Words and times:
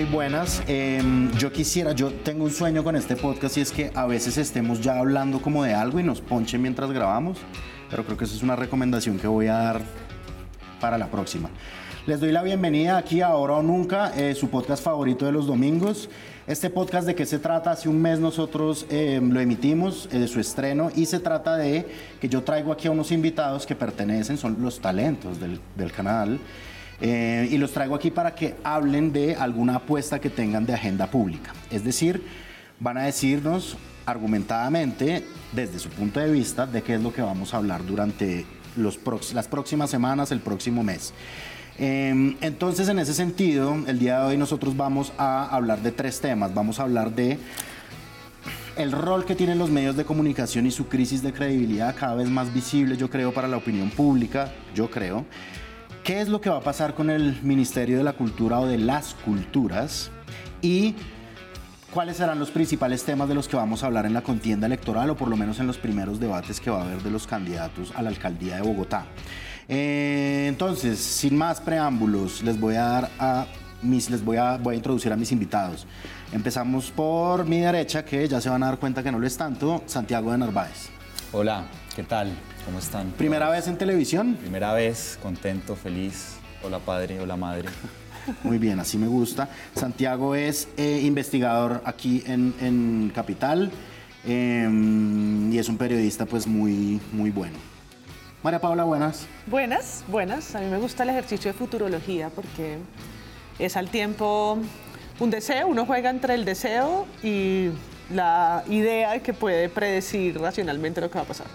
Muy 0.00 0.08
buenas. 0.08 0.62
Em, 0.66 1.30
yo 1.32 1.52
quisiera, 1.52 1.92
yo 1.92 2.10
tengo 2.10 2.44
un 2.44 2.50
sueño 2.50 2.82
con 2.82 2.96
este 2.96 3.16
podcast 3.16 3.58
y 3.58 3.60
es 3.60 3.70
que 3.70 3.90
a 3.94 4.06
veces 4.06 4.38
estemos 4.38 4.80
ya 4.80 4.98
hablando 4.98 5.42
como 5.42 5.62
de 5.62 5.74
algo 5.74 6.00
y 6.00 6.02
nos 6.02 6.22
ponchen 6.22 6.62
mientras 6.62 6.90
grabamos, 6.90 7.36
pero 7.90 8.06
creo 8.06 8.16
que 8.16 8.24
eso 8.24 8.34
es 8.34 8.42
una 8.42 8.56
recomendación 8.56 9.18
que 9.18 9.26
voy 9.26 9.48
a 9.48 9.58
dar 9.58 9.82
para 10.80 10.96
la 10.96 11.08
próxima. 11.08 11.50
Les 12.06 12.18
doy 12.18 12.32
la 12.32 12.42
bienvenida 12.42 12.96
aquí 12.96 13.20
a 13.20 13.26
Ahora 13.26 13.56
o 13.56 13.62
Nunca, 13.62 14.10
eh, 14.16 14.34
su 14.34 14.48
podcast 14.48 14.82
favorito 14.82 15.26
de 15.26 15.32
los 15.32 15.46
domingos. 15.46 16.08
Este 16.46 16.70
podcast 16.70 17.06
de 17.06 17.14
qué 17.14 17.26
se 17.26 17.38
trata, 17.38 17.72
hace 17.72 17.90
un 17.90 18.00
mes 18.00 18.20
nosotros 18.20 18.86
eh, 18.88 19.20
lo 19.22 19.38
emitimos, 19.38 20.08
eh, 20.12 20.18
de 20.18 20.28
su 20.28 20.40
estreno, 20.40 20.90
y 20.96 21.04
se 21.04 21.20
trata 21.20 21.58
de 21.58 21.86
que 22.18 22.26
yo 22.26 22.42
traigo 22.42 22.72
aquí 22.72 22.88
a 22.88 22.90
unos 22.90 23.12
invitados 23.12 23.66
que 23.66 23.74
pertenecen, 23.74 24.38
son 24.38 24.56
los 24.62 24.80
talentos 24.80 25.38
del, 25.38 25.60
del 25.76 25.92
canal, 25.92 26.40
y 27.00 27.56
los 27.56 27.72
traigo 27.72 27.94
aquí 27.94 28.10
para 28.10 28.34
que 28.34 28.56
hablen 28.62 29.12
de 29.12 29.34
alguna 29.34 29.76
apuesta 29.76 30.20
que 30.20 30.30
tengan 30.30 30.66
de 30.66 30.74
agenda 30.74 31.06
pública. 31.10 31.52
Es 31.70 31.82
decir, 31.84 32.22
van 32.78 32.98
a 32.98 33.04
decirnos 33.04 33.76
argumentadamente, 34.06 35.24
desde 35.52 35.78
su 35.78 35.88
punto 35.88 36.20
de 36.20 36.30
vista, 36.30 36.66
de 36.66 36.82
qué 36.82 36.94
es 36.96 37.00
lo 37.00 37.12
que 37.12 37.22
vamos 37.22 37.54
a 37.54 37.58
hablar 37.58 37.84
durante 37.86 38.44
los 38.76 38.98
las 39.34 39.48
próximas 39.48 39.90
semanas, 39.90 40.32
el 40.32 40.40
próximo 40.40 40.82
mes. 40.82 41.12
Em, 41.78 42.36
entonces, 42.40 42.88
en 42.88 42.98
ese 42.98 43.14
sentido, 43.14 43.74
el 43.86 43.98
día 43.98 44.20
de 44.20 44.26
hoy 44.26 44.36
nosotros 44.36 44.76
vamos 44.76 45.12
a 45.16 45.46
hablar 45.46 45.80
de 45.80 45.92
tres 45.92 46.20
temas. 46.20 46.52
Vamos 46.52 46.78
a 46.78 46.82
hablar 46.82 47.14
de 47.14 47.38
el 48.76 48.92
rol 48.92 49.24
que 49.24 49.34
tienen 49.34 49.58
los 49.58 49.70
medios 49.70 49.96
de 49.96 50.04
comunicación 50.04 50.66
y 50.66 50.70
su 50.70 50.88
crisis 50.88 51.22
de 51.22 51.32
credibilidad 51.32 51.94
cada 51.98 52.14
vez 52.14 52.28
más 52.28 52.52
visible, 52.52 52.96
yo 52.96 53.08
creo, 53.10 53.32
para 53.32 53.48
la 53.48 53.56
opinión 53.56 53.90
pública, 53.90 54.52
yo 54.74 54.90
creo. 54.90 55.24
¿Qué 56.04 56.20
es 56.20 56.28
lo 56.28 56.40
que 56.40 56.48
va 56.48 56.56
a 56.56 56.62
pasar 56.62 56.94
con 56.94 57.10
el 57.10 57.40
Ministerio 57.42 57.98
de 57.98 58.04
la 58.04 58.14
Cultura 58.14 58.58
o 58.58 58.66
de 58.66 58.78
las 58.78 59.14
Culturas? 59.14 60.10
Y 60.62 60.94
cuáles 61.92 62.16
serán 62.16 62.38
los 62.38 62.50
principales 62.50 63.04
temas 63.04 63.28
de 63.28 63.34
los 63.34 63.48
que 63.48 63.56
vamos 63.56 63.82
a 63.82 63.86
hablar 63.86 64.06
en 64.06 64.14
la 64.14 64.22
contienda 64.22 64.66
electoral 64.66 65.10
o 65.10 65.16
por 65.16 65.28
lo 65.28 65.36
menos 65.36 65.60
en 65.60 65.66
los 65.66 65.76
primeros 65.76 66.18
debates 66.18 66.58
que 66.58 66.70
va 66.70 66.80
a 66.80 66.84
haber 66.84 67.02
de 67.02 67.10
los 67.10 67.26
candidatos 67.26 67.92
a 67.94 68.02
la 68.02 68.08
alcaldía 68.08 68.56
de 68.56 68.62
Bogotá. 68.62 69.04
Eh, 69.68 70.46
entonces, 70.48 70.98
sin 70.98 71.36
más 71.36 71.60
preámbulos, 71.60 72.42
les 72.42 72.58
voy 72.58 72.76
a 72.76 72.84
dar 72.84 73.10
a 73.18 73.46
mis, 73.82 74.08
les 74.08 74.24
voy 74.24 74.38
a, 74.38 74.56
voy 74.56 74.74
a 74.74 74.76
introducir 74.78 75.12
a 75.12 75.16
mis 75.16 75.32
invitados. 75.32 75.86
Empezamos 76.32 76.90
por 76.90 77.44
mi 77.44 77.60
derecha, 77.60 78.04
que 78.06 78.26
ya 78.26 78.40
se 78.40 78.48
van 78.48 78.62
a 78.62 78.66
dar 78.66 78.78
cuenta 78.78 79.02
que 79.02 79.12
no 79.12 79.18
lo 79.18 79.26
es 79.26 79.36
tanto, 79.36 79.82
Santiago 79.84 80.32
de 80.32 80.38
Narváez. 80.38 80.88
Hola, 81.32 81.66
¿qué 81.94 82.04
tal? 82.04 82.32
¿Cómo 82.64 82.78
están? 82.78 83.10
¿Primera 83.12 83.48
vez 83.48 83.66
en 83.68 83.78
televisión? 83.78 84.36
Primera 84.36 84.72
vez, 84.72 85.18
contento, 85.22 85.76
feliz. 85.76 86.36
Hola 86.62 86.78
padre, 86.78 87.18
hola 87.20 87.36
madre. 87.36 87.68
Muy 88.42 88.58
bien, 88.58 88.78
así 88.78 88.98
me 88.98 89.06
gusta. 89.06 89.48
Santiago 89.74 90.34
es 90.34 90.68
eh, 90.76 91.00
investigador 91.02 91.80
aquí 91.84 92.22
en, 92.26 93.10
Capital 93.14 93.70
em, 94.24 95.52
y 95.52 95.58
es 95.58 95.68
un 95.68 95.78
periodista 95.78 96.26
pues 96.26 96.46
muy, 96.46 97.00
muy 97.12 97.30
bueno. 97.30 97.56
María 98.42 98.60
Paula, 98.60 98.84
buenas. 98.84 99.26
Buenas, 99.46 100.04
buenas. 100.08 100.54
A 100.54 100.60
mí 100.60 100.66
me 100.66 100.78
gusta 100.78 101.02
el 101.02 101.10
ejercicio 101.10 101.52
de 101.52 101.58
futurología 101.58 102.28
porque 102.28 102.78
es 103.58 103.76
al 103.76 103.88
tiempo 103.88 104.58
un 105.18 105.30
deseo, 105.30 105.66
uno 105.66 105.86
juega 105.86 106.10
entre 106.10 106.34
el 106.34 106.44
deseo 106.44 107.06
y 107.22 107.70
la 108.10 108.64
idea 108.68 109.12
de 109.12 109.22
que 109.22 109.32
puede 109.32 109.68
predecir 109.68 110.38
racionalmente 110.38 111.00
lo 111.00 111.10
que 111.10 111.18
va 111.18 111.24
a 111.24 111.28
pasar. 111.28 111.46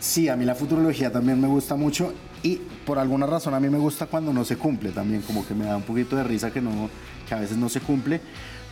Sí, 0.00 0.30
a 0.30 0.36
mí 0.36 0.46
la 0.46 0.54
futurología 0.54 1.12
también 1.12 1.38
me 1.38 1.46
gusta 1.46 1.76
mucho 1.76 2.14
y 2.42 2.56
por 2.86 2.98
alguna 2.98 3.26
razón 3.26 3.52
a 3.52 3.60
mí 3.60 3.68
me 3.68 3.76
gusta 3.76 4.06
cuando 4.06 4.32
no 4.32 4.46
se 4.46 4.56
cumple 4.56 4.92
también, 4.92 5.20
como 5.20 5.46
que 5.46 5.54
me 5.54 5.66
da 5.66 5.76
un 5.76 5.82
poquito 5.82 6.16
de 6.16 6.24
risa 6.24 6.50
que, 6.50 6.62
no, 6.62 6.88
que 7.28 7.34
a 7.34 7.38
veces 7.38 7.58
no 7.58 7.68
se 7.68 7.80
cumple, 7.80 8.18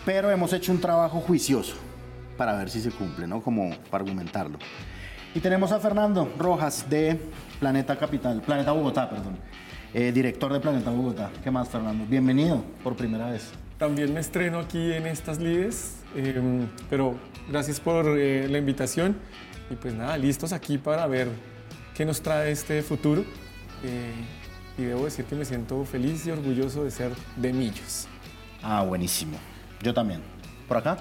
pero 0.06 0.30
hemos 0.30 0.54
hecho 0.54 0.72
un 0.72 0.80
trabajo 0.80 1.20
juicioso 1.20 1.76
para 2.38 2.56
ver 2.56 2.70
si 2.70 2.80
se 2.80 2.90
cumple, 2.90 3.26
¿no? 3.26 3.42
Como 3.42 3.68
para 3.90 4.04
argumentarlo. 4.04 4.58
Y 5.34 5.40
tenemos 5.40 5.70
a 5.70 5.78
Fernando 5.80 6.32
Rojas 6.38 6.88
de 6.88 7.20
Planeta 7.60 7.98
Capital, 7.98 8.40
Planeta 8.40 8.72
Bogotá, 8.72 9.10
perdón. 9.10 9.36
Eh, 9.92 10.12
director 10.12 10.50
de 10.50 10.60
Planeta 10.60 10.90
Bogotá. 10.90 11.30
¿Qué 11.44 11.50
más, 11.50 11.68
Fernando? 11.68 12.06
Bienvenido 12.08 12.64
por 12.82 12.96
primera 12.96 13.30
vez. 13.30 13.50
También 13.76 14.14
me 14.14 14.20
estreno 14.20 14.60
aquí 14.60 14.92
en 14.94 15.06
estas 15.06 15.38
lides, 15.38 15.96
em, 16.16 16.68
pero 16.88 17.16
gracias 17.50 17.80
por 17.80 18.18
eh, 18.18 18.48
la 18.48 18.56
invitación 18.56 19.16
y 19.70 19.76
pues 19.76 19.94
nada, 19.94 20.16
listos 20.16 20.52
aquí 20.52 20.78
para 20.78 21.06
ver 21.06 21.28
qué 21.94 22.04
nos 22.04 22.20
trae 22.20 22.50
este 22.50 22.82
futuro. 22.82 23.24
Eh, 23.84 24.12
y 24.76 24.82
debo 24.84 25.04
decir 25.04 25.24
que 25.24 25.34
me 25.34 25.44
siento 25.44 25.84
feliz 25.84 26.26
y 26.26 26.30
orgulloso 26.30 26.84
de 26.84 26.90
ser 26.90 27.12
de 27.36 27.52
Millos. 27.52 28.06
Ah, 28.62 28.82
buenísimo. 28.82 29.36
Yo 29.82 29.92
también. 29.92 30.20
¿Por 30.66 30.76
acá? 30.76 30.98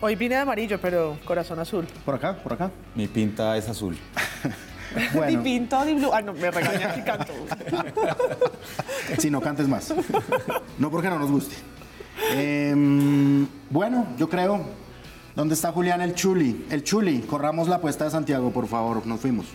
Hoy 0.00 0.16
vine 0.16 0.36
de 0.36 0.40
amarillo, 0.40 0.80
pero 0.80 1.18
corazón 1.24 1.58
azul. 1.58 1.86
¿Por 2.04 2.14
acá? 2.14 2.36
¿Por 2.36 2.52
acá? 2.52 2.70
Mi 2.94 3.06
pinta 3.08 3.56
es 3.56 3.68
azul. 3.68 3.96
Bueno. 5.14 5.38
Ni 5.38 5.42
pinto 5.42 5.82
ni 5.86 5.94
blue. 5.94 6.10
Ah, 6.12 6.20
no, 6.20 6.34
me 6.34 6.50
regañas 6.50 6.94
si 6.94 7.00
canto. 7.00 7.32
si 9.18 9.30
no 9.30 9.40
cantes 9.40 9.66
más. 9.66 9.94
No 10.78 10.90
porque 10.90 11.08
no 11.08 11.18
nos 11.18 11.30
guste. 11.30 11.56
Em, 12.34 13.46
bueno, 13.70 14.06
yo 14.18 14.28
creo. 14.28 14.66
¿Dónde 15.34 15.54
está 15.54 15.72
Julián 15.72 16.02
el 16.02 16.14
Chuli? 16.14 16.66
El 16.70 16.84
Chuli, 16.84 17.20
corramos 17.20 17.66
la 17.66 17.76
apuesta 17.76 18.04
de 18.04 18.10
Santiago, 18.10 18.50
por 18.50 18.66
favor. 18.66 19.06
Nos 19.06 19.20
fuimos. 19.20 19.46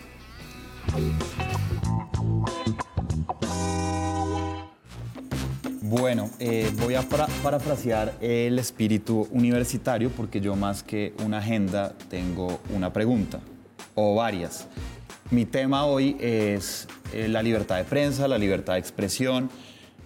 Bueno, 5.81 6.31
eh, 6.39 6.71
voy 6.81 6.95
a 6.95 7.03
parafrasear 7.43 8.15
el 8.21 8.57
espíritu 8.57 9.27
universitario 9.31 10.09
porque 10.09 10.41
yo 10.41 10.55
más 10.55 10.81
que 10.81 11.13
una 11.23 11.37
agenda 11.37 11.93
tengo 12.09 12.59
una 12.75 12.91
pregunta 12.91 13.39
o 13.93 14.15
varias. 14.15 14.67
Mi 15.29 15.45
tema 15.45 15.85
hoy 15.85 16.17
es 16.19 16.87
eh, 17.13 17.27
la 17.27 17.43
libertad 17.43 17.77
de 17.77 17.83
prensa, 17.83 18.27
la 18.27 18.39
libertad 18.39 18.73
de 18.73 18.79
expresión, 18.79 19.51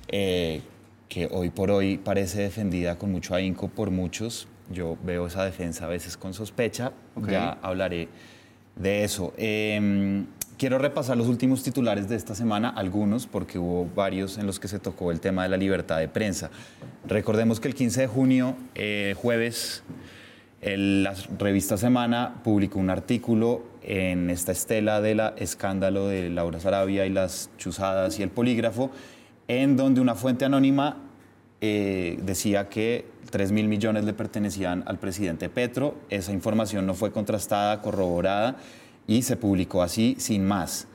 eh, 0.10 0.62
que 1.08 1.30
hoy 1.32 1.50
por 1.50 1.72
hoy 1.72 1.98
parece 1.98 2.42
defendida 2.42 2.98
con 2.98 3.12
mucho 3.12 3.34
ahínco 3.36 3.70
por 3.70 3.90
muchos. 3.90 4.48
Yo 4.72 4.98
veo 5.04 5.28
esa 5.28 5.46
defensa 5.46 5.86
a 5.86 5.88
veces 5.88 6.18
con 6.18 6.34
sospecha, 6.34 6.92
ya 7.28 7.58
hablaré 7.62 8.10
de 8.76 9.04
eso. 9.04 9.34
Em, 9.38 10.26
quiero 10.58 10.78
repasar 10.78 11.18
los 11.18 11.28
últimos 11.28 11.64
titulares 11.64 12.08
de 12.08 12.16
esta 12.16 12.36
semana, 12.36 12.70
algunos, 12.70 13.28
porque 13.28 13.60
hubo 13.60 13.88
varios 13.96 14.38
en 14.38 14.48
los 14.48 14.60
que 14.60 14.68
se 14.68 14.80
tocó 14.80 15.12
el 15.12 15.20
tema 15.20 15.44
de 15.44 15.50
la 15.50 15.58
libertad 15.58 16.00
de 16.00 16.08
prensa. 16.08 16.50
Recordemos 17.08 17.60
que 17.60 17.68
el 17.68 17.76
15 17.76 18.02
de 18.02 18.08
junio, 18.08 18.56
eh, 18.76 19.16
jueves, 19.18 19.84
la 20.62 21.16
revista 21.40 21.76
Semana 21.76 22.36
publicó 22.44 22.80
un 22.80 22.92
artículo 22.92 23.64
en 23.82 24.30
esta 24.30 24.52
estela 24.52 25.02
del 25.02 25.20
escándalo 25.38 26.08
de 26.08 26.30
Laura 26.30 26.60
Sarabia 26.60 27.06
y 27.08 27.10
las 27.10 27.50
chuzadas 27.58 28.20
y 28.20 28.24
el 28.24 28.30
polígrafo, 28.30 28.92
en 29.48 29.76
donde 29.76 30.02
una 30.02 30.14
fuente 30.14 30.46
anónima 30.46 30.98
eh, 31.62 32.20
decía 32.22 32.70
que 32.70 33.06
3 33.32 33.52
mil 33.52 33.68
millones 33.68 34.04
le 34.06 34.14
pertenecían 34.14 34.84
al 34.86 35.00
presidente 35.00 35.50
Petro. 35.50 35.96
Esa 36.10 36.32
información 36.34 36.86
no 36.86 36.94
fue 36.94 37.12
contrastada, 37.12 37.82
corroborada 37.82 38.58
y 39.08 39.24
se 39.24 39.38
publicó 39.38 39.82
así 39.82 40.16
sin 40.20 40.46
más. 40.46 40.88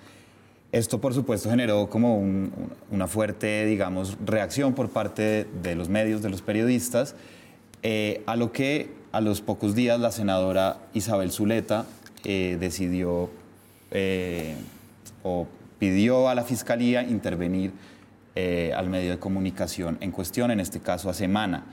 Esto, 0.72 1.00
por 1.00 1.14
supuesto, 1.14 1.48
generó 1.48 1.88
como 1.88 2.18
una 2.90 3.06
fuerte, 3.06 3.64
digamos, 3.64 4.18
reacción 4.24 4.74
por 4.74 4.90
parte 4.90 5.46
de 5.62 5.74
los 5.74 5.88
medios, 5.88 6.22
de 6.22 6.28
los 6.28 6.42
periodistas, 6.42 7.14
eh, 7.82 8.22
a 8.26 8.36
lo 8.36 8.52
que 8.52 8.90
a 9.12 9.20
los 9.20 9.40
pocos 9.40 9.74
días 9.74 9.98
la 9.98 10.12
senadora 10.12 10.78
Isabel 10.92 11.30
Zuleta 11.30 11.86
eh, 12.24 12.58
decidió 12.60 13.30
eh, 13.90 14.56
o 15.22 15.46
pidió 15.78 16.28
a 16.28 16.34
la 16.34 16.42
Fiscalía 16.42 17.02
intervenir 17.02 17.72
al 18.76 18.90
medio 18.90 19.12
de 19.12 19.18
comunicación 19.18 19.96
en 20.02 20.10
cuestión, 20.10 20.50
en 20.50 20.60
este 20.60 20.80
caso 20.80 21.08
a 21.08 21.14
Semana. 21.14 21.64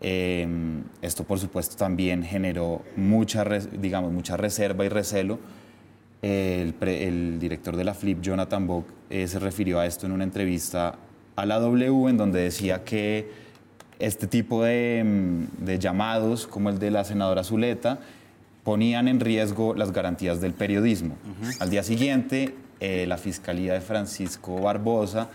Esto, 0.00 1.24
por 1.24 1.38
supuesto, 1.38 1.76
también 1.76 2.22
generó 2.22 2.82
mucha, 2.96 3.44
digamos, 3.44 4.12
mucha 4.12 4.36
reserva 4.36 4.84
y 4.84 4.88
recelo. 4.88 5.38
El, 6.22 7.38
director 7.38 7.76
de 7.76 7.84
la 7.84 7.94
FLIP, 7.94 8.20
Jonathan 8.20 8.66
Bock, 8.66 8.86
se 9.10 9.38
refirió 9.38 9.80
a 9.80 9.86
esto 9.86 10.06
en 10.06 10.12
una 10.12 10.24
entrevista 10.24 10.96
a 11.36 11.46
la 11.46 11.58
W, 11.58 12.08
en 12.08 12.16
donde 12.16 12.40
decía 12.40 12.84
que 12.84 13.30
este 13.98 14.26
tipo 14.26 14.64
de, 14.64 15.46
de 15.58 15.78
llamados, 15.78 16.46
como 16.46 16.70
el 16.70 16.78
de 16.78 16.90
la 16.90 17.04
senadora 17.04 17.44
Zuleta, 17.44 17.98
ponían 18.64 19.08
en 19.08 19.20
riesgo 19.20 19.74
las 19.74 19.92
garantías 19.92 20.40
del 20.40 20.52
periodismo. 20.52 21.16
Al 21.58 21.70
día 21.70 21.82
siguiente, 21.82 22.54
eh, 22.80 23.06
la 23.06 23.16
Fiscalía 23.18 23.74
de 23.74 23.80
Francisco 23.80 24.60
Barbosa 24.60 25.28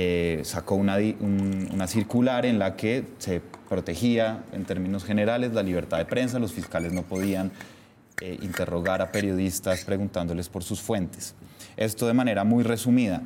eh, 0.00 0.42
sacó 0.44 0.76
una, 0.76 0.96
una, 1.18 1.88
circular 1.88 2.46
en 2.46 2.60
la 2.60 2.76
que 2.76 3.04
se 3.18 3.42
protegía, 3.68 4.44
en 4.52 4.64
términos 4.64 5.02
generales, 5.02 5.52
la 5.54 5.64
libertad 5.64 5.98
de 5.98 6.04
prensa. 6.04 6.38
Los 6.38 6.52
fiscales 6.52 6.92
no 6.92 7.02
podían 7.02 7.50
eh, 8.20 8.38
interrogar 8.40 9.02
a 9.02 9.10
periodistas 9.10 9.84
preguntándoles 9.84 10.48
por 10.48 10.62
sus 10.62 10.80
fuentes. 10.80 11.34
Esto 11.76 12.06
de 12.06 12.14
manera 12.14 12.44
muy 12.44 12.62
resumida. 12.62 13.22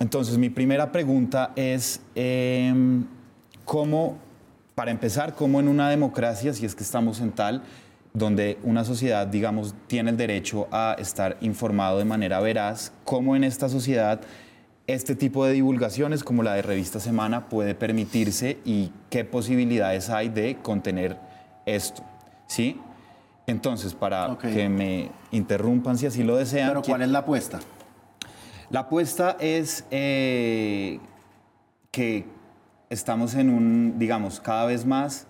Entonces, 0.00 0.38
mi 0.38 0.50
primera 0.50 0.90
pregunta 0.90 1.52
es, 1.54 2.00
em, 2.16 3.04
cómo, 3.64 4.18
para 4.74 4.90
empezar, 4.90 5.36
cómo 5.36 5.60
en 5.60 5.68
una 5.68 5.88
democracia, 5.88 6.52
si 6.52 6.66
es 6.66 6.74
que 6.74 6.82
estamos 6.82 7.20
en 7.20 7.30
tal, 7.30 7.62
donde 8.12 8.58
una 8.64 8.84
sociedad, 8.84 9.24
digamos, 9.24 9.76
tiene 9.86 10.10
el 10.10 10.16
derecho 10.16 10.66
a 10.72 10.96
estar 10.98 11.36
informado 11.40 11.98
de 11.98 12.06
manera 12.06 12.40
veraz, 12.40 12.90
cómo 13.04 13.36
en 13.36 13.44
esta 13.44 13.68
sociedad 13.68 14.20
este 14.94 15.14
tipo 15.14 15.44
de 15.44 15.52
divulgaciones 15.52 16.24
como 16.24 16.42
la 16.42 16.54
de 16.54 16.62
Revista 16.62 17.00
Semana 17.00 17.48
puede 17.48 17.74
permitirse 17.74 18.58
y 18.64 18.92
qué 19.10 19.24
posibilidades 19.24 20.10
hay 20.10 20.28
de 20.28 20.56
contener 20.62 21.18
esto, 21.66 22.02
¿sí? 22.46 22.80
Entonces, 23.46 23.94
para 23.94 24.38
que 24.38 24.68
me 24.68 25.10
interrumpan 25.32 25.98
si 25.98 26.06
así 26.06 26.22
lo 26.22 26.36
desean. 26.36 26.68
Pero 26.68 26.82
¿cuál 26.82 27.02
es 27.02 27.08
la 27.08 27.20
apuesta? 27.20 27.60
La 28.70 28.80
apuesta 28.80 29.36
es 29.40 29.84
eh, 29.90 31.00
que 31.90 32.24
estamos 32.88 33.34
en 33.34 33.50
un, 33.50 33.98
digamos, 33.98 34.40
cada 34.40 34.66
vez 34.66 34.86
más 34.86 35.26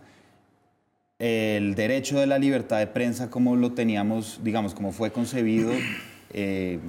el 1.18 1.74
derecho 1.74 2.18
de 2.18 2.26
la 2.26 2.38
libertad 2.38 2.78
de 2.78 2.86
prensa 2.86 3.30
como 3.30 3.56
lo 3.56 3.72
teníamos, 3.72 4.40
digamos, 4.42 4.74
como 4.74 4.92
fue 4.92 5.12
concebido 5.12 5.72
eh, 6.32 6.80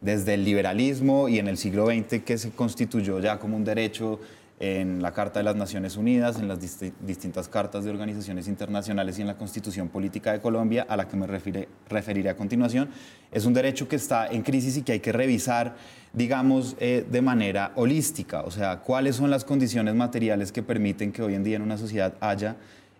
desde 0.00 0.34
el 0.34 0.44
liberalismo 0.44 1.28
y 1.28 1.38
en 1.38 1.48
el 1.48 1.56
siglo 1.56 1.86
XX 1.86 2.22
que 2.24 2.38
se 2.38 2.50
constituyó 2.50 3.20
ya 3.20 3.38
como 3.38 3.56
un 3.56 3.64
derecho 3.64 4.18
en 4.62 5.00
la 5.00 5.12
Carta 5.12 5.40
de 5.40 5.44
las 5.44 5.56
Naciones 5.56 5.96
Unidas, 5.96 6.38
en 6.38 6.46
las 6.46 6.60
disti- 6.60 6.92
distintas 7.00 7.48
cartas 7.48 7.82
de 7.84 7.90
organizaciones 7.90 8.46
internacionales 8.46 9.18
y 9.18 9.22
en 9.22 9.26
la 9.26 9.38
Constitución 9.38 9.88
Política 9.88 10.32
de 10.32 10.40
Colombia, 10.40 10.84
a 10.86 10.98
la 10.98 11.08
que 11.08 11.16
me 11.16 11.26
referiré 11.26 12.28
a 12.28 12.36
continuación, 12.36 12.90
es 13.32 13.46
un 13.46 13.54
derecho 13.54 13.88
que 13.88 13.96
está 13.96 14.26
en 14.26 14.42
crisis 14.42 14.76
y 14.76 14.82
que 14.82 14.92
hay 14.92 15.00
que 15.00 15.12
revisar, 15.12 15.76
digamos, 16.12 16.76
eh, 16.78 17.06
de 17.10 17.22
manera 17.22 17.72
holística, 17.74 18.42
o 18.42 18.50
sea, 18.50 18.80
cuáles 18.80 19.16
son 19.16 19.30
las 19.30 19.44
condiciones 19.46 19.94
materiales 19.94 20.52
que 20.52 20.62
permiten 20.62 21.10
que 21.10 21.22
hoy 21.22 21.34
en 21.36 21.42
día 21.44 21.56
en 21.56 21.62
una 21.62 21.78
sociedad 21.78 22.12
haya 22.20 22.56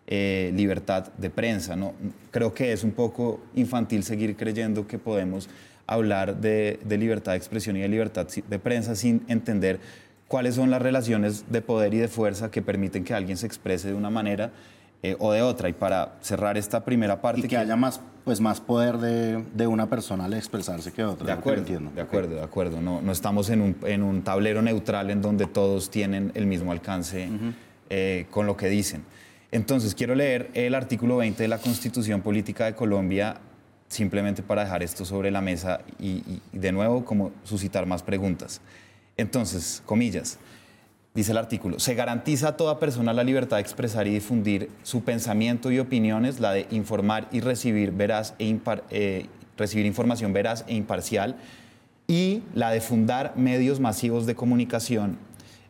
eh, 0.07 0.53
libertad 0.57 1.09
de 1.19 1.29
prensa. 1.29 1.77
¿no? 1.77 1.93
Creo 2.31 2.55
que 2.55 2.73
es 2.73 2.85
un 2.85 2.93
poco 2.93 3.41
infantil 3.55 4.03
seguir 4.03 4.35
creyendo 4.35 4.87
que 4.87 4.99
podemos 4.99 5.49
hablar 5.95 6.41
de, 6.41 6.79
de 6.85 6.99
libertad 6.99 7.33
de 7.33 7.39
expresión 7.39 7.77
y 7.77 7.81
de 7.81 7.89
libertad 7.89 8.27
de 8.27 8.59
prensa 8.59 8.95
sin 8.95 9.23
entender 9.29 9.81
cuáles 10.29 10.55
son 10.55 10.71
las 10.71 10.81
relaciones 10.81 11.45
de 11.51 11.61
poder 11.61 11.93
y 11.93 11.99
de 11.99 12.07
fuerza 12.07 12.53
que 12.53 12.63
permiten 12.63 13.03
que 13.03 13.15
alguien 13.15 13.37
se 13.37 13.47
exprese 13.47 13.89
de 13.89 13.95
una 13.95 14.11
manera 14.11 14.53
eh, 15.03 15.17
o 15.19 15.33
de 15.33 15.43
otra. 15.43 15.69
Y 15.69 15.73
para 15.73 16.19
cerrar 16.21 16.57
esta 16.57 16.85
primera 16.85 17.21
parte... 17.21 17.41
Y 17.41 17.49
que 17.49 17.57
haya 17.57 17.75
más, 17.75 18.01
pues, 18.25 18.41
más 18.41 18.61
poder 18.61 18.99
de, 18.99 19.43
de 19.55 19.67
una 19.67 19.89
persona 19.89 20.27
al 20.27 20.35
expresarse 20.35 20.93
que 20.93 21.03
otra. 21.03 21.27
De 21.27 21.33
acuerdo, 21.33 21.63
entiendo. 21.63 21.91
de 21.93 22.01
acuerdo, 22.01 22.37
de 22.37 22.43
acuerdo. 22.43 22.81
No, 22.81 23.03
no 23.03 23.11
estamos 23.11 23.51
en 23.51 23.61
un, 23.61 23.77
en 23.83 24.05
un 24.05 24.23
tablero 24.23 24.63
neutral 24.63 25.11
en 25.11 25.21
donde 25.21 25.47
todos 25.47 25.91
tienen 25.91 26.31
el 26.35 26.47
mismo 26.47 26.71
alcance 26.71 27.29
eh, 27.89 28.27
con 28.31 28.47
lo 28.47 28.57
que 28.57 28.69
dicen. 28.69 29.03
Entonces, 29.51 29.97
quiero 29.97 30.15
leer 30.15 30.51
el 30.55 30.77
artículo 30.77 31.17
20 31.17 31.43
de 31.43 31.49
la 31.49 31.59
Constitución 31.59 32.21
Política 32.21 32.67
de 32.67 32.75
Colombia, 32.77 33.41
simplemente 33.91 34.43
para 34.43 34.65
dejar 34.65 34.83
esto 34.83 35.05
sobre 35.05 35.31
la 35.31 35.41
mesa 35.41 35.81
y, 35.99 36.41
de 36.53 36.73
nuevo 36.73 37.05
como 37.05 37.33
suscitar 37.45 37.85
más 37.85 38.03
preguntas. 38.03 38.63
Entonces, 39.17 39.83
comillas. 39.85 40.39
Dice 41.13 41.33
el 41.33 41.39
artículo, 41.39 41.81
se 41.81 41.97
garantiza 41.97 42.49
a 42.49 42.57
toda 42.57 42.79
persona 42.79 43.13
la 43.13 43.25
libertad 43.25 43.57
de 43.57 43.63
expresar 43.63 44.07
y 44.07 44.15
difundir 44.15 44.71
su 44.85 45.03
pensamiento 45.03 45.73
y 45.73 45.81
opiniones, 45.81 46.39
la 46.39 46.53
de 46.53 46.69
informar 46.71 47.29
y 47.33 47.41
recibir, 47.41 47.91
veraz 47.91 48.35
e 48.39 48.57
eh, 48.91 49.27
recibir 49.59 49.87
información 49.87 50.33
veraz 50.33 50.65
e 50.69 50.77
imparcial, 50.77 51.35
y 52.07 52.45
la 52.55 52.71
de 52.71 52.81
fundar 52.81 53.35
medios 53.37 53.81
masivos 53.81 54.25
de 54.25 54.37
comunicación. 54.37 55.19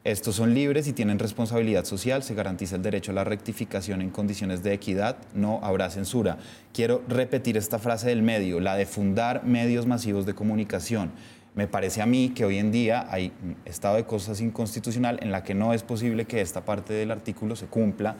Estos 0.02 0.37
son 0.37 0.55
libres 0.55 0.88
y 0.88 0.94
tienen 0.94 1.19
responsabilidad 1.19 1.85
social, 1.85 2.23
se 2.23 2.35
garantiza 2.35 2.76
el 2.76 2.82
derecho 2.82 3.12
a 3.12 3.14
la 3.14 3.25
rectificación 3.25 4.00
en 4.00 4.08
condiciones 4.08 4.62
de 4.62 4.73
equidad, 4.73 5.19
no 5.35 5.61
habrá 5.62 5.91
censura. 5.91 6.38
Quiero 6.73 7.02
repetir 7.06 7.58
esta 7.58 7.79
frase 7.79 8.08
del 8.08 8.23
medio, 8.23 8.61
la 8.61 8.76
de 8.76 8.87
fundar 8.87 9.44
medios 9.44 9.85
masivos 9.85 10.25
de 10.25 10.32
comunicación. 10.32 11.11
Me 11.55 11.69
parece 11.69 12.00
a 12.00 12.06
mí 12.06 12.31
que 12.31 12.47
hoy 12.47 12.56
en 12.56 12.73
día 12.73 13.08
hay 13.11 13.31
un 13.44 13.56
estado 13.67 13.97
de 13.97 14.05
cosas 14.05 14.41
inconstitucional 14.41 15.19
en 15.20 15.32
la 15.32 15.43
que 15.43 15.55
no 15.55 15.75
es 15.75 15.82
posible 15.82 16.25
que 16.25 16.41
esta 16.41 16.64
parte 16.64 16.94
del 16.94 17.11
artículo 17.11 17.55
se 17.55 17.67
cumpla, 17.67 18.17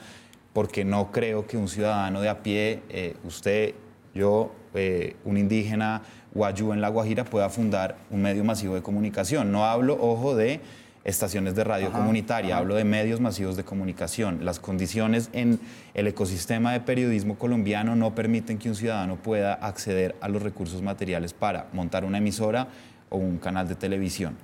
porque 0.53 0.85
no 0.85 1.11
creo 1.11 1.47
que 1.47 1.57
un 1.57 1.67
ciudadano 1.67 2.21
de 2.21 2.29
a 2.29 2.43
pie, 2.43 2.83
eh, 2.89 3.15
usted, 3.23 3.73
yo, 4.13 4.53
eh, 4.75 5.15
un 5.25 5.35
indígena 5.35 6.03
guayú 6.31 6.73
en 6.73 6.81
La 6.81 6.89
Guajira, 6.89 7.25
pueda 7.25 7.49
fundar 7.49 7.97
un 8.11 8.21
medio 8.21 8.43
masivo 8.43 8.75
de 8.75 8.83
comunicación. 8.83 9.51
No 9.51 9.65
hablo, 9.65 9.97
ojo, 9.99 10.35
de 10.35 10.61
estaciones 11.03 11.55
de 11.55 11.63
radio 11.63 11.91
comunitaria, 11.91 12.57
hablo 12.57 12.75
de 12.75 12.83
medios 12.83 13.19
masivos 13.19 13.57
de 13.57 13.63
comunicación. 13.63 14.45
Las 14.45 14.59
condiciones 14.59 15.29
en 15.33 15.59
el 15.93 16.07
ecosistema 16.07 16.73
de 16.73 16.81
periodismo 16.81 17.37
colombiano 17.37 17.95
no 17.95 18.13
permiten 18.13 18.57
que 18.57 18.69
un 18.69 18.75
ciudadano 18.75 19.15
pueda 19.17 19.53
acceder 19.53 20.15
a 20.21 20.27
los 20.27 20.41
recursos 20.41 20.81
materiales 20.81 21.33
para 21.33 21.67
montar 21.73 22.05
una 22.05 22.19
emisora 22.19 22.67
o 23.09 23.17
un 23.17 23.37
canal 23.37 23.67
de 23.67 23.75
televisión. 23.75 24.35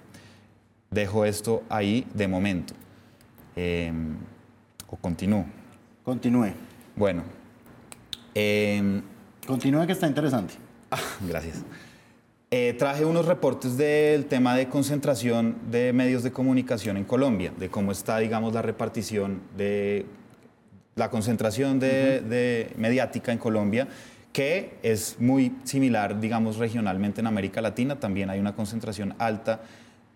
Dejo 0.89 1.25
esto 1.25 1.63
ahí 1.69 2.07
de 2.13 2.27
momento. 2.27 2.74
Eh, 3.56 3.92
o 4.89 4.95
continúo. 4.95 5.45
Continúe. 6.03 6.53
Bueno, 6.95 7.24
eh, 8.33 9.01
Continúe 9.48 9.88
que 9.88 9.94
está 9.94 10.07
interesante. 10.07 10.56
Gracias. 11.27 11.63
Eh, 12.49 12.75
traje 12.79 13.03
unos 13.03 13.25
reportes 13.25 13.75
del 13.75 14.25
tema 14.25 14.55
de 14.55 14.69
concentración 14.69 15.57
de 15.69 15.91
medios 15.91 16.23
de 16.23 16.31
comunicación 16.31 16.95
en 16.95 17.03
Colombia, 17.03 17.51
de 17.57 17.67
cómo 17.67 17.91
está, 17.91 18.19
digamos, 18.19 18.53
la 18.53 18.61
repartición 18.61 19.41
de 19.57 20.05
la 20.95 21.09
concentración 21.09 21.77
de, 21.77 22.21
de 22.21 22.71
mediática 22.77 23.33
en 23.33 23.38
Colombia, 23.38 23.89
que 24.31 24.77
es 24.81 25.17
muy 25.19 25.57
similar, 25.65 26.21
digamos, 26.21 26.55
regionalmente 26.55 27.19
en 27.19 27.27
América 27.27 27.59
Latina. 27.59 27.99
También 27.99 28.29
hay 28.29 28.39
una 28.39 28.55
concentración 28.55 29.13
alta 29.19 29.59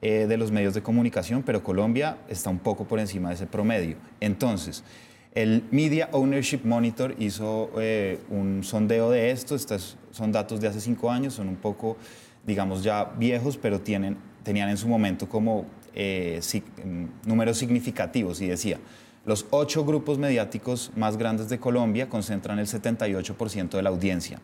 eh, 0.01 0.25
de 0.25 0.38
los 0.38 0.51
medios 0.51 0.74
de 0.74 0.81
comunicación, 0.81 1.44
pero 1.44 1.62
Colombia 1.62 2.18
está 2.30 2.50
un 2.50 2.60
poco 2.60 2.86
por 2.86 3.00
encima 3.00 3.27
de 3.27 3.36
ese 3.36 3.45
promedio. 3.45 3.98
Entonces, 4.22 4.86
el 5.33 5.63
Media 5.72 6.10
Ownership 6.12 6.62
Monitor 6.63 7.15
hizo 7.17 7.72
eh, 7.77 8.20
un 8.29 8.63
sondeo 8.63 9.10
de 9.10 9.32
esto. 9.32 9.56
Estos 9.56 9.98
son 10.12 10.32
datos 10.32 10.60
de 10.60 10.67
hace 10.67 10.82
cinco 10.82 11.10
años, 11.10 11.36
son 11.36 11.48
un 11.48 11.56
poco, 11.56 11.98
digamos, 12.46 12.84
ya 12.84 13.06
viejos, 13.06 13.58
pero 13.58 13.79
tienen, 13.79 14.17
tenían 14.44 14.70
en 14.70 14.77
su 14.77 14.88
momento 14.88 15.29
como 15.29 15.65
eh, 15.94 16.41
mm, 16.84 17.27
números 17.27 17.58
significativos 17.58 18.41
y 18.41 18.48
decía, 18.48 18.79
los 19.25 19.46
ocho 19.51 19.86
grupos 19.86 20.17
mediáticos 20.17 20.91
más 20.96 21.15
grandes 21.15 21.48
de 21.48 21.60
Colombia 21.60 22.10
concentran 22.10 22.60
el 22.60 22.67
78% 22.67 23.70
de 23.70 23.82
la 23.82 23.89
audiencia. 23.89 24.41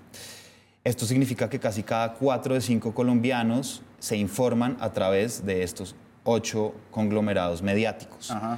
Esto 0.83 1.05
significa 1.05 1.49
que 1.49 1.59
casi 1.59 1.83
cada 1.83 2.13
cuatro 2.13 2.53
de 2.53 2.61
cinco 2.61 2.93
colombianos 2.93 3.81
se 3.99 4.15
informan 4.15 4.77
a 4.79 4.93
través 4.93 5.45
de 5.45 5.63
estos 5.63 5.95
ocho 6.23 6.73
conglomerados 6.91 7.61
mediáticos. 7.61 8.31
Ajá. 8.31 8.57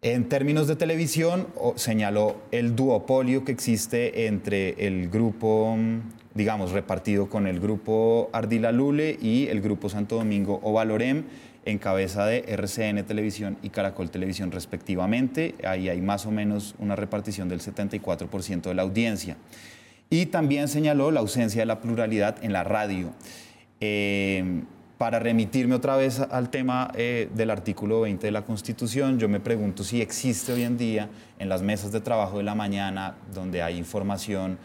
En 0.00 0.28
términos 0.28 0.68
de 0.68 0.76
televisión, 0.76 1.48
señaló 1.74 2.36
el 2.52 2.76
duopolio 2.76 3.44
que 3.44 3.50
existe 3.50 4.28
entre 4.28 4.86
el 4.86 5.08
grupo, 5.08 5.74
mm, 5.76 6.02
digamos, 6.34 6.70
repartido 6.70 7.28
con 7.28 7.48
el 7.48 7.58
grupo 7.58 8.30
Ardila 8.32 8.70
Lule 8.70 9.18
y 9.20 9.48
el 9.48 9.60
grupo 9.60 9.88
Santo 9.88 10.14
Domingo 10.14 10.60
o 10.62 10.72
Valorem, 10.72 11.24
en 11.64 11.78
cabeza 11.78 12.26
de 12.26 12.44
RCN 12.46 13.02
Televisión 13.02 13.58
y 13.60 13.70
Caracol 13.70 14.08
Televisión 14.08 14.52
respectivamente. 14.52 15.56
Ahí 15.64 15.88
hay 15.88 16.00
más 16.00 16.26
o 16.26 16.30
menos 16.30 16.76
una 16.78 16.94
repartición 16.94 17.48
del 17.48 17.60
74% 17.60 18.68
de 18.68 18.74
la 18.74 18.82
audiencia. 18.82 19.36
Y 20.10 20.26
también 20.26 20.68
señaló 20.68 21.10
la 21.10 21.18
ausencia 21.18 21.62
de 21.62 21.66
la 21.66 21.80
pluralidad 21.80 22.36
en 22.44 22.52
la 22.52 22.62
radio. 22.62 23.10
Eh, 23.80 24.62
para 24.98 25.20
remitirme 25.20 25.76
otra 25.76 25.96
vez 25.96 26.18
al 26.20 26.50
tema 26.50 26.90
eh, 26.94 27.30
del 27.34 27.50
artículo 27.50 28.00
20 28.00 28.26
de 28.26 28.30
la 28.32 28.42
Constitución, 28.42 29.18
yo 29.18 29.28
me 29.28 29.38
pregunto 29.38 29.84
si 29.84 30.02
existe 30.02 30.52
hoy 30.52 30.64
en 30.64 30.76
día 30.76 31.08
en 31.38 31.48
las 31.48 31.62
mesas 31.62 31.92
de 31.92 32.00
trabajo 32.00 32.38
de 32.38 32.42
la 32.42 32.56
mañana, 32.56 33.14
donde 33.32 33.62
hay 33.62 33.78
información 33.78 34.58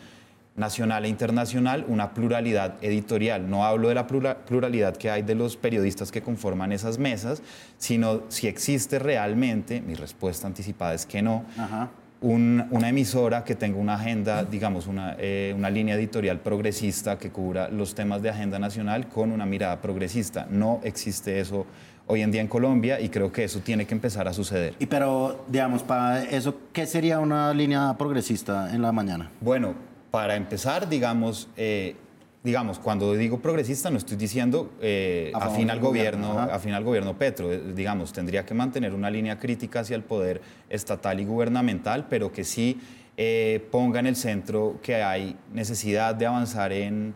nacional 0.55 1.05
e 1.05 1.07
internacional, 1.07 1.85
una 1.87 2.13
pluralidad 2.13 2.75
editorial. 2.81 3.49
No 3.49 3.65
hablo 3.65 3.89
de 3.89 3.95
la 3.95 4.05
plura- 4.07 4.37
pluralidad 4.45 4.95
que 4.97 5.09
hay 5.09 5.21
de 5.21 5.35
los 5.35 5.55
periodistas 5.55 6.11
que 6.11 6.21
conforman 6.21 6.71
esas 6.71 6.97
mesas, 6.97 7.41
sino 7.77 8.21
si 8.29 8.47
existe 8.47 8.97
realmente, 8.99 9.81
mi 9.81 9.93
respuesta 9.95 10.45
anticipada 10.47 10.93
es 10.95 11.05
que 11.05 11.21
no, 11.21 11.43
Ajá. 11.57 11.89
Un- 12.23 12.65
una 12.71 12.89
emisora 12.89 13.43
que 13.43 13.53
tenga 13.53 13.77
una 13.77 13.95
agenda, 13.95 14.43
digamos, 14.43 14.87
una, 14.87 15.15
eh, 15.19 15.53
una 15.55 15.69
línea 15.69 15.95
editorial 15.95 16.39
progresista 16.39 17.17
que 17.19 17.29
cubra 17.29 17.67
los 17.69 17.93
temas 17.93 18.21
de 18.21 18.29
agenda 18.29 18.57
nacional 18.57 19.07
con 19.07 19.31
una 19.31 19.45
mirada 19.45 19.79
progresista. 19.81 20.47
No 20.49 20.79
existe 20.83 21.39
eso 21.39 21.65
hoy 22.07 22.21
en 22.21 22.31
día 22.31 22.41
en 22.41 22.47
Colombia 22.47 22.99
y 22.99 23.09
creo 23.09 23.31
que 23.31 23.43
eso 23.43 23.59
tiene 23.59 23.85
que 23.85 23.93
empezar 23.93 24.27
a 24.27 24.33
suceder. 24.33 24.73
Y 24.79 24.85
pero, 24.85 25.43
digamos, 25.49 25.83
para 25.83 26.23
eso, 26.23 26.55
¿qué 26.71 26.85
sería 26.85 27.19
una 27.19 27.53
línea 27.53 27.93
progresista 27.97 28.73
en 28.73 28.81
la 28.81 28.91
mañana? 28.93 29.29
Bueno, 29.41 29.73
para 30.09 30.35
empezar, 30.35 30.87
digamos, 30.87 31.49
eh, 31.57 31.95
digamos, 32.43 32.77
cuando 32.77 33.13
digo 33.13 33.39
progresista 33.39 33.89
no 33.89 33.97
estoy 33.97 34.17
diciendo 34.17 34.73
eh, 34.81 35.31
afín 35.33 35.69
al 35.69 35.79
gobierno, 35.79 36.39
afín 36.39 36.73
al 36.73 36.83
gobierno 36.83 37.17
Petro, 37.17 37.51
eh, 37.51 37.61
digamos, 37.73 38.11
tendría 38.11 38.45
que 38.45 38.53
mantener 38.53 38.93
una 38.93 39.09
línea 39.09 39.39
crítica 39.39 39.79
hacia 39.79 39.95
el 39.95 40.03
poder 40.03 40.41
estatal 40.69 41.19
y 41.19 41.25
gubernamental, 41.25 42.07
pero 42.09 42.31
que 42.31 42.43
sí 42.43 42.79
eh, 43.15 43.65
ponga 43.71 44.01
en 44.01 44.07
el 44.07 44.15
centro 44.17 44.79
que 44.81 44.95
hay 44.95 45.37
necesidad 45.53 46.15
de 46.15 46.25
avanzar 46.25 46.73
en 46.73 47.13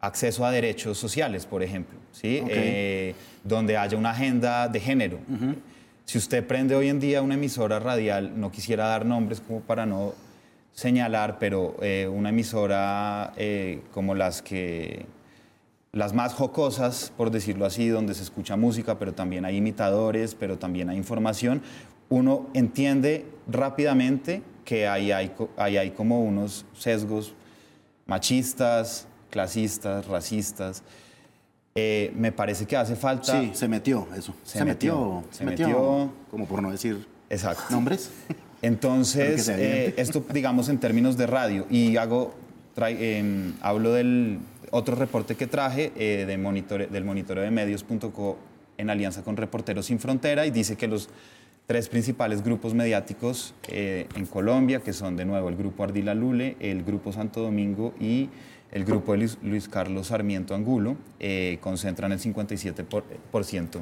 acceso 0.00 0.46
a 0.46 0.50
derechos 0.50 0.96
sociales, 0.96 1.44
por 1.44 1.62
ejemplo, 1.62 1.98
¿sí? 2.12 2.42
Eh, 2.48 3.14
donde 3.42 3.76
haya 3.76 3.98
una 3.98 4.10
agenda 4.10 4.68
de 4.68 4.80
género. 4.80 5.18
Si 6.04 6.18
usted 6.18 6.46
prende 6.46 6.74
hoy 6.74 6.88
en 6.88 7.00
día 7.00 7.22
una 7.22 7.34
emisora 7.34 7.78
radial, 7.78 8.38
no 8.38 8.50
quisiera 8.50 8.86
dar 8.86 9.06
nombres 9.06 9.40
como 9.40 9.60
para 9.60 9.86
no 9.86 10.14
señalar, 10.74 11.38
pero 11.38 11.76
eh, 11.80 12.08
una 12.12 12.28
emisora 12.28 13.32
eh, 13.36 13.82
como 13.92 14.14
las 14.14 14.42
que 14.42 15.06
las 15.92 16.12
más 16.12 16.34
jocosas, 16.34 17.12
por 17.16 17.30
decirlo 17.30 17.64
así, 17.64 17.88
donde 17.88 18.14
se 18.14 18.24
escucha 18.24 18.56
música, 18.56 18.98
pero 18.98 19.14
también 19.14 19.44
hay 19.44 19.56
imitadores, 19.56 20.34
pero 20.34 20.58
también 20.58 20.90
hay 20.90 20.96
información, 20.96 21.62
uno 22.08 22.48
entiende 22.52 23.24
rápidamente 23.46 24.42
que 24.64 24.88
ahí 24.88 25.12
hay, 25.12 25.32
ahí 25.56 25.76
hay 25.76 25.90
como 25.92 26.24
unos 26.24 26.66
sesgos 26.76 27.34
machistas, 28.06 29.06
clasistas, 29.30 30.06
racistas. 30.08 30.82
Eh, 31.76 32.12
me 32.16 32.32
parece 32.32 32.66
que 32.66 32.76
hace 32.76 32.96
falta... 32.96 33.40
Sí, 33.40 33.50
se 33.54 33.68
metió 33.68 34.06
eso. 34.16 34.34
Se 34.42 34.58
Se, 34.58 34.64
metió, 34.64 34.96
metió, 34.96 35.24
se 35.30 35.38
se 35.38 35.44
metió, 35.44 35.66
metió. 35.66 36.12
como 36.30 36.46
por 36.46 36.62
no 36.62 36.70
decir 36.70 37.06
Exacto. 37.30 37.64
nombres. 37.70 38.10
Entonces, 38.66 39.48
eh, 39.48 39.94
esto, 39.98 40.24
digamos, 40.32 40.68
en 40.68 40.78
términos 40.78 41.16
de 41.16 41.26
radio, 41.26 41.66
y 41.70 41.96
hago, 41.96 42.34
trai- 42.74 42.96
em, 42.98 43.52
hablo 43.60 43.92
del 43.92 44.38
otro 44.70 44.96
reporte 44.96 45.34
que 45.36 45.46
traje 45.46 45.92
eh, 45.96 46.24
de 46.26 46.38
monitore- 46.38 46.88
del 46.88 47.04
monitoreo 47.04 47.44
de 47.44 47.50
medios.co 47.50 48.38
en 48.78 48.90
alianza 48.90 49.22
con 49.22 49.36
Reporteros 49.36 49.86
Sin 49.86 49.98
Frontera, 49.98 50.46
y 50.46 50.50
dice 50.50 50.76
que 50.76 50.88
los 50.88 51.08
tres 51.66 51.88
principales 51.88 52.42
grupos 52.42 52.74
mediáticos 52.74 53.54
eh, 53.68 54.06
en 54.16 54.26
Colombia, 54.26 54.80
que 54.80 54.92
son 54.92 55.16
de 55.16 55.24
nuevo 55.24 55.48
el 55.48 55.56
Grupo 55.56 55.84
Ardila 55.84 56.14
Lule, 56.14 56.56
el 56.60 56.84
Grupo 56.84 57.12
Santo 57.12 57.40
Domingo 57.42 57.94
y 58.00 58.30
el 58.72 58.84
Grupo 58.84 59.12
de 59.12 59.18
Luis, 59.18 59.38
Luis 59.42 59.68
Carlos 59.68 60.08
Sarmiento 60.08 60.54
Angulo, 60.54 60.96
eh, 61.20 61.58
concentran 61.60 62.12
el 62.12 62.18
57% 62.18 62.84
por- 62.86 63.04
por 63.04 63.44
ciento 63.44 63.80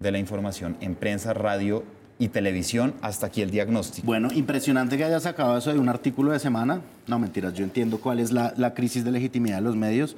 de 0.00 0.10
la 0.12 0.18
información 0.18 0.76
en 0.80 0.94
prensa, 0.96 1.34
radio 1.34 1.84
y 2.18 2.28
televisión. 2.28 2.94
Hasta 3.02 3.26
aquí 3.26 3.42
el 3.42 3.50
diagnóstico. 3.50 4.06
Bueno, 4.06 4.28
impresionante 4.32 4.96
que 4.96 5.04
haya 5.04 5.20
sacado 5.20 5.56
eso 5.56 5.72
de 5.72 5.78
un 5.78 5.88
artículo 5.88 6.32
de 6.32 6.38
semana. 6.38 6.80
No, 7.06 7.18
mentiras, 7.18 7.54
yo 7.54 7.64
entiendo 7.64 7.98
cuál 8.00 8.20
es 8.20 8.32
la, 8.32 8.52
la 8.56 8.74
crisis 8.74 9.04
de 9.04 9.10
legitimidad 9.10 9.56
de 9.56 9.62
los 9.62 9.76
medios. 9.76 10.16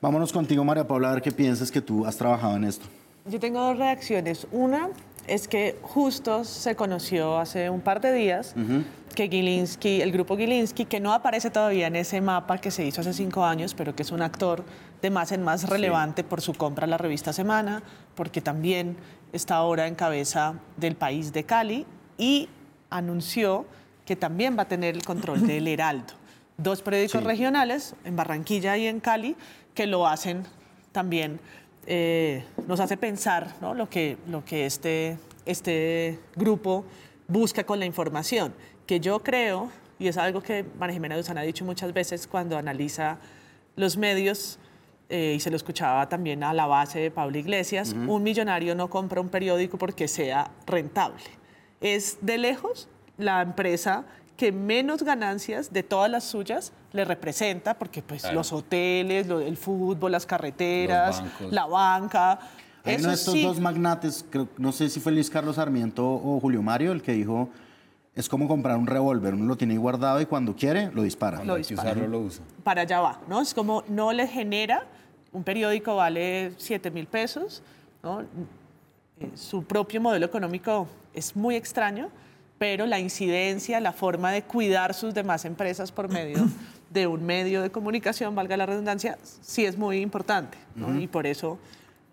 Vámonos 0.00 0.32
contigo, 0.32 0.64
María 0.64 0.86
Paula, 0.86 1.10
a 1.10 1.14
ver 1.14 1.22
qué 1.22 1.32
piensas 1.32 1.70
que 1.70 1.80
tú 1.80 2.06
has 2.06 2.16
trabajado 2.16 2.56
en 2.56 2.64
esto. 2.64 2.86
Yo 3.26 3.40
tengo 3.40 3.60
dos 3.60 3.76
reacciones. 3.76 4.46
Una 4.52 4.88
es 5.26 5.48
que 5.48 5.76
justo 5.82 6.44
se 6.44 6.74
conoció 6.76 7.38
hace 7.38 7.68
un 7.68 7.80
par 7.80 8.00
de 8.00 8.12
días 8.12 8.54
que 9.14 9.28
Gilinski, 9.28 10.00
el 10.00 10.12
grupo 10.12 10.36
Gilinski, 10.36 10.84
que 10.84 11.00
no 11.00 11.12
aparece 11.12 11.50
todavía 11.50 11.88
en 11.88 11.96
ese 11.96 12.20
mapa 12.20 12.58
que 12.58 12.70
se 12.70 12.86
hizo 12.86 13.00
hace 13.00 13.12
cinco 13.12 13.44
años, 13.44 13.74
pero 13.74 13.94
que 13.94 14.02
es 14.02 14.12
un 14.12 14.22
actor 14.22 14.64
de 15.02 15.10
más 15.10 15.32
en 15.32 15.42
más 15.42 15.68
relevante 15.68 16.24
por 16.24 16.40
su 16.40 16.54
compra 16.54 16.84
a 16.84 16.88
la 16.88 16.98
revista 16.98 17.32
Semana, 17.32 17.82
porque 18.14 18.40
también 18.40 18.96
está 19.32 19.56
ahora 19.56 19.86
en 19.86 19.94
cabeza 19.94 20.54
del 20.76 20.96
país 20.96 21.32
de 21.32 21.44
Cali 21.44 21.86
y 22.16 22.48
anunció 22.90 23.66
que 24.04 24.16
también 24.16 24.56
va 24.58 24.62
a 24.62 24.68
tener 24.68 24.94
el 24.96 25.04
control 25.04 25.46
del 25.46 25.68
Heraldo. 25.68 26.14
Dos 26.56 26.82
periódicos 26.82 27.20
Sí. 27.20 27.26
regionales, 27.26 27.94
en 28.04 28.16
Barranquilla 28.16 28.76
y 28.76 28.86
en 28.86 29.00
Cali, 29.00 29.36
que 29.74 29.86
lo 29.86 30.06
hacen 30.06 30.44
también 30.92 31.38
eh, 31.86 32.44
nos 32.66 32.80
hace 32.80 32.96
pensar 32.96 33.54
¿no? 33.60 33.72
lo 33.74 33.88
que, 33.88 34.18
lo 34.28 34.44
que 34.44 34.66
este, 34.66 35.16
este 35.46 36.18
grupo 36.36 36.84
busca 37.28 37.64
con 37.64 37.78
la 37.78 37.86
información, 37.86 38.52
que 38.86 39.00
yo 39.00 39.22
creo, 39.22 39.70
y 39.98 40.08
es 40.08 40.16
algo 40.16 40.42
que 40.42 40.64
María 40.78 40.94
Jimena 40.94 41.16
Duzán 41.16 41.38
ha 41.38 41.42
dicho 41.42 41.64
muchas 41.64 41.92
veces 41.92 42.26
cuando 42.26 42.58
analiza 42.58 43.18
los 43.76 43.96
medios, 43.96 44.58
eh, 45.08 45.34
y 45.36 45.40
se 45.40 45.50
lo 45.50 45.56
escuchaba 45.56 46.08
también 46.08 46.42
a 46.44 46.52
la 46.52 46.66
base 46.66 46.98
de 47.00 47.10
Pablo 47.10 47.38
Iglesias, 47.38 47.94
un 48.06 48.22
millonario 48.22 48.74
no 48.74 48.88
compra 48.90 49.20
un 49.20 49.28
periódico 49.28 49.78
porque 49.78 50.06
sea 50.08 50.50
rentable. 50.66 51.22
Es 51.80 52.18
de 52.20 52.38
lejos 52.38 52.88
la 53.16 53.40
empresa 53.42 54.04
que 54.36 54.52
menos 54.52 55.02
ganancias 55.02 55.72
de 55.72 55.82
todas 55.82 56.10
las 56.10 56.24
suyas 56.24 56.72
le 56.92 57.04
representa, 57.04 57.74
porque 57.74 58.02
pues 58.02 58.22
Claro. 58.22 58.36
los 58.36 58.52
hoteles, 58.52 59.26
lo- 59.26 59.40
el 59.40 59.56
fútbol, 59.56 60.12
las 60.12 60.26
carreteras, 60.26 61.22
la 61.50 61.66
banca, 61.66 62.38
Hay 62.84 62.96
uno 62.96 63.08
de 63.08 63.14
estos 63.14 63.34
sí, 63.34 63.42
dos 63.42 63.58
magnates, 63.60 64.24
creo- 64.30 64.48
no 64.56 64.72
sé 64.72 64.88
si 64.88 65.00
fue 65.00 65.12
Luis 65.12 65.28
Carlos 65.28 65.56
Sarmiento 65.56 66.06
o 66.08 66.38
Julio 66.40 66.62
Mario, 66.62 66.92
el 66.92 67.02
que 67.02 67.12
dijo, 67.12 67.48
es 68.14 68.28
como 68.28 68.46
comprar 68.48 68.76
un 68.78 68.86
revólver, 68.86 69.34
uno 69.34 69.44
lo 69.44 69.56
tiene 69.56 69.76
guardado 69.76 70.20
y 70.20 70.26
cuando 70.26 70.54
quiere 70.54 70.90
lo 70.92 71.02
dispara. 71.02 71.38
Cuando 71.38 71.54
que 71.54 71.58
dispara. 71.60 71.90
usarlo, 71.90 72.08
lo 72.08 72.20
usa. 72.20 72.44
para 72.64 72.82
allá 72.82 73.00
va, 73.00 73.20
¿no? 73.28 73.40
Es 73.40 73.52
como 73.52 73.82
no 73.88 74.12
le 74.12 74.26
genera, 74.28 74.86
un 75.32 75.44
periódico 75.44 75.96
vale 75.96 76.52
7 76.56 76.90
mil 76.90 77.06
pesos, 77.06 77.62
¿no? 78.02 78.22
Eh, 78.22 78.26
Su 79.34 79.64
propio 79.64 80.00
modelo 80.00 80.26
económico 80.26 80.88
es 81.14 81.36
muy 81.36 81.56
extraño, 81.56 82.08
pero 82.58 82.86
la 82.86 82.98
incidencia, 82.98 83.80
la 83.80 83.92
forma 83.92 84.32
de 84.32 84.42
cuidar 84.42 84.94
sus 84.94 85.14
demás 85.14 85.44
empresas 85.44 85.92
por 85.92 86.08
medio 86.08 86.38
de 86.90 87.06
un 87.06 87.24
medio 87.24 87.62
de 87.62 87.70
comunicación, 87.70 88.34
valga 88.34 88.56
la 88.56 88.66
redundancia, 88.66 89.18
sí 89.22 89.64
es 89.64 89.76
muy 89.76 90.00
importante, 90.00 90.58
¿no? 90.74 90.98
Y 90.98 91.06
por 91.06 91.26
eso, 91.26 91.58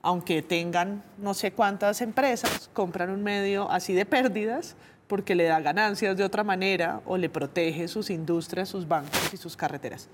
aunque 0.01 0.41
tengan 0.41 1.03
no 1.17 1.34
sé 1.34 1.51
cuántas 1.51 2.01
empresas, 2.01 2.69
compran 2.74 3.10
un 3.10 3.24
medio 3.24 3.72
así 3.72 3.93
de 3.93 4.05
pérdidas 4.05 4.75
porque 5.07 5.36
le 5.36 5.43
da 5.43 5.60
ganancias 5.60 6.17
de 6.17 6.24
otra 6.24 6.43
manera 6.43 7.01
o 7.05 7.15
le 7.15 7.29
protege 7.29 7.88
sus 7.88 8.10
industrias, 8.10 8.69
sus 8.69 8.88
bancos 8.88 9.34
y 9.34 9.38
sus 9.38 9.55
carreteras 9.55 10.10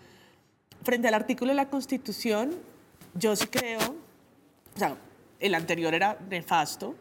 frente 0.83 1.07
al 1.07 1.13
artículo 1.13 1.51
de 1.51 1.55
la 1.55 1.69
Constitución, 1.69 2.51
yo 3.13 3.35
sí 3.35 3.47
creo, 3.47 3.79
o 3.79 4.79
sea, 4.79 4.95
el 5.39 5.55
anterior 5.55 5.93
era 5.93 6.17
nefasto, 6.29 6.95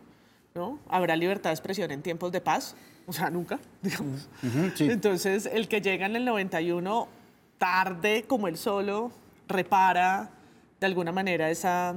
¿no? 0.54 0.78
Habrá 0.88 1.16
libertad 1.16 1.50
de 1.50 1.54
expresión 1.54 1.90
en 1.90 2.02
tiempos 2.02 2.32
de 2.32 2.40
paz, 2.40 2.74
o 3.06 3.12
sea, 3.12 3.30
nunca, 3.30 3.58
digamos. 3.82 4.28
Ujú, 4.42 4.70
sí. 4.74 4.90
Entonces, 4.90 5.46
el 5.46 5.68
que 5.68 5.80
llega 5.80 6.06
en 6.06 6.16
el 6.16 6.24
91 6.24 7.08
tarde 7.58 8.24
como 8.26 8.48
él 8.48 8.56
solo 8.56 9.12
repara 9.46 10.30
de 10.80 10.86
alguna 10.86 11.12
manera 11.12 11.50
esa, 11.50 11.94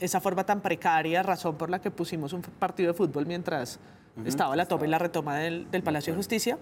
esa 0.00 0.20
forma 0.20 0.44
tan 0.44 0.60
precaria, 0.60 1.22
razón 1.22 1.56
por 1.56 1.70
la 1.70 1.80
que 1.80 1.90
pusimos 1.90 2.32
un 2.32 2.42
partido 2.42 2.92
de 2.92 2.96
fútbol 2.96 3.26
mientras 3.26 3.78
estaba 4.24 4.56
la 4.56 4.66
toma 4.66 4.86
y 4.86 4.88
la 4.88 4.98
retoma 4.98 5.36
del, 5.36 5.70
del 5.70 5.82
Palacio 5.82 6.12
de 6.12 6.16
Justicia. 6.16 6.58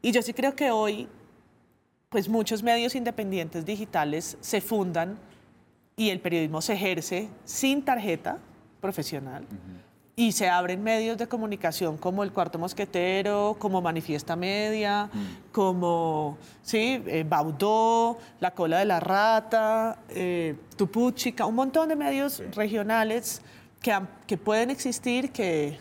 Y 0.00 0.12
yo 0.12 0.22
sí 0.22 0.32
creo 0.32 0.54
que 0.54 0.70
hoy 0.70 1.08
pues 2.08 2.28
muchos 2.28 2.62
medios 2.62 2.94
independientes 2.94 3.66
digitales 3.66 4.38
se 4.40 4.60
fundan 4.60 5.18
y 5.98 6.10
el 6.10 6.20
periodismo 6.20 6.62
se 6.62 6.74
ejerce 6.74 7.28
sin 7.44 7.82
tarjeta 7.82 8.38
profesional 8.80 9.44
y 10.14 10.32
se 10.32 10.48
abren 10.48 10.82
medios 10.82 11.18
de 11.18 11.26
comunicación 11.26 11.96
como 11.96 12.22
El 12.22 12.32
Cuarto 12.32 12.58
Mosquetero, 12.58 13.56
como 13.58 13.82
Manifiesta 13.82 14.36
Media, 14.36 15.10
como 15.52 16.38
sí, 16.62 17.02
eh, 17.06 17.24
Baudó, 17.28 18.18
La 18.40 18.52
Cola 18.52 18.78
de 18.78 18.84
la 18.84 19.00
Rata, 19.00 19.98
eh, 20.08 20.56
Tupuchica, 20.76 21.46
un 21.46 21.56
montón 21.56 21.88
de 21.88 21.96
medios 21.96 22.42
regionales 22.54 23.42
que, 23.82 23.96
que 24.26 24.36
pueden 24.36 24.70
existir, 24.70 25.32
que, 25.32 25.78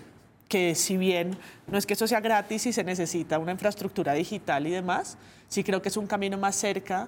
que 0.48 0.74
si 0.74 0.98
bien 0.98 1.38
no 1.68 1.78
es 1.78 1.86
que 1.86 1.94
eso 1.94 2.08
sea 2.08 2.22
gratis 2.22 2.66
y 2.66 2.74
se 2.74 2.84
necesita 2.84 3.38
una 3.38 3.52
infraestructura 3.52 4.14
digital 4.14 4.66
y 4.66 4.72
demás, 4.72 5.18
sí 5.48 5.64
creo 5.64 5.82
que 5.82 5.90
es 5.90 5.98
un 5.98 6.08
camino 6.08 6.38
más 6.40 6.56
cerca 6.56 7.08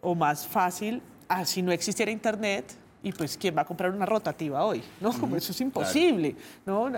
o 0.00 0.14
más 0.14 0.46
fácil 0.46 1.02
a 1.28 1.44
si 1.44 1.62
no 1.62 1.72
existiera 1.72 2.10
internet 2.10 2.74
y 3.02 3.12
pues 3.12 3.36
quién 3.36 3.56
va 3.56 3.62
a 3.62 3.64
comprar 3.64 3.92
una 3.92 4.06
rotativa 4.06 4.64
hoy, 4.64 4.82
¿no? 5.00 5.12
Como 5.12 5.36
eso 5.36 5.52
es 5.52 5.60
imposible, 5.60 6.34
¿no? 6.64 6.90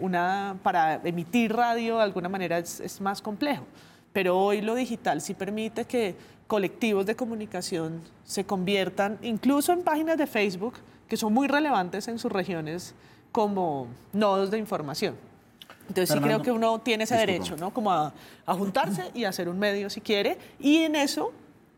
Una 0.00 0.56
para 0.62 1.00
emitir 1.04 1.54
radio 1.54 1.96
de 1.96 2.02
alguna 2.02 2.28
manera 2.28 2.58
es, 2.58 2.80
es 2.80 3.00
más 3.00 3.20
complejo, 3.22 3.64
pero 4.12 4.38
hoy 4.38 4.60
lo 4.60 4.74
digital 4.74 5.20
sí 5.20 5.34
permite 5.34 5.86
que 5.86 6.14
colectivos 6.46 7.06
de 7.06 7.16
comunicación 7.16 8.02
se 8.22 8.44
conviertan 8.44 9.18
incluso 9.22 9.72
en 9.72 9.82
páginas 9.82 10.18
de 10.18 10.26
Facebook 10.26 10.74
que 11.08 11.16
son 11.16 11.32
muy 11.32 11.48
relevantes 11.48 12.06
en 12.08 12.18
sus 12.18 12.30
regiones 12.30 12.94
como 13.32 13.88
nodos 14.12 14.50
de 14.50 14.58
información. 14.58 15.16
Entonces 15.88 16.08
sí 16.08 16.14
Fernando, 16.14 16.42
creo 16.42 16.42
que 16.42 16.50
uno 16.52 16.78
tiene 16.80 17.04
ese 17.04 17.14
disculpa. 17.14 17.32
derecho, 17.32 17.56
¿no? 17.56 17.72
Como 17.72 17.90
a, 17.90 18.12
a 18.46 18.54
juntarse 18.54 19.10
y 19.14 19.24
hacer 19.24 19.48
un 19.48 19.58
medio 19.58 19.90
si 19.90 20.00
quiere, 20.00 20.38
y 20.58 20.78
en 20.78 20.96
eso 20.96 21.32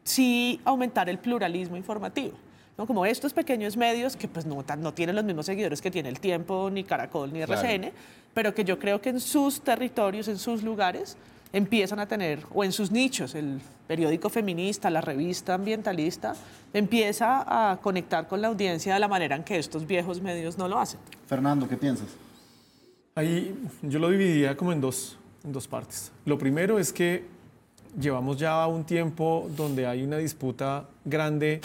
sí 0.07 0.61
aumentar 0.65 1.09
el 1.09 1.19
pluralismo 1.19 1.77
informativo. 1.77 2.35
¿no? 2.79 2.87
Como 2.87 3.05
estos 3.07 3.33
pequeños 3.33 3.77
medios 3.77 4.17
que 4.17 4.29
pues 4.29 4.47
no, 4.47 4.65
no 4.79 4.95
tienen 4.95 5.17
los 5.17 5.25
mismos 5.25 5.47
seguidores 5.47 5.81
que 5.81 5.91
tiene 5.91 6.09
El 6.09 6.21
Tiempo, 6.21 6.71
ni 6.71 6.85
Caracol, 6.85 7.33
ni 7.33 7.43
Claro. 7.43 7.61
RCN, 7.61 7.93
pero 8.35 8.55
que 8.55 8.65
yo 8.65 8.79
creo 8.79 9.01
que 9.01 9.09
en 9.11 9.21
sus 9.21 9.61
territorios, 9.61 10.29
en 10.29 10.39
sus 10.39 10.63
lugares, 10.63 11.17
empiezan 11.53 11.99
a 12.01 12.07
tener, 12.07 12.41
o 12.53 12.65
en 12.65 12.73
sus 12.73 12.91
nichos, 12.91 13.35
el 13.35 13.61
periódico 13.87 14.29
feminista, 14.29 14.91
la 14.91 15.01
revista 15.01 15.55
ambientalista, 15.55 16.35
empieza 16.75 17.45
a 17.47 17.79
conectar 17.79 18.29
con 18.29 18.43
la 18.43 18.49
audiencia 18.49 18.95
de 18.95 19.01
la 19.01 19.09
manera 19.09 19.37
en 19.37 19.45
que 19.45 19.59
estos 19.59 19.87
viejos 19.87 20.21
medios 20.21 20.59
no 20.59 20.69
lo 20.69 20.79
hacen. 20.79 21.01
Fernando, 21.27 21.69
¿qué 21.69 21.77
piensas? 21.77 22.09
Ahí 23.15 23.57
yo 23.81 23.99
lo 23.99 24.11
dividiría 24.11 24.57
como 24.57 24.73
en 24.73 24.81
dos, 24.81 25.17
en 25.45 25.53
dos 25.53 25.67
partes. 25.67 26.13
Lo 26.27 26.37
primero 26.37 26.79
es 26.79 26.93
que 26.93 27.25
llevamos 27.99 28.37
ya 28.37 28.67
un 28.67 28.85
tiempo 28.85 29.49
donde 29.57 29.87
hay 29.87 30.03
una 30.03 30.19
disputa 30.19 30.89
grande 31.05 31.61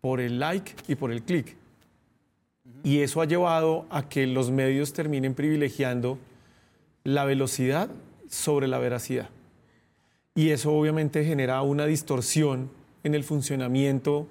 por 0.00 0.20
el 0.20 0.38
like 0.38 0.74
y 0.88 0.94
por 0.94 1.12
el 1.12 1.22
click. 1.22 1.56
Y 2.82 3.00
eso 3.00 3.20
ha 3.20 3.26
llevado 3.26 3.86
a 3.90 4.08
que 4.08 4.26
los 4.26 4.50
medios 4.50 4.92
terminen 4.92 5.34
privilegiando 5.34 6.18
la 7.04 7.24
velocidad 7.24 7.90
sobre 8.28 8.68
la 8.68 8.78
veracidad. 8.78 9.28
Y 10.34 10.50
eso 10.50 10.72
obviamente 10.72 11.24
genera 11.24 11.60
una 11.62 11.86
distorsión 11.86 12.70
en 13.02 13.14
el 13.14 13.24
funcionamiento 13.24 14.26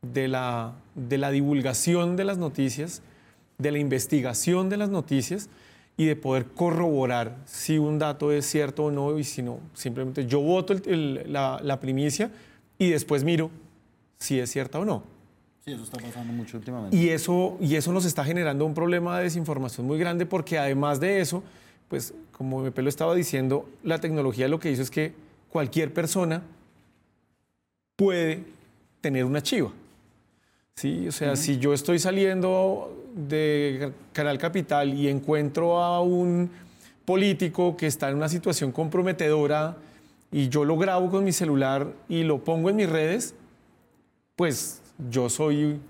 de 0.00 0.28
la, 0.28 0.74
de 0.94 1.18
la 1.18 1.30
divulgación 1.30 2.16
de 2.16 2.24
las 2.24 2.38
noticias, 2.38 3.02
de 3.58 3.72
la 3.72 3.78
investigación 3.78 4.68
de 4.68 4.76
las 4.76 4.88
noticias 4.88 5.48
y 5.96 6.06
de 6.06 6.16
poder 6.16 6.46
corroborar 6.46 7.36
si 7.46 7.78
un 7.78 7.98
dato 7.98 8.32
es 8.32 8.46
cierto 8.46 8.84
o 8.84 8.90
no 8.90 9.18
y 9.18 9.24
si 9.24 9.42
no, 9.42 9.60
simplemente 9.74 10.26
yo 10.26 10.40
voto 10.40 10.74
la, 10.84 11.58
la 11.62 11.80
primicia 11.80 12.30
y 12.78 12.90
después 12.90 13.24
miro 13.24 13.50
si 14.18 14.38
es 14.38 14.50
cierta 14.50 14.78
o 14.78 14.84
no. 14.84 15.02
Sí, 15.64 15.72
eso 15.72 15.82
está 15.82 15.98
pasando 15.98 16.32
mucho 16.32 16.58
últimamente. 16.58 16.96
Y 16.96 17.08
eso, 17.08 17.56
y 17.60 17.74
eso 17.74 17.92
nos 17.92 18.04
está 18.04 18.24
generando 18.24 18.64
un 18.64 18.74
problema 18.74 19.18
de 19.18 19.24
desinformación 19.24 19.86
muy 19.86 19.98
grande 19.98 20.24
porque 20.26 20.58
además 20.58 21.00
de 21.00 21.20
eso, 21.20 21.42
pues 21.88 22.14
como 22.30 22.60
me 22.60 22.70
lo 22.70 22.88
estaba 22.88 23.14
diciendo, 23.14 23.68
la 23.82 23.98
tecnología 23.98 24.48
lo 24.48 24.60
que 24.60 24.70
hizo 24.70 24.82
es 24.82 24.90
que 24.90 25.12
cualquier 25.48 25.92
persona 25.92 26.42
puede 27.96 28.44
tener 29.00 29.24
una 29.24 29.42
chiva. 29.42 29.72
¿Sí? 30.76 31.08
O 31.08 31.12
sea, 31.12 31.36
si 31.36 31.58
yo 31.58 31.72
estoy 31.72 31.98
saliendo 31.98 33.04
de 33.14 33.92
Canal 34.12 34.38
Capital 34.38 34.92
y 34.92 35.08
encuentro 35.08 35.82
a 35.82 36.00
un 36.02 36.50
político 37.04 37.76
que 37.76 37.86
está 37.86 38.10
en 38.10 38.16
una 38.16 38.28
situación 38.28 38.72
comprometedora 38.72 39.76
y 40.30 40.48
yo 40.48 40.64
lo 40.64 40.76
grabo 40.76 41.10
con 41.10 41.24
mi 41.24 41.32
celular 41.32 41.92
y 42.08 42.24
lo 42.24 42.44
pongo 42.44 42.68
en 42.68 42.76
mis 42.76 42.90
redes, 42.90 43.34
pues 44.34 44.82
yo 45.10 45.30
soy 45.30 45.80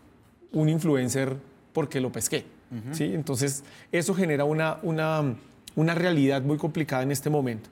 un 0.52 0.68
influencer 0.68 1.36
porque 1.72 2.00
lo 2.00 2.12
pesqué. 2.12 2.44
¿sí? 2.92 3.12
Entonces, 3.12 3.64
eso 3.90 4.14
genera 4.14 4.44
una, 4.44 4.78
una, 4.82 5.34
una 5.74 5.94
realidad 5.94 6.42
muy 6.42 6.58
complicada 6.58 7.02
en 7.02 7.10
este 7.10 7.30
momento. 7.30 7.70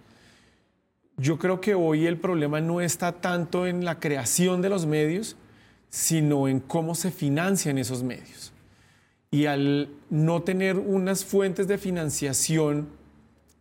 Yo 1.16 1.38
creo 1.38 1.61
que 1.61 1.75
hoy 1.75 2.06
el 2.06 2.16
problema 2.16 2.61
no 2.61 2.80
está 2.80 3.12
tanto 3.12 3.68
en 3.68 3.85
la 3.85 4.00
creación 4.00 4.62
de 4.62 4.68
los 4.68 4.87
medios, 4.87 5.37
sino 5.94 6.48
en 6.48 6.58
cómo 6.58 6.96
se 6.96 7.12
financian 7.12 7.78
esos 7.78 8.02
medios. 8.02 8.52
Y 9.30 9.46
al 9.46 9.90
no 10.10 10.42
tener 10.42 10.76
unas 10.76 11.24
fuentes 11.24 11.68
de 11.68 11.78
financiación 11.78 12.88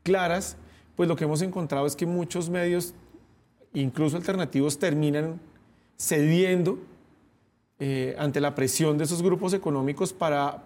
claras, 0.02 0.58
pues 0.96 1.08
lo 1.08 1.16
que 1.16 1.26
hemos 1.26 1.44
encontrado 1.44 1.86
es 1.86 1.96
que 1.96 2.08
muchos 2.08 2.50
medios, 2.50 2.96
incluso 3.76 4.18
alternativos, 4.18 4.80
terminan 4.80 5.40
cediendo 5.96 6.80
eh, 7.78 8.16
ante 8.18 8.42
la 8.42 8.56
presión 8.56 8.98
de 8.98 9.04
esos 9.04 9.22
grupos 9.22 9.54
económicos 9.54 10.12
para, 10.12 10.64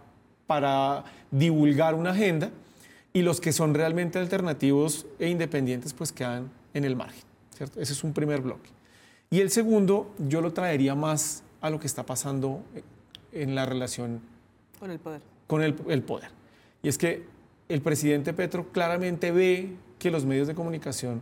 para 0.48 1.04
divulgar 1.32 1.96
una 1.96 2.12
agenda 2.12 2.50
y 3.12 3.24
los 3.24 3.42
que 3.42 3.52
son 3.52 3.74
realmente 3.74 4.20
alternativos 4.20 5.06
e 5.20 5.28
independientes 5.28 5.92
pues 5.94 6.14
quedan 6.14 6.50
en 6.74 6.86
el 6.86 6.96
margen. 6.96 7.24
¿cierto? 7.58 7.82
Ese 7.82 7.92
es 7.92 8.06
un 8.06 8.14
primer 8.14 8.40
bloque. 8.40 8.70
Y 9.30 9.42
el 9.42 9.52
segundo, 9.52 10.16
yo 10.18 10.40
lo 10.40 10.54
traería 10.54 10.96
más 10.96 11.44
a 11.68 11.70
lo 11.70 11.80
que 11.80 11.88
está 11.88 12.06
pasando 12.06 12.64
en 13.32 13.56
la 13.56 13.66
relación 13.66 14.22
con 14.80 14.92
el 14.92 15.00
poder. 15.00 15.22
Con 15.48 15.64
el, 15.64 15.74
poder. 16.04 16.30
Y 16.84 16.90
es 16.90 16.98
que 16.98 17.24
el 17.70 17.82
presidente 17.82 18.34
Petro 18.34 18.72
claramente 18.72 19.32
ve 19.32 19.76
que 19.98 20.12
los 20.12 20.26
medios 20.26 20.48
de 20.48 20.56
comunicación 20.56 21.22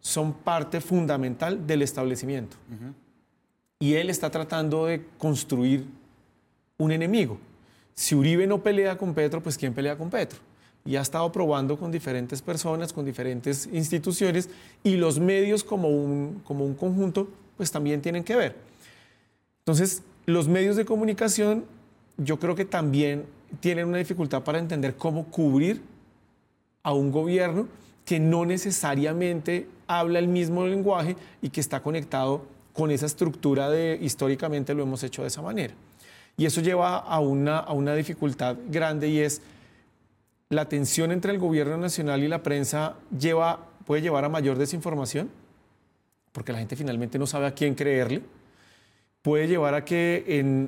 son 0.00 0.32
parte 0.32 0.80
fundamental 0.80 1.66
del 1.66 1.82
establecimiento. 1.82 2.56
Y 3.78 3.94
él 3.94 4.10
está 4.10 4.30
tratando 4.30 4.86
de 4.86 5.04
construir 5.18 5.86
un 6.78 6.92
enemigo. 6.92 7.38
Si 7.94 8.14
Uribe 8.14 8.46
no 8.46 8.62
pelea 8.62 8.96
con 8.96 9.14
Petro, 9.14 9.42
pues 9.42 9.58
¿quién 9.58 9.74
pelea 9.74 9.96
con 9.96 10.10
Petro? 10.10 10.38
Y 10.84 10.96
ha 10.96 11.00
estado 11.00 11.30
probando 11.30 11.76
con 11.76 11.92
diferentes 11.92 12.40
personas, 12.40 12.92
con 12.92 13.04
diferentes 13.04 13.68
instituciones, 13.72 14.48
y 14.82 14.96
los 14.96 15.18
medios 15.18 15.62
como 15.62 15.88
un, 15.88 16.40
como 16.44 16.64
un 16.64 16.74
conjunto, 16.74 17.28
pues 17.56 17.70
también 17.70 18.00
tienen 18.00 18.24
que 18.24 18.36
ver. 18.36 18.67
Entonces, 19.68 20.02
los 20.24 20.48
medios 20.48 20.76
de 20.76 20.86
comunicación 20.86 21.66
yo 22.16 22.38
creo 22.38 22.54
que 22.54 22.64
también 22.64 23.26
tienen 23.60 23.86
una 23.86 23.98
dificultad 23.98 24.42
para 24.42 24.58
entender 24.58 24.96
cómo 24.96 25.26
cubrir 25.26 25.82
a 26.82 26.94
un 26.94 27.12
gobierno 27.12 27.68
que 28.06 28.18
no 28.18 28.46
necesariamente 28.46 29.68
habla 29.86 30.20
el 30.20 30.26
mismo 30.26 30.66
lenguaje 30.66 31.16
y 31.42 31.50
que 31.50 31.60
está 31.60 31.82
conectado 31.82 32.46
con 32.72 32.90
esa 32.90 33.04
estructura 33.04 33.68
de 33.68 33.98
históricamente 34.00 34.72
lo 34.72 34.84
hemos 34.84 35.02
hecho 35.02 35.20
de 35.20 35.28
esa 35.28 35.42
manera. 35.42 35.74
Y 36.38 36.46
eso 36.46 36.62
lleva 36.62 36.96
a 36.96 37.20
una, 37.20 37.58
a 37.58 37.74
una 37.74 37.94
dificultad 37.94 38.56
grande 38.70 39.08
y 39.08 39.18
es 39.18 39.42
la 40.48 40.66
tensión 40.66 41.12
entre 41.12 41.30
el 41.30 41.38
gobierno 41.38 41.76
nacional 41.76 42.22
y 42.22 42.28
la 42.28 42.42
prensa 42.42 42.94
lleva, 43.20 43.66
puede 43.84 44.00
llevar 44.00 44.24
a 44.24 44.30
mayor 44.30 44.56
desinformación, 44.56 45.28
porque 46.32 46.52
la 46.52 46.58
gente 46.58 46.74
finalmente 46.74 47.18
no 47.18 47.26
sabe 47.26 47.46
a 47.46 47.52
quién 47.52 47.74
creerle 47.74 48.22
puede 49.22 49.48
llevar 49.48 49.74
a 49.74 49.84
que 49.84 50.24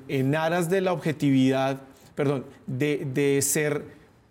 en, 0.08 0.34
aras 0.34 0.68
de 0.70 0.80
la 0.80 0.92
objetividad, 0.92 1.80
perdón, 2.14 2.44
de, 2.66 3.38
ser 3.42 3.84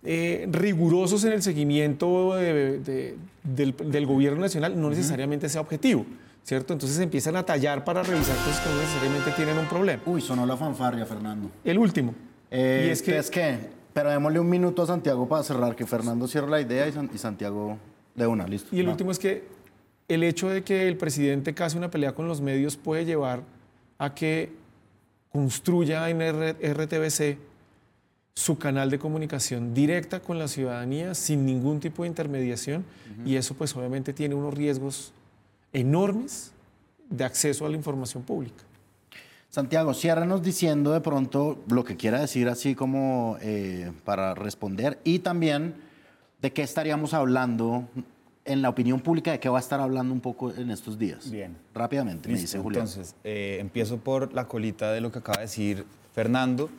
eh, 0.03 0.47
rigurosos 0.51 1.23
en 1.23 1.33
el 1.33 1.41
seguimiento 1.41 2.35
del, 2.35 4.05
gobierno 4.05 4.41
nacional, 4.41 4.79
no 4.79 4.89
necesariamente 4.89 5.49
sea 5.49 5.61
objetivo. 5.61 6.05
¿Cierto? 6.41 6.73
Entonces 6.73 6.97
empiezan 6.99 7.35
a 7.35 7.45
tallar 7.45 7.83
para 7.83 8.01
revisar 8.01 8.35
cosas 8.37 8.59
que 8.61 8.69
no 8.69 8.77
necesariamente 8.77 9.31
tienen 9.31 9.57
un 9.57 9.65
problema. 9.67 10.01
Uy, 10.05 10.19
sonó 10.19 10.47
la 10.47 10.57
fanfarria, 10.57 11.05
Fernando. 11.05 11.51
El 11.63 11.77
último. 11.77 12.15
Eh, 12.49 12.85
y 12.87 12.89
es 12.91 13.03
que... 13.03 13.17
Es 13.17 13.29
que, 13.29 13.59
pero 13.93 14.09
démosle 14.09 14.39
un 14.39 14.49
minuto 14.49 14.81
a 14.81 14.87
Santiago 14.87 15.27
para 15.27 15.43
cerrar, 15.43 15.75
que 15.75 15.85
Fernando 15.85 16.27
cierre 16.27 16.49
la 16.49 16.61
idea 16.61 16.87
y, 16.87 17.17
Santiago 17.17 17.77
de 18.15 18.25
una, 18.25 18.47
listo. 18.47 18.75
Y 18.75 18.79
el 18.79 18.87
último 18.87 19.11
es 19.11 19.19
que 19.19 19.43
el 20.07 20.23
hecho 20.23 20.49
de 20.49 20.63
que 20.63 20.87
el 20.87 20.97
presidente 20.97 21.53
case 21.53 21.77
una 21.77 21.91
pelea 21.91 22.13
con 22.13 22.27
los 22.27 22.41
medios 22.41 22.77
puede 22.77 23.05
llevar 23.05 23.43
a 23.99 24.15
que 24.15 24.51
construya 25.31 26.09
en 26.09 26.19
RTBC 26.19 27.37
su 28.33 28.57
canal 28.57 28.89
de 28.89 28.97
comunicación 28.97 29.73
directa 29.73 30.21
con 30.21 30.39
la 30.39 30.47
ciudadanía 30.47 31.13
sin 31.13 31.45
ningún 31.45 31.79
tipo 31.79 32.03
de 32.03 32.09
intermediación 32.09 32.85
y 33.25 33.35
eso 33.35 33.53
pues 33.53 33.75
obviamente 33.75 34.13
tiene 34.13 34.33
unos 34.33 34.53
riesgos 34.53 35.11
enormes 35.73 36.53
de 37.09 37.25
acceso 37.25 37.65
a 37.65 37.69
la 37.69 37.75
información 37.75 38.23
pública. 38.23 38.63
Santiago, 39.49 39.93
ciérranos 39.93 40.41
diciendo 40.41 40.93
de 40.93 41.01
pronto 41.01 41.59
lo 41.69 41.83
que 41.83 41.97
quiera 41.97 42.21
decir 42.21 42.47
así 42.47 42.75
como 42.75 43.37
eh, 43.41 43.91
para 44.05 44.35
responder 44.35 44.99
y 45.03 45.19
también 45.19 45.75
de 46.41 46.53
qué 46.53 46.61
estaríamos 46.61 47.13
hablando 47.13 47.89
en 48.49 48.61
la 48.61 48.69
opinión 48.69 48.99
pública 48.99 49.31
de 49.31 49.39
qué 49.39 49.47
va 49.47 49.59
a 49.59 49.61
estar 49.61 49.79
hablando 49.79 50.13
un 50.13 50.19
poco 50.19 50.51
en 50.51 50.71
estos 50.71 50.97
días. 50.97 51.29
Bien. 51.29 51.55
Rápidamente, 51.73 52.27
me 52.29 52.37
dice 52.37 52.57
Julián. 52.59 52.87
Entonces, 52.87 53.15
eh, 53.23 53.57
empiezo 53.59 53.97
por 53.99 54.33
la 54.33 54.47
colita 54.47 54.91
de 54.91 55.01
lo 55.01 55.11
que 55.11 55.19
acaba 55.19 55.37
de 55.37 55.43
decir 55.43 55.85
Fernando. 56.13 56.69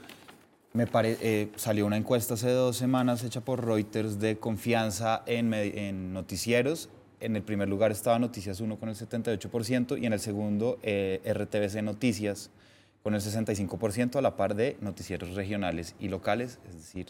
Me 0.72 0.86
eh, 0.92 1.50
salió 1.56 1.86
una 1.86 1.96
encuesta 1.96 2.34
hace 2.34 2.50
dos 2.50 2.76
semanas 2.76 3.24
hecha 3.24 3.40
por 3.40 3.64
Reuters 3.64 4.20
de 4.20 4.38
confianza 4.38 5.22
en, 5.26 5.54
en 5.54 6.12
noticieros. 6.12 6.88
En 7.20 7.36
el 7.36 7.42
primer 7.42 7.68
lugar 7.68 7.92
estaba 7.92 8.18
Noticias 8.18 8.60
1 8.60 8.78
con 8.78 8.88
el 8.88 8.96
78% 8.96 10.00
y 10.00 10.06
en 10.06 10.12
el 10.12 10.20
segundo 10.20 10.78
eh, 10.82 11.20
RTBC 11.24 11.82
Noticias 11.82 12.50
con 13.02 13.14
el 13.14 13.20
65% 13.20 14.16
a 14.16 14.22
la 14.22 14.36
par 14.36 14.54
de 14.54 14.76
noticieros 14.80 15.34
regionales 15.34 15.94
y 15.98 16.08
locales, 16.08 16.58
es 16.68 16.76
decir, 16.76 17.06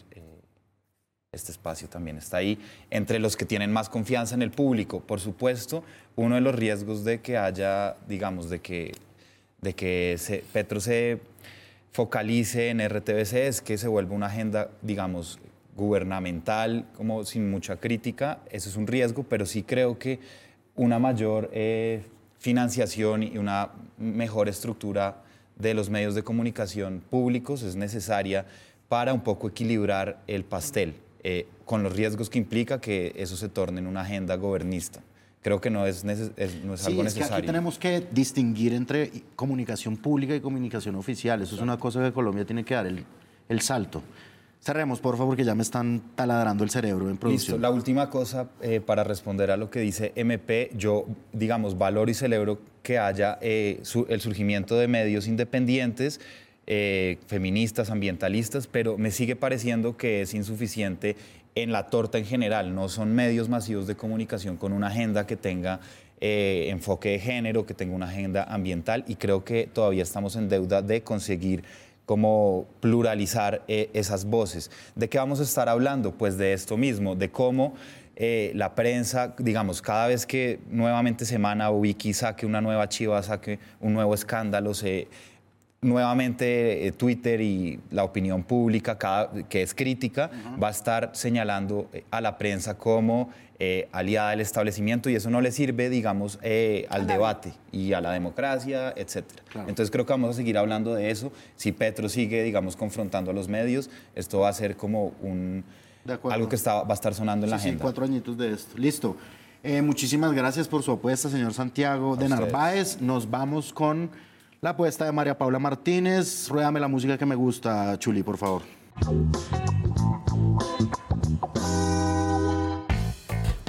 este 1.33 1.53
espacio 1.53 1.87
también 1.87 2.17
está 2.17 2.37
ahí, 2.37 2.59
entre 2.89 3.17
los 3.17 3.37
que 3.37 3.45
tienen 3.45 3.71
más 3.71 3.87
confianza 3.87 4.35
en 4.35 4.41
el 4.41 4.51
público. 4.51 4.99
Por 4.99 5.21
supuesto, 5.21 5.81
uno 6.17 6.35
de 6.35 6.41
los 6.41 6.53
riesgos 6.53 7.05
de 7.05 7.21
que 7.21 7.37
haya, 7.37 7.95
digamos, 8.05 8.49
de 8.49 8.59
que, 8.59 8.91
de 9.61 9.73
que 9.73 10.19
Petro 10.51 10.81
se 10.81 11.21
focalice 11.93 12.67
en 12.67 12.85
RTBC 12.85 13.33
es 13.33 13.61
que 13.61 13.77
se 13.77 13.87
vuelva 13.87 14.13
una 14.13 14.25
agenda, 14.25 14.71
digamos, 14.81 15.39
gubernamental, 15.77 16.85
como 16.97 17.23
sin 17.23 17.49
mucha 17.49 17.77
crítica. 17.77 18.39
Eso 18.49 18.67
es 18.67 18.75
un 18.75 18.85
riesgo, 18.85 19.23
pero 19.23 19.45
sí 19.45 19.63
creo 19.63 19.97
que 19.97 20.19
una 20.75 20.99
mayor 20.99 21.49
eh, 21.53 22.03
financiación 22.39 23.23
y 23.23 23.37
una 23.37 23.69
mejor 23.97 24.49
estructura 24.49 25.23
de 25.55 25.75
los 25.75 25.89
medios 25.89 26.13
de 26.13 26.23
comunicación 26.23 27.01
públicos 27.09 27.63
es 27.63 27.77
necesaria 27.77 28.45
para 28.89 29.13
un 29.13 29.21
poco 29.21 29.47
equilibrar 29.47 30.21
el 30.27 30.43
pastel. 30.43 30.93
Eh, 31.23 31.45
con 31.65 31.83
los 31.83 31.95
riesgos 31.95 32.29
que 32.29 32.39
implica 32.39 32.81
que 32.81 33.13
eso 33.15 33.37
se 33.37 33.47
torne 33.47 33.79
en 33.79 33.87
una 33.87 34.01
agenda 34.01 34.35
gobernista. 34.37 35.01
creo 35.43 35.59
que 35.59 35.71
no 35.71 35.87
es, 35.87 36.05
neces- 36.05 36.31
es- 36.37 36.63
no 36.63 36.75
es 36.75 36.81
Sí, 36.81 36.87
algo 36.91 37.03
es 37.03 37.15
que 37.15 37.23
aquí 37.23 37.45
tenemos 37.47 37.79
que 37.79 38.05
distinguir 38.11 38.73
entre 38.73 39.11
comunicación 39.35 39.97
pública 39.97 40.35
y 40.35 40.39
comunicación 40.39 40.95
oficial. 40.95 41.41
Eso 41.41 41.55
es 41.55 41.61
una 41.61 41.77
cosa 41.77 41.99
que 42.03 42.11
Colombia 42.11 42.45
tiene 42.45 42.63
que 42.63 42.75
dar 42.75 42.85
el, 42.85 43.03
el 43.49 43.61
salto. 43.61 44.03
Cerremos, 44.63 44.99
por 44.99 45.17
favor, 45.17 45.31
porque 45.31 45.43
ya 45.43 45.55
me 45.55 45.63
están 45.63 46.03
taladrando 46.13 46.63
el 46.63 46.69
cerebro 46.69 47.05
en 47.05 47.13
Listo, 47.13 47.21
producción. 47.21 47.61
la 47.63 47.71
última 47.71 48.09
cosa 48.11 48.49
eh, 48.61 48.81
para 48.81 49.03
responder 49.03 49.49
a 49.49 49.57
lo 49.57 49.71
que 49.71 49.79
dice 49.79 50.11
MP, 50.15 50.69
yo, 50.75 51.07
digamos, 51.33 51.75
valoro 51.75 52.11
y 52.11 52.13
celebro 52.13 52.59
que 52.83 52.99
haya 52.99 53.39
eh, 53.41 53.79
su- 53.81 54.05
el 54.09 54.21
surgimiento 54.21 54.75
de 54.77 54.87
medios 54.87 55.27
independientes, 55.27 56.19
eh, 56.67 57.17
feministas, 57.27 57.89
ambientalistas, 57.89 58.67
pero 58.67 58.97
me 58.97 59.11
sigue 59.11 59.35
pareciendo 59.35 59.97
que 59.97 60.21
es 60.21 60.33
insuficiente 60.33 61.15
en 61.55 61.71
la 61.71 61.87
torta 61.87 62.17
en 62.17 62.25
general. 62.25 62.75
No 62.75 62.89
son 62.89 63.13
medios 63.13 63.49
masivos 63.49 63.87
de 63.87 63.95
comunicación 63.95 64.57
con 64.57 64.73
una 64.73 64.87
agenda 64.87 65.25
que 65.27 65.35
tenga 65.35 65.79
eh, 66.19 66.67
enfoque 66.69 67.09
de 67.09 67.19
género, 67.19 67.65
que 67.65 67.73
tenga 67.73 67.95
una 67.95 68.07
agenda 68.07 68.43
ambiental 68.43 69.03
y 69.07 69.15
creo 69.15 69.43
que 69.43 69.67
todavía 69.71 70.03
estamos 70.03 70.35
en 70.35 70.49
deuda 70.49 70.81
de 70.81 71.01
conseguir 71.01 71.63
como 72.05 72.67
pluralizar 72.79 73.63
eh, 73.67 73.89
esas 73.93 74.25
voces. 74.25 74.69
¿De 74.95 75.09
qué 75.09 75.17
vamos 75.17 75.39
a 75.39 75.43
estar 75.43 75.69
hablando? 75.69 76.11
Pues 76.11 76.37
de 76.37 76.53
esto 76.53 76.77
mismo, 76.77 77.15
de 77.15 77.31
cómo 77.31 77.73
eh, 78.17 78.51
la 78.53 78.75
prensa, 78.75 79.33
digamos, 79.39 79.81
cada 79.81 80.07
vez 80.07 80.25
que 80.25 80.59
nuevamente 80.69 81.25
Semana 81.25 81.71
o 81.71 81.77
Wiki 81.77 82.13
saque 82.13 82.45
una 82.45 82.61
nueva 82.61 82.87
chiva, 82.89 83.23
saque 83.23 83.57
un 83.79 83.93
nuevo 83.93 84.13
escándalo, 84.13 84.73
se, 84.73 85.07
nuevamente 85.81 86.85
eh, 86.87 86.91
Twitter 86.91 87.41
y 87.41 87.79
la 87.89 88.03
opinión 88.03 88.43
pública, 88.43 88.97
cada- 88.99 89.31
que 89.49 89.63
es 89.63 89.73
crítica, 89.73 90.29
va 90.61 90.67
a 90.67 90.71
estar 90.71 91.09
señalando 91.13 91.89
eh, 91.91 92.03
a 92.11 92.21
la 92.21 92.37
prensa 92.37 92.77
como 92.77 93.29
eh, 93.57 93.89
aliada 93.91 94.29
del 94.31 94.41
establecimiento 94.41 95.09
y 95.09 95.15
eso 95.15 95.29
no 95.31 95.41
le 95.41 95.51
sirve, 95.51 95.89
digamos, 95.89 96.37
eh, 96.43 96.85
al 96.89 97.05
debate 97.07 97.53
y 97.71 97.93
a 97.93 98.01
la 98.01 98.11
democracia, 98.11 98.93
etc. 98.95 99.23
Entonces 99.67 99.89
creo 99.91 100.05
que 100.05 100.13
vamos 100.13 100.29
a 100.31 100.33
seguir 100.33 100.57
hablando 100.57 100.93
de 100.93 101.09
eso. 101.11 101.31
Si 101.55 101.71
Petro 101.71 102.09
sigue, 102.09 102.43
digamos, 102.43 102.75
confrontando 102.75 103.31
a 103.31 103.33
los 103.33 103.47
medios, 103.47 103.89
esto 104.15 104.39
va 104.39 104.49
a 104.49 104.53
ser 104.53 104.75
como 104.77 105.13
un... 105.21 105.63
De. 106.05 106.17
Algo 106.31 106.49
que 106.49 106.55
está, 106.55 106.81
va 106.83 106.91
a 106.91 106.93
estar 106.95 107.13
sonando 107.13 107.45
en 107.45 107.51
la 107.51 107.57
Sí, 107.57 107.63
sí, 107.63 107.67
agenda. 107.69 107.83
cuatro 107.83 108.05
añitos 108.05 108.35
de 108.37 108.53
esto. 108.53 108.77
Listo. 108.77 109.17
Muchísimas 109.83 110.33
gracias 110.33 110.67
por 110.67 110.81
su 110.81 110.91
apuesta, 110.91 111.29
señor 111.29 111.53
Santiago 111.53 112.15
de 112.15 112.25
ustedes. 112.25 112.29
Narváez. 112.51 112.99
Nos 113.01 113.29
vamos 113.29 113.71
con 113.71 114.09
la 114.63 114.69
apuesta 114.69 115.05
de 115.05 115.11
María 115.11 115.35
Paula 115.35 115.57
Martínez. 115.57 116.47
Ruédame 116.47 116.79
la 116.79 116.87
música 116.87 117.17
que 117.17 117.25
me 117.25 117.33
gusta, 117.33 117.97
Chuli, 117.97 118.21
por 118.21 118.37
favor. 118.37 118.61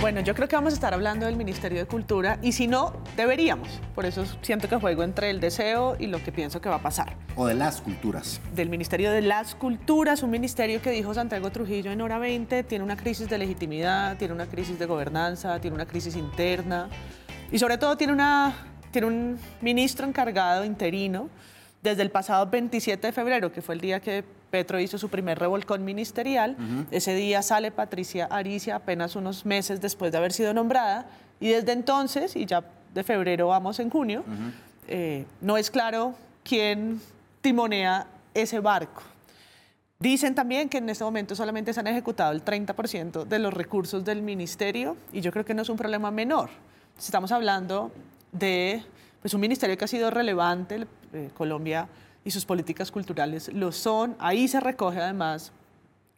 Bueno, 0.03 0.21
yo 0.21 0.35
creo 0.35 0.49
que 0.49 0.57
vamos 0.57 0.75
a 0.75 0.75
estar 0.75 0.93
hablando 0.93 1.25
del 1.25 1.37
Ministerio 1.37 1.79
de 1.79 1.87
Cultura 1.87 2.39
y 2.43 2.53
si 2.53 2.67
no, 2.67 2.93
deberíamos. 3.17 3.81
Por 3.95 4.05
eso 4.05 4.25
siento 4.43 4.69
que 4.69 4.77
juego 4.77 5.03
entre 5.03 5.31
el 5.31 5.41
deseo 5.41 5.97
y 5.99 6.09
lo 6.09 6.23
que 6.23 6.31
pienso 6.31 6.61
que 6.61 6.69
va 6.69 6.75
a 6.75 6.83
pasar. 6.83 7.17
O 7.37 7.47
de 7.47 7.55
las 7.55 7.81
culturas. 7.81 8.43
Del 8.55 8.69
Ministerio 8.69 9.13
de 9.13 9.23
las 9.23 9.55
Culturas, 9.55 10.23
un 10.23 10.31
ministerio 10.31 10.83
que 10.83 10.91
dijo 10.91 11.15
Santiago 11.15 11.51
Trujillo 11.51 11.91
en 11.91 12.03
hora 12.03 12.19
20, 12.19 12.65
tiene 12.65 12.85
una 12.85 12.97
crisis 12.99 13.31
de 13.31 13.39
legitimidad, 13.39 14.19
tiene 14.19 14.35
una 14.35 14.45
crisis 14.45 14.79
de 14.79 14.85
gobernanza, 14.85 15.59
tiene 15.59 15.75
una 15.75 15.87
crisis 15.87 16.17
interna 16.17 16.91
y 17.51 17.59
sobre 17.59 17.79
todo 17.79 17.97
tiene, 17.97 18.13
una, 18.13 18.55
tiene 18.93 19.09
un 19.09 19.39
ministro 19.61 20.07
encargado 20.07 20.65
interino 20.65 21.29
desde 21.83 22.03
el 22.03 22.11
pasado 22.11 22.47
27 22.47 23.09
de 23.09 23.13
febrero, 23.13 23.51
que 23.51 23.61
fue 23.61 23.75
el 23.75 23.81
día 23.81 24.01
que 24.01 24.25
Petro 24.51 24.79
hizo 24.79 24.99
su 24.99 25.09
primer 25.09 25.39
revolcón 25.39 25.85
ministerial. 25.85 26.57
Ese 26.91 27.15
día 27.15 27.43
sale 27.43 27.73
Patricia 27.73 28.27
Aricia 28.27 28.77
apenas 28.77 29.17
unos 29.17 29.45
meses 29.45 29.81
después 29.81 30.13
de 30.13 30.19
haber 30.19 30.33
sido 30.33 30.55
nombrada 30.55 31.07
y 31.41 31.49
desde 31.49 31.73
entonces, 31.73 32.37
y 32.37 32.47
ya 32.47 32.63
de 32.95 33.03
febrero 33.03 33.49
vamos 33.49 33.81
en 33.81 33.91
junio, 33.91 34.23
eh, 34.87 35.25
no 35.41 35.57
es 35.57 35.71
claro 35.71 36.15
quién 36.45 37.01
timonea 37.41 38.07
ese 38.35 38.61
barco. 38.61 39.03
Dicen 39.99 40.35
también 40.35 40.69
que 40.69 40.79
en 40.79 40.89
este 40.89 41.05
momento 41.05 41.35
solamente 41.35 41.73
se 41.73 41.81
han 41.81 41.87
ejecutado 41.87 42.33
el 42.33 42.45
30% 42.45 43.25
de 43.25 43.39
los 43.39 43.55
recursos 43.55 44.05
del 44.05 44.21
ministerio 44.21 44.97
y 45.13 45.21
yo 45.21 45.33
creo 45.33 45.45
que 45.45 45.55
no 45.55 45.63
es 45.63 45.69
un 45.69 45.77
problema 45.77 46.11
menor. 46.11 46.51
Estamos 46.99 47.33
hablando 47.33 47.91
de 48.33 48.83
pues, 49.21 49.35
un 49.35 49.41
ministerio 49.41 49.77
que 49.79 49.85
ha 49.85 49.89
sido 49.89 50.11
relevante, 50.11 50.87
eh, 51.13 51.31
Colombia 51.35 51.89
y 52.25 52.31
sus 52.31 52.45
políticas 52.45 52.91
culturales 52.91 53.53
lo 53.53 53.71
son. 53.73 54.17
Ahí 54.19 54.49
se 54.49 54.59
recoge 54.61 55.01
además 55.01 55.53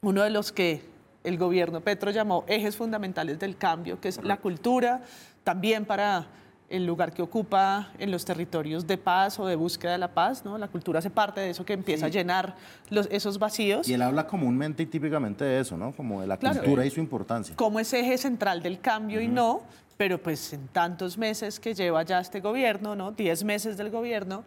uno 0.01 0.23
de 0.23 0.31
los 0.31 0.53
que 0.53 0.83
el 1.25 1.39
gobierno 1.39 1.81
Petro 1.81 2.11
llamó 2.11 2.45
ejes 2.47 2.77
fundamentales 2.77 3.39
del 3.39 3.57
cambio, 3.57 4.01
que 4.01 4.09
es 4.09 4.23
la 4.23 4.37
cultura, 4.37 5.03
también 5.43 5.85
para 5.87 6.27
el 6.69 6.87
lugar 6.87 7.13
que 7.13 7.23
ocupa 7.23 7.93
en 7.99 8.11
los 8.11 8.25
territorios 8.25 8.87
de 8.87 8.99
paz 8.99 9.39
o 9.39 9.47
de 9.47 9.55
búsqueda 9.55 9.93
de 9.93 9.99
la 9.99 10.13
paz, 10.13 10.45
¿no? 10.45 10.57
La 10.59 10.69
cultura 10.69 10.99
hace 10.99 11.11
parte 11.11 11.41
de 11.41 11.51
eso 11.51 11.65
que 11.65 11.73
empieza 11.75 12.07
a 12.07 12.09
llenar 12.09 12.57
los, 12.91 13.07
esos 13.11 13.39
vacíos. 13.39 13.89
Y 13.89 13.95
él 13.95 14.03
habla 14.03 14.27
comúnmente 14.27 14.83
y 14.83 14.87
típicamente 14.87 15.45
de 15.45 15.61
eso, 15.61 15.77
¿no? 15.77 15.93
Como 15.93 16.21
de 16.23 16.27
la 16.27 16.37
Claro. 16.39 16.61
cultura 16.61 16.85
y 16.85 16.91
su 16.91 17.01
importancia. 17.01 17.55
como 17.57 17.79
es 17.81 17.93
eje 17.93 18.17
central 18.19 18.63
del 18.63 18.81
cambio 18.81 19.21
y 19.21 19.29
no, 19.29 19.63
pero 19.97 20.23
pues 20.23 20.53
en 20.53 20.69
tantos 20.69 21.17
meses 21.19 21.61
que 21.61 21.75
lleva 21.75 22.03
ya 22.03 22.21
este 22.21 22.41
gobierno, 22.41 22.97
¿no? 22.97 23.13
10 23.13 23.45
meses 23.45 23.77
del 23.77 23.91
gobierno, 23.91 24.45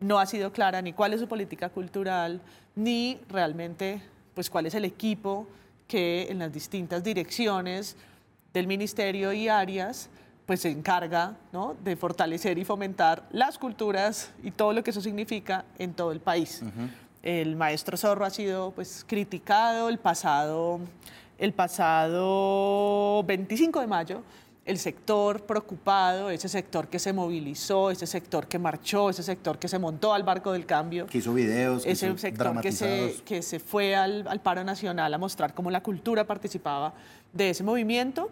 no 0.00 0.18
ha 0.18 0.26
sido 0.26 0.52
clara 0.52 0.80
ni 0.80 0.92
cuál 0.92 1.12
es 1.12 1.20
su 1.20 1.28
política 1.28 1.68
cultural, 1.70 2.40
ni 2.76 3.20
realmente 3.28 4.00
pues 4.34 4.48
cuál 4.48 4.66
es 4.66 4.74
el 4.74 4.84
equipo 4.84 5.46
que 5.88 6.28
en 6.30 6.38
las 6.38 6.52
distintas 6.52 7.02
direcciones 7.02 7.96
del 8.52 8.66
ministerio 8.66 9.32
y 9.32 9.48
áreas 9.48 10.08
pues 10.46 10.60
se 10.60 10.70
encarga 10.70 11.36
¿no? 11.52 11.76
de 11.84 11.96
fortalecer 11.96 12.56
y 12.58 12.64
fomentar 12.64 13.24
las 13.32 13.58
culturas 13.58 14.30
y 14.42 14.50
todo 14.50 14.72
lo 14.72 14.82
que 14.82 14.90
eso 14.90 15.00
significa 15.00 15.64
en 15.78 15.92
todo 15.92 16.10
el 16.12 16.20
país. 16.20 16.62
El 17.22 17.56
maestro 17.56 17.96
Zorro 17.96 18.24
ha 18.24 18.30
sido 18.30 18.70
pues, 18.70 19.04
criticado 19.06 19.90
el 19.90 19.98
pasado, 19.98 20.80
el 21.36 21.52
pasado 21.52 23.22
25 23.24 23.80
de 23.80 23.86
mayo. 23.86 24.22
El 24.68 24.78
sector 24.78 25.46
preocupado, 25.46 26.28
ese 26.28 26.46
sector 26.46 26.88
que 26.88 26.98
se 26.98 27.14
movilizó, 27.14 27.90
ese 27.90 28.06
sector 28.06 28.46
que 28.46 28.58
marchó, 28.58 29.08
ese 29.08 29.22
sector 29.22 29.58
que 29.58 29.66
se 29.66 29.78
montó 29.78 30.12
al 30.12 30.24
barco 30.24 30.52
del 30.52 30.66
cambio, 30.66 31.06
Que 31.06 31.18
hizo 31.18 31.32
videos, 31.32 31.84
que 31.84 31.92
ese 31.92 32.06
hizo 32.06 32.18
sector 32.18 32.60
que 32.60 32.70
se, 32.70 33.16
que 33.24 33.40
se 33.40 33.60
fue 33.60 33.96
al, 33.96 34.28
al 34.28 34.40
paro 34.42 34.62
nacional 34.64 35.14
a 35.14 35.16
mostrar 35.16 35.54
cómo 35.54 35.70
la 35.70 35.82
cultura 35.82 36.26
participaba 36.26 36.92
de 37.32 37.48
ese 37.48 37.64
movimiento, 37.64 38.30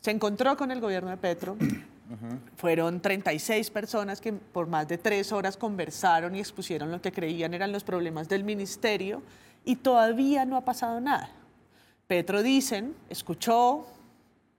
se 0.00 0.10
encontró 0.10 0.56
con 0.56 0.72
el 0.72 0.80
gobierno 0.80 1.10
de 1.10 1.18
Petro. 1.18 1.56
Fueron 2.56 3.00
36 3.00 3.70
personas 3.70 4.20
que 4.20 4.32
por 4.32 4.66
más 4.66 4.88
de 4.88 4.98
tres 4.98 5.30
horas 5.30 5.56
conversaron 5.56 6.34
y 6.34 6.40
expusieron 6.40 6.90
lo 6.90 7.00
que 7.00 7.12
creían 7.12 7.54
eran 7.54 7.70
los 7.70 7.84
problemas 7.84 8.28
del 8.28 8.42
ministerio 8.42 9.22
y 9.64 9.76
todavía 9.76 10.44
no 10.44 10.56
ha 10.56 10.64
pasado 10.64 11.00
nada. 11.00 11.30
Petro 12.08 12.42
dicen, 12.42 12.94
escuchó 13.08 13.86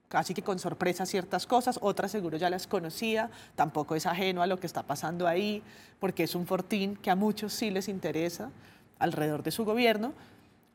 casi 0.08 0.34
que 0.34 0.42
con 0.42 0.58
sorpresa 0.58 1.06
ciertas 1.06 1.46
cosas, 1.46 1.78
otras 1.82 2.10
seguro 2.10 2.36
ya 2.36 2.50
las 2.50 2.66
conocía, 2.66 3.30
tampoco 3.54 3.94
es 3.94 4.06
ajeno 4.06 4.42
a 4.42 4.46
lo 4.46 4.58
que 4.58 4.66
está 4.66 4.82
pasando 4.82 5.26
ahí, 5.26 5.62
porque 6.00 6.24
es 6.24 6.34
un 6.34 6.46
fortín 6.46 6.96
que 6.96 7.10
a 7.10 7.16
muchos 7.16 7.52
sí 7.52 7.70
les 7.70 7.88
interesa 7.88 8.50
alrededor 8.98 9.42
de 9.42 9.50
su 9.50 9.64
gobierno, 9.64 10.12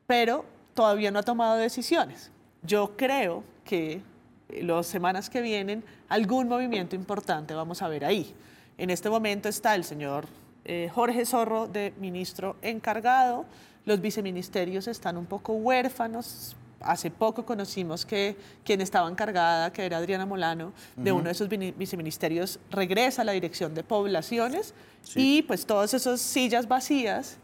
pero 0.08 0.46
todavía 0.74 1.12
no 1.12 1.20
ha 1.20 1.24
tomado 1.24 1.56
decisiones. 1.56 2.32
Yo 2.62 2.96
creo 2.96 3.44
que 3.66 4.02
en 4.50 4.68
las 4.68 4.86
semanas 4.86 5.30
que 5.30 5.42
vienen 5.42 5.84
algún 6.10 6.48
movimiento 6.48 6.96
importante 6.96 7.54
vamos 7.54 7.82
a 7.82 7.88
ver 7.88 8.06
ahí. 8.06 8.34
En 8.78 8.90
este 8.90 9.10
momento 9.10 9.50
está 9.50 9.76
el 9.76 9.84
señor 9.84 10.28
eh, 10.66 10.90
Jorge 10.94 11.26
Zorro 11.26 11.68
de 11.68 11.94
ministro 12.00 12.56
encargado, 12.62 13.46
los 13.86 14.00
viceministerios 14.00 14.88
están 14.88 15.18
un 15.18 15.26
poco 15.26 15.54
huérfanos, 15.54 16.56
hace 16.84 17.10
poco 17.12 17.46
conocimos 17.46 18.06
que 18.06 18.36
quien 18.64 18.82
estaba 18.82 19.10
encargada, 19.10 19.72
que 19.72 19.86
era 19.86 19.98
Adriana 19.98 20.26
Molano, 20.26 20.74
de 20.96 21.12
uno 21.12 21.26
de 21.26 21.32
esos 21.32 21.50
vini- 21.50 21.74
viceministerios, 21.76 22.60
regresa 22.70 23.22
a 23.22 23.26
la 23.26 23.32
dirección 23.32 23.74
de 23.74 23.84
poblaciones 23.84 24.74
y 25.16 25.42
pues 25.44 25.66
todas 25.66 25.94
esas 25.94 26.22
sillas 26.22 26.68
vacías, 26.68 27.38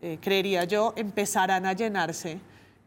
eh, 0.00 0.18
creería 0.20 0.64
yo, 0.64 0.92
empezarán 0.96 1.66
a 1.66 1.72
llenarse 1.72 2.38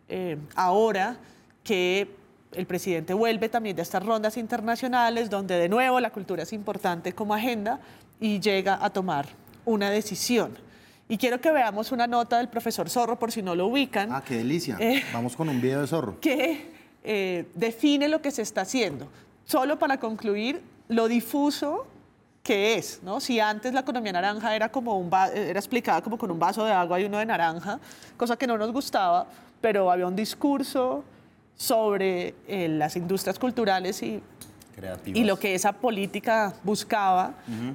eh, 0.10 0.38
ahora 0.56 1.18
que 1.64 2.10
el 2.52 2.66
presidente 2.68 3.14
vuelve 3.14 3.50
también 3.50 3.76
de 3.76 3.82
estas 3.82 4.04
rondas 4.06 4.38
internacionales, 4.38 5.30
donde 5.30 5.56
de 5.58 5.68
nuevo 5.68 6.00
la 6.00 6.12
cultura 6.12 6.44
es 6.44 6.54
importante 6.54 7.14
como 7.14 7.34
agenda 7.34 7.80
y 8.20 8.40
llega 8.40 8.78
a 8.84 8.90
tomar 8.90 9.28
una 9.66 9.90
decisión. 9.90 10.58
Y 11.08 11.18
quiero 11.18 11.40
que 11.40 11.52
veamos 11.52 11.92
una 11.92 12.08
nota 12.08 12.38
del 12.38 12.48
profesor 12.50 12.90
Zorro, 12.90 13.18
por 13.20 13.32
si 13.32 13.42
no 13.44 13.54
lo 13.56 13.68
ubican 13.68 14.12
Ah, 14.12 14.24
qué 14.26 14.38
delicia. 14.38 14.78
Eh. 14.80 15.04
Vamos 15.14 15.36
con 15.36 15.48
un 15.50 15.62
video 15.62 15.82
de 15.82 15.88
zorro. 15.88 16.20
que 16.22 16.72
eh, 17.04 17.46
define 17.54 18.08
lo 18.08 18.22
que 18.22 18.32
se 18.32 18.42
está 18.42 18.62
haciendo. 18.62 19.08
Solo 19.46 19.78
para 19.78 20.00
concluir, 20.00 20.62
lo 20.88 21.08
difuso 21.08 21.86
que 22.42 22.76
es, 22.76 23.02
¿no? 23.04 23.20
Si 23.20 23.40
antes 23.40 23.74
la 23.74 23.82
economía 23.82 24.12
naranja 24.14 24.56
era 24.56 24.70
como 24.72 24.98
un 25.00 25.10
va- 25.12 25.30
era 25.30 25.60
explicada 25.60 26.02
como 26.02 26.18
con 26.18 26.30
un 26.32 26.40
vaso 26.40 26.64
de 26.66 26.72
agua 26.72 27.00
y 27.00 27.06
uno 27.06 27.18
de 27.20 27.26
naranja, 27.26 27.80
cosa 28.18 28.36
que 28.38 28.46
no 28.48 28.58
nos 28.58 28.72
gustaba, 28.72 29.28
pero 29.62 29.90
había 29.92 30.06
un 30.08 30.16
discurso 30.16 31.04
sobre 31.56 32.36
eh, 32.48 32.68
las 32.70 32.96
industrias 32.96 33.40
culturales 33.40 34.02
y 34.04 34.22
Creativas. 34.76 35.18
y 35.20 35.24
lo 35.24 35.38
que 35.40 35.56
esa 35.56 35.74
política 35.74 36.54
buscaba 36.64 37.34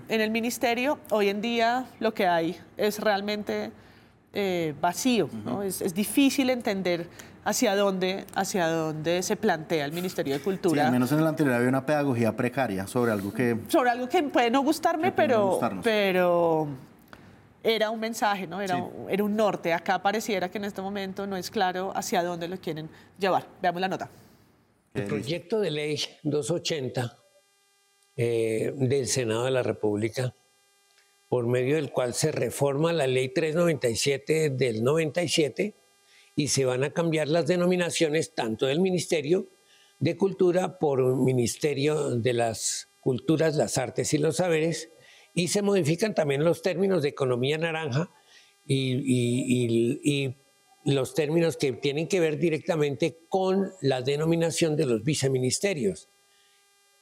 en 0.09 0.21
el 0.21 0.31
ministerio, 0.31 0.99
hoy 1.11 1.29
en 1.29 1.41
día 1.41 1.87
lo 1.99 2.13
que 2.13 2.27
hay 2.27 2.57
es 2.77 2.99
realmente 3.01 3.73
eh, 4.33 4.75
vacío. 4.81 5.29
¿no? 5.45 5.63
Es, 5.63 5.81
es 5.81 5.95
difícil 5.95 6.51
entender 6.51 7.09
hacia 7.45 7.75
dónde, 7.75 8.27
hacia 8.35 8.69
dónde 8.69 9.23
se 9.23 9.35
plantea 9.37 9.85
el 9.87 9.93
Ministerio 9.93 10.35
de 10.35 10.39
Sí, 10.41 10.45
Cultura. 10.45 10.87
al 10.87 10.93
menos 10.93 11.11
en 11.11 11.21
el 11.21 11.27
anterior 11.27 11.55
había 11.57 11.69
una 11.71 11.85
pedagogía 11.87 12.37
precaria 12.37 12.87
sobre 12.87 13.13
algo 13.13 13.33
que 13.33 13.57
sobre 13.69 13.91
algo 13.91 14.09
que 14.09 14.23
puede 14.25 14.51
no 14.51 14.61
gustarme, 14.63 15.11
puede 15.11 15.29
pero, 15.29 15.59
pero 15.83 16.69
era 17.65 17.91
un 17.91 17.99
mensaje, 17.99 18.47
¿no? 18.47 18.61
Era, 18.61 18.77
Sí. 18.77 18.83
era 19.09 19.25
un 19.25 19.35
norte. 19.37 19.73
Acá 19.73 20.01
pareciera 20.01 20.51
que 20.51 20.59
en 20.59 20.65
este 20.65 20.81
momento 20.83 21.27
no 21.27 21.37
es 21.37 21.51
claro 21.51 21.93
hacia 21.97 22.23
dónde 22.23 22.47
lo 22.47 22.57
quieren 22.59 22.89
llevar. 23.19 23.47
Veamos 23.63 23.81
la 23.81 23.89
nota. 23.89 24.09
El 24.95 25.05
proyecto 25.05 25.61
de 25.61 25.71
ley 25.71 25.99
280 26.25 27.19
eh, 28.17 28.73
del 28.77 29.07
Senado 29.07 29.45
de 29.45 29.51
la 29.53 29.63
República, 29.63 30.35
por 31.29 31.47
medio 31.47 31.77
del 31.77 31.93
cual 31.93 32.13
se 32.15 32.33
reforma 32.33 32.93
la 32.93 33.07
ley 33.07 33.29
397 33.29 34.51
del 34.51 34.83
97 34.83 35.75
y 36.35 36.49
se 36.49 36.65
van 36.65 36.83
a 36.85 36.91
cambiar 36.93 37.29
las 37.29 37.47
denominaciones 37.47 38.35
tanto 38.35 38.67
del 38.67 38.81
Ministerio 38.81 39.47
de 40.01 40.17
Cultura 40.17 40.79
por 40.79 41.01
un 41.01 41.25
Ministerio 41.25 42.17
de 42.17 42.33
las 42.33 42.89
Culturas, 43.01 43.55
las 43.57 43.79
Artes 43.79 44.13
y 44.13 44.19
los 44.19 44.37
Saberes, 44.37 44.91
y 45.35 45.49
se 45.49 45.63
modifican 45.63 46.15
también 46.15 46.43
los 46.45 46.63
términos 46.63 47.03
de 47.03 47.11
economía 47.11 47.59
naranja 47.59 48.11
y, 48.67 48.95
y- 48.95 49.45
y- 49.67 50.01
y 50.27 50.37
los 50.85 51.15
términos 51.15 51.57
que 51.57 51.73
tienen 51.73 52.09
que 52.09 52.21
ver 52.21 52.39
directamente 52.39 53.19
con 53.29 53.73
la 53.81 54.03
denominación 54.03 54.77
de 54.77 54.87
los 54.87 55.05
viceministerios. 55.05 56.09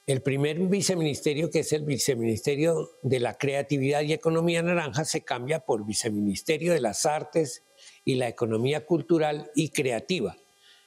El 0.05 0.21
primer 0.21 0.57
viceministerio, 0.59 1.51
que 1.51 1.59
es 1.59 1.71
el 1.71 1.85
viceministerio 1.85 2.89
de 3.03 3.19
la 3.19 3.37
creatividad 3.37 4.01
y 4.01 4.13
economía 4.13 4.63
naranja, 4.63 5.05
se 5.05 5.21
cambia 5.21 5.59
por 5.59 5.85
viceministerio 5.85 6.73
de 6.73 6.81
las 6.81 7.05
artes 7.05 7.63
y 8.03 8.15
la 8.15 8.27
economía 8.27 8.85
cultural 8.85 9.51
y 9.53 9.69
creativa. 9.69 10.35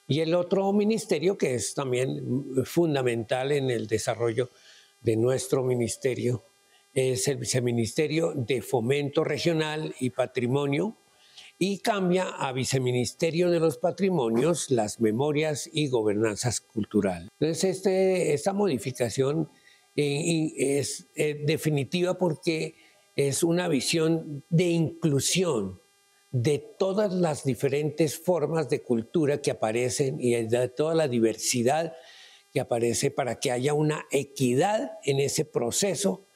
Y 0.09 0.20
el 0.20 0.35
otro 0.35 0.72
ministerio, 0.72 1.38
que 1.38 1.55
es 1.55 1.74
también 1.74 2.64
fundamental 2.64 3.52
en 3.52 3.70
el 3.70 3.87
desarrollo 3.87 4.50
de 5.00 5.16
nuestro 5.16 5.62
ministerio, 5.62 6.44
es 6.92 7.28
el 7.28 7.37
viceministerio 7.37 8.33
de 8.35 8.61
fomento 8.61 9.24
regional 9.24 9.94
y 10.00 10.11
patrimonio, 10.11 10.96
y 11.59 11.79
cambia 11.79 12.29
a 12.29 12.53
Viceministerio 12.53 13.51
de 13.51 13.61
los 13.61 13.79
Patrimonios, 13.79 14.71
las 14.71 15.01
Memorias 15.01 15.71
y 15.73 15.88
Gobernanzas 15.88 16.61
Cultural. 16.61 17.29
Entonces, 17.38 17.77
este, 17.77 18.35
esta 18.35 18.53
modificación 18.53 19.49
eh, 19.95 20.53
es 20.57 21.09
eh, 21.15 21.43
definitiva 21.47 22.19
porque 22.19 22.77
es 23.15 23.43
una 23.43 23.69
visión 23.69 24.45
de 24.49 24.65
inclusión 24.65 25.81
de 26.31 26.59
todas 26.59 27.12
las 27.12 27.45
diferentes 27.45 28.19
formas 28.19 28.71
de 28.71 28.83
cultura 28.83 29.43
que 29.43 29.51
aparecen 29.51 30.19
y 30.19 30.33
de 30.33 30.69
toda 30.69 30.95
la 30.95 31.07
diversidad 31.07 31.95
que 32.53 32.61
aparece 32.61 33.11
para 33.11 33.38
que 33.38 33.51
haya 33.51 33.75
una 33.75 34.07
equidad 34.11 34.93
en 35.05 35.21
ese 35.21 35.45
proceso 35.45 36.27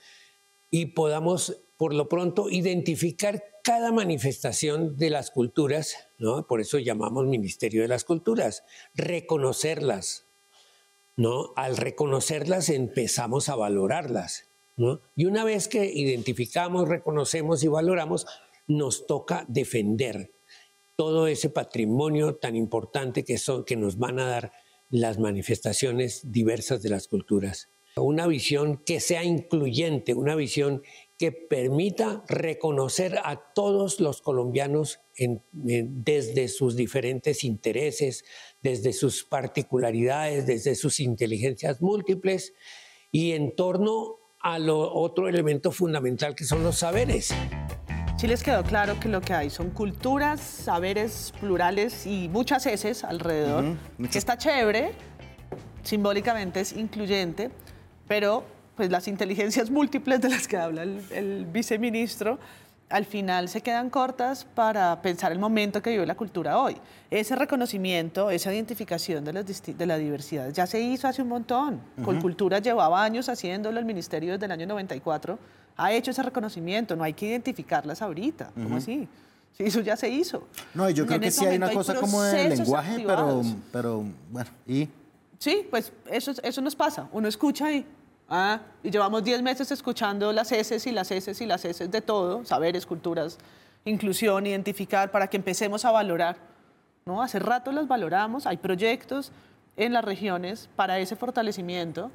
y 0.70 0.86
podamos, 0.86 1.62
por 1.76 1.94
lo 1.94 2.08
pronto, 2.08 2.50
identificar 2.50 3.42
cada 3.66 3.90
manifestación 3.90 4.96
de 4.96 5.10
las 5.10 5.32
culturas, 5.32 5.96
¿no? 6.18 6.46
Por 6.46 6.60
eso 6.60 6.78
llamamos 6.78 7.26
Ministerio 7.26 7.82
de 7.82 7.88
las 7.88 8.04
Culturas, 8.04 8.62
reconocerlas, 8.94 10.24
¿no? 11.16 11.52
Al 11.56 11.76
reconocerlas 11.76 12.68
empezamos 12.68 13.48
a 13.48 13.56
valorarlas, 13.56 14.48
¿no? 14.76 15.00
Y 15.16 15.24
una 15.24 15.42
vez 15.42 15.66
que 15.66 15.84
identificamos, 15.84 16.88
reconocemos 16.88 17.64
y 17.64 17.66
valoramos, 17.66 18.28
nos 18.68 19.08
toca 19.08 19.44
defender 19.48 20.30
todo 20.94 21.26
ese 21.26 21.50
patrimonio 21.50 22.36
tan 22.36 22.54
importante 22.54 23.24
que, 23.24 23.36
son, 23.36 23.64
que 23.64 23.74
nos 23.74 23.98
van 23.98 24.20
a 24.20 24.28
dar 24.28 24.52
las 24.90 25.18
manifestaciones 25.18 26.30
diversas 26.30 26.84
de 26.84 26.90
las 26.90 27.08
culturas. 27.08 27.68
Una 27.96 28.28
visión 28.28 28.76
que 28.76 29.00
sea 29.00 29.24
incluyente, 29.24 30.14
una 30.14 30.36
visión 30.36 30.82
que 31.18 31.32
permita 31.32 32.22
reconocer 32.28 33.18
a 33.24 33.36
todos 33.54 34.00
los 34.00 34.20
colombianos 34.20 35.00
en- 35.16 35.42
en- 35.66 36.04
desde 36.04 36.48
sus 36.48 36.76
diferentes 36.76 37.42
intereses, 37.42 38.24
desde 38.62 38.92
sus 38.92 39.24
particularidades, 39.24 40.46
desde 40.46 40.74
sus 40.74 41.00
inteligencias 41.00 41.80
múltiples 41.80 42.52
y 43.10 43.32
en 43.32 43.56
torno 43.56 44.16
a 44.40 44.58
lo 44.58 44.92
otro 44.94 45.28
elemento 45.28 45.72
fundamental 45.72 46.34
que 46.34 46.44
son 46.44 46.62
los 46.62 46.76
saberes. 46.78 47.34
Sí 48.18 48.26
les 48.26 48.42
quedó 48.42 48.62
claro 48.62 48.98
que 49.00 49.08
lo 49.08 49.20
que 49.20 49.32
hay 49.32 49.50
son 49.50 49.70
culturas, 49.70 50.40
saberes 50.40 51.32
plurales 51.40 52.06
y 52.06 52.28
muchas 52.28 52.64
heces 52.66 53.04
alrededor, 53.04 53.76
que 54.10 54.18
está 54.18 54.38
chévere, 54.38 54.92
simbólicamente 55.82 56.60
es 56.60 56.72
incluyente, 56.72 57.50
pero 58.08 58.44
pues 58.76 58.90
las 58.90 59.08
inteligencias 59.08 59.70
múltiples 59.70 60.20
de 60.20 60.28
las 60.28 60.46
que 60.46 60.56
habla 60.56 60.82
el, 60.82 61.02
el 61.10 61.46
viceministro 61.46 62.38
al 62.88 63.04
final 63.04 63.48
se 63.48 63.60
quedan 63.62 63.90
cortas 63.90 64.44
para 64.44 65.02
pensar 65.02 65.32
el 65.32 65.38
momento 65.38 65.82
que 65.82 65.90
vive 65.90 66.06
la 66.06 66.14
cultura 66.14 66.58
hoy. 66.58 66.76
Ese 67.10 67.34
reconocimiento, 67.34 68.30
esa 68.30 68.52
identificación 68.52 69.24
de, 69.24 69.32
las 69.32 69.44
de 69.46 69.86
la 69.86 69.98
diversidad 69.98 70.50
ya 70.52 70.66
se 70.66 70.80
hizo 70.80 71.08
hace 71.08 71.22
un 71.22 71.28
montón. 71.28 71.80
Con 72.04 72.20
cultura 72.20 72.58
llevaba 72.58 73.02
años 73.02 73.28
haciéndolo, 73.28 73.80
el 73.80 73.84
ministerio 73.84 74.34
desde 74.34 74.46
el 74.46 74.52
año 74.52 74.66
94 74.66 75.38
ha 75.78 75.92
hecho 75.92 76.10
ese 76.10 76.22
reconocimiento, 76.22 76.96
no 76.96 77.04
hay 77.04 77.12
que 77.12 77.26
identificarlas 77.26 78.02
ahorita. 78.02 78.52
¿Cómo 78.54 78.76
así? 78.76 79.08
Sí, 79.56 79.64
eso 79.64 79.80
ya 79.80 79.96
se 79.96 80.08
hizo. 80.08 80.46
No, 80.74 80.88
yo 80.90 81.06
creo 81.06 81.18
que 81.18 81.30
sí 81.30 81.44
hay 81.44 81.56
una 81.56 81.66
momento 81.66 81.92
cosa 81.92 81.94
como 81.94 82.22
de 82.22 82.50
lenguaje, 82.50 83.02
pero, 83.06 83.42
pero 83.72 84.04
bueno, 84.30 84.50
y 84.66 84.88
Sí, 85.38 85.66
pues 85.70 85.92
eso, 86.10 86.32
eso 86.42 86.60
nos 86.60 86.74
pasa. 86.74 87.08
Uno 87.12 87.28
escucha 87.28 87.70
y, 87.72 87.84
ah, 88.28 88.60
y 88.82 88.90
llevamos 88.90 89.24
10 89.24 89.42
meses 89.42 89.70
escuchando 89.70 90.32
las 90.32 90.52
heces 90.52 90.86
y 90.86 90.92
las 90.92 91.10
heces 91.10 91.40
y 91.40 91.46
las 91.46 91.64
heces 91.64 91.90
de 91.90 92.00
todo, 92.00 92.44
saberes, 92.44 92.86
culturas, 92.86 93.38
inclusión, 93.84 94.46
identificar, 94.46 95.10
para 95.10 95.28
que 95.28 95.36
empecemos 95.36 95.84
a 95.84 95.90
valorar. 95.90 96.36
¿no? 97.04 97.22
Hace 97.22 97.38
rato 97.38 97.70
las 97.72 97.86
valoramos, 97.86 98.46
hay 98.46 98.56
proyectos 98.56 99.30
en 99.76 99.92
las 99.92 100.04
regiones 100.04 100.68
para 100.74 100.98
ese 100.98 101.14
fortalecimiento, 101.16 102.10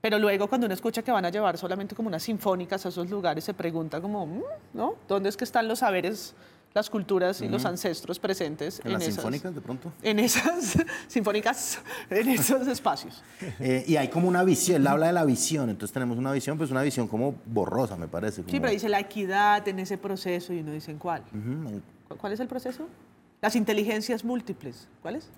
pero 0.00 0.18
luego 0.18 0.48
cuando 0.48 0.64
uno 0.66 0.74
escucha 0.74 1.02
que 1.02 1.12
van 1.12 1.24
a 1.24 1.30
llevar 1.30 1.56
solamente 1.58 1.94
como 1.94 2.08
unas 2.08 2.24
sinfónicas 2.24 2.84
a 2.84 2.88
esos 2.88 3.08
lugares, 3.08 3.44
se 3.44 3.54
pregunta 3.54 4.00
como, 4.00 4.26
"Mm, 4.26 4.42
¿no? 4.74 4.96
¿Dónde 5.06 5.28
es 5.28 5.36
que 5.36 5.44
están 5.44 5.68
los 5.68 5.78
saberes, 5.78 6.34
las 6.74 6.88
culturas 6.88 7.40
y 7.42 7.48
los 7.48 7.64
ancestros 7.66 8.18
presentes 8.18 8.80
en 8.84 8.92
las 8.94 9.02
esas- 9.02 9.14
sinfónicas 9.16 9.54
de 9.54 9.60
pronto. 9.60 9.92
en 10.02 10.18
esas 10.18 10.76
sinfónicas, 11.08 11.78
en 12.10 12.28
esos 12.30 12.66
espacios. 12.68 13.22
Eh, 13.60 13.84
y 13.86 13.96
hay 13.96 14.08
como 14.08 14.28
una 14.28 14.42
visión, 14.44 14.80
él 14.80 14.86
habla 14.86 15.06
de 15.08 15.12
la 15.12 15.24
visión, 15.24 15.68
entonces 15.68 15.92
tenemos 15.92 16.16
una 16.18 16.32
visión, 16.32 16.56
pues 16.58 16.70
una 16.70 16.82
visión 16.82 17.06
como 17.08 17.34
borrosa, 17.46 17.96
me 17.96 18.08
parece. 18.08 18.36
Sí, 18.36 18.42
como- 18.44 18.60
pero 18.62 18.72
dice 18.72 18.88
la 18.88 19.00
equidad 19.00 19.66
en 19.68 19.78
ese 19.80 19.98
proceso 19.98 20.52
y 20.52 20.60
uno 20.60 20.72
dice, 20.72 20.90
¿en 20.90 20.98
cuál? 20.98 21.22
Ujú, 21.32 21.80
¿Cu- 22.08 22.16
¿Cuál 22.16 22.32
es 22.32 22.40
el 22.40 22.48
proceso? 22.48 22.86
Las 23.40 23.54
inteligencias 23.56 24.24
múltiples. 24.24 24.88
¿Cuáles? 25.02 25.28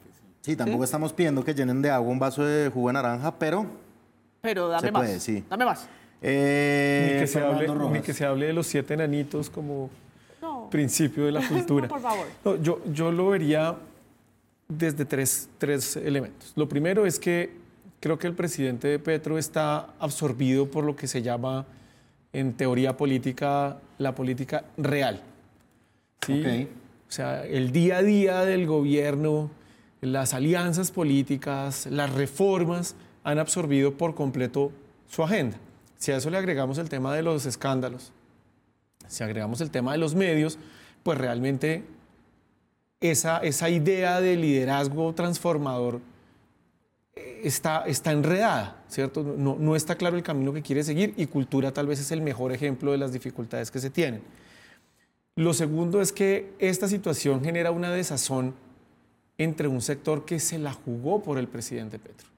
Sí, 0.43 0.55
tampoco 0.57 0.85
estamos 0.85 1.13
pidiendo 1.15 1.43
que 1.43 1.55
llenen 1.55 1.81
de 1.81 1.91
agua 1.91 2.11
un 2.13 2.19
vaso 2.19 2.45
de 2.45 2.69
jugo 2.69 2.89
de 2.89 2.93
naranja, 2.95 3.35
pero... 3.39 3.67
Pero 4.43 4.69
dame 4.69 4.87
Se 4.89 4.93
más. 4.93 5.03
puede, 5.03 5.21
sí. 5.21 5.43
Dame 5.49 5.65
más. 5.65 5.89
eh, 6.21 7.11
Ni 7.15 7.21
que, 7.21 7.27
se 7.27 7.41
hable, 7.41 7.67
ni 7.91 8.01
que 8.03 8.13
se 8.13 8.25
hable 8.27 8.47
de 8.47 8.53
los 8.53 8.67
siete 8.67 8.93
enanitos 8.95 9.49
como. 9.49 9.89
Principio 10.75 11.27
de 11.27 11.31
la 11.31 11.49
cultura. 11.49 11.87
No, 11.87 11.89
por 11.89 12.01
favor. 12.01 12.27
No, 12.45 12.57
yo, 12.57 12.81
yo 12.93 13.13
lo 13.13 13.29
vería 13.29 13.77
desde 14.67 15.05
tres, 15.05 15.49
tres 15.57 15.95
elementos. 15.95 16.53
Lo 16.57 16.69
primero 16.69 17.07
es 17.07 17.21
que 17.21 17.53
creo 18.01 18.19
que 18.19 18.27
el 18.27 18.35
presidente 18.35 18.99
Petro 18.99 19.39
está 19.39 19.95
absorbido 20.01 20.69
por 20.69 20.83
lo 20.83 20.97
que 20.97 21.07
se 21.07 21.23
llama 21.23 21.65
en 22.33 22.55
teoría 22.55 22.97
política 22.97 23.79
la 23.99 24.17
política 24.17 24.65
real. 24.77 25.23
¿sí? 26.27 26.41
Ok. 26.41 26.69
O 27.09 27.13
sea, 27.13 27.47
el 27.47 27.71
día 27.71 27.99
a 27.99 28.03
día 28.03 28.41
del 28.41 28.67
gobierno, 28.67 29.51
las 30.01 30.35
alianzas 30.35 30.91
políticas, 30.91 31.87
las 31.87 32.13
reformas 32.13 32.97
han 33.23 33.39
absorbido 33.39 33.95
por 33.95 34.17
completo 34.17 34.73
su 35.09 35.23
agenda. 35.23 35.57
Si 35.99 36.11
a 36.11 36.17
eso 36.17 36.31
le 36.31 36.37
agregamos 36.37 36.79
el 36.79 36.89
tema 36.89 37.15
de 37.15 37.23
los 37.23 37.47
escándalos, 37.47 38.11
si 39.09 39.25
agregamos 39.25 39.61
el 39.61 39.71
tema 39.71 39.93
de 39.93 39.99
los 39.99 40.15
medios, 40.15 40.59
pues 41.03 41.19
realmente 41.19 41.85
esa, 43.01 43.39
esa 43.39 43.69
idea 43.69 44.21
de 44.21 44.37
liderazgo 44.37 45.13
transformador 45.15 46.01
eh, 47.15 47.41
está, 47.45 47.85
está 47.87 48.13
enredada, 48.13 48.83
¿cierto? 48.89 49.23
No, 49.23 49.57
no 49.59 49.77
está 49.77 49.97
claro 49.97 50.17
el 50.17 50.23
camino 50.23 50.53
que 50.53 50.63
quiere 50.63 50.83
seguir 50.83 51.15
y 51.17 51.27
cultura 51.27 51.73
tal 51.73 51.87
vez 51.87 52.01
es 52.01 52.11
el 52.13 52.23
mejor 52.23 52.53
ejemplo 52.53 52.93
de 52.93 52.99
las 52.99 53.13
dificultades 53.13 53.71
que 53.71 53.79
se 53.79 53.91
tienen. 53.91 54.23
Lo 55.37 55.53
segundo 55.53 56.01
es 56.01 56.13
que 56.13 56.53
esta 56.59 56.89
situación 56.89 57.43
genera 57.43 57.73
una 57.73 57.91
desazón 57.91 58.55
entre 59.37 59.69
un 59.69 59.83
sector 59.83 60.25
que 60.25 60.39
se 60.39 60.59
la 60.59 60.73
jugó 60.73 61.23
por 61.23 61.39
el 61.39 61.49
presidente 61.49 61.99
Petro. 61.99 62.29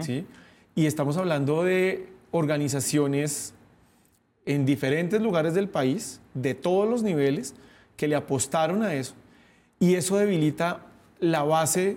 ¿sí? 0.00 0.26
Y 0.74 0.86
estamos 0.86 1.16
hablando 1.16 1.64
de 1.64 2.08
organizaciones 2.30 3.52
en 4.46 4.66
diferentes 4.66 5.20
lugares 5.20 5.54
del 5.54 5.68
país, 5.68 6.20
de 6.34 6.54
todos 6.54 6.88
los 6.88 7.02
niveles, 7.02 7.54
que 7.96 8.08
le 8.08 8.16
apostaron 8.16 8.82
a 8.82 8.94
eso. 8.94 9.14
Y 9.80 9.94
eso 9.94 10.16
debilita 10.16 10.80
la 11.20 11.42
base 11.42 11.96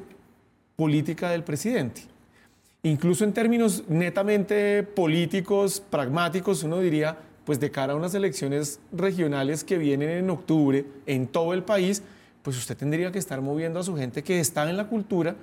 política 0.75 1.29
del 1.29 1.43
presidente. 1.43 2.01
Incluso 2.83 3.23
en 3.23 3.33
términos 3.33 3.83
netamente 3.89 4.83
políticos, 4.83 5.83
pragmáticos, 5.89 6.63
uno 6.63 6.79
diría, 6.79 7.17
pues 7.43 7.59
de 7.59 7.71
cara 7.71 7.93
a 7.93 7.95
unas 7.95 8.13
elecciones 8.13 8.79
regionales 8.91 9.63
que 9.63 9.77
vienen 9.77 10.09
en 10.09 10.29
octubre 10.29 10.85
en 11.05 11.27
todo 11.27 11.53
el 11.53 11.63
país, 11.63 12.03
pues 12.43 12.57
usted 12.57 12.77
tendría 12.77 13.11
que 13.11 13.19
estar 13.19 13.41
moviendo 13.41 13.79
a 13.79 13.83
su 13.83 13.95
gente 13.97 14.23
que 14.23 14.39
está 14.39 14.69
en 14.69 14.77
la 14.77 14.87
cultura 14.87 15.35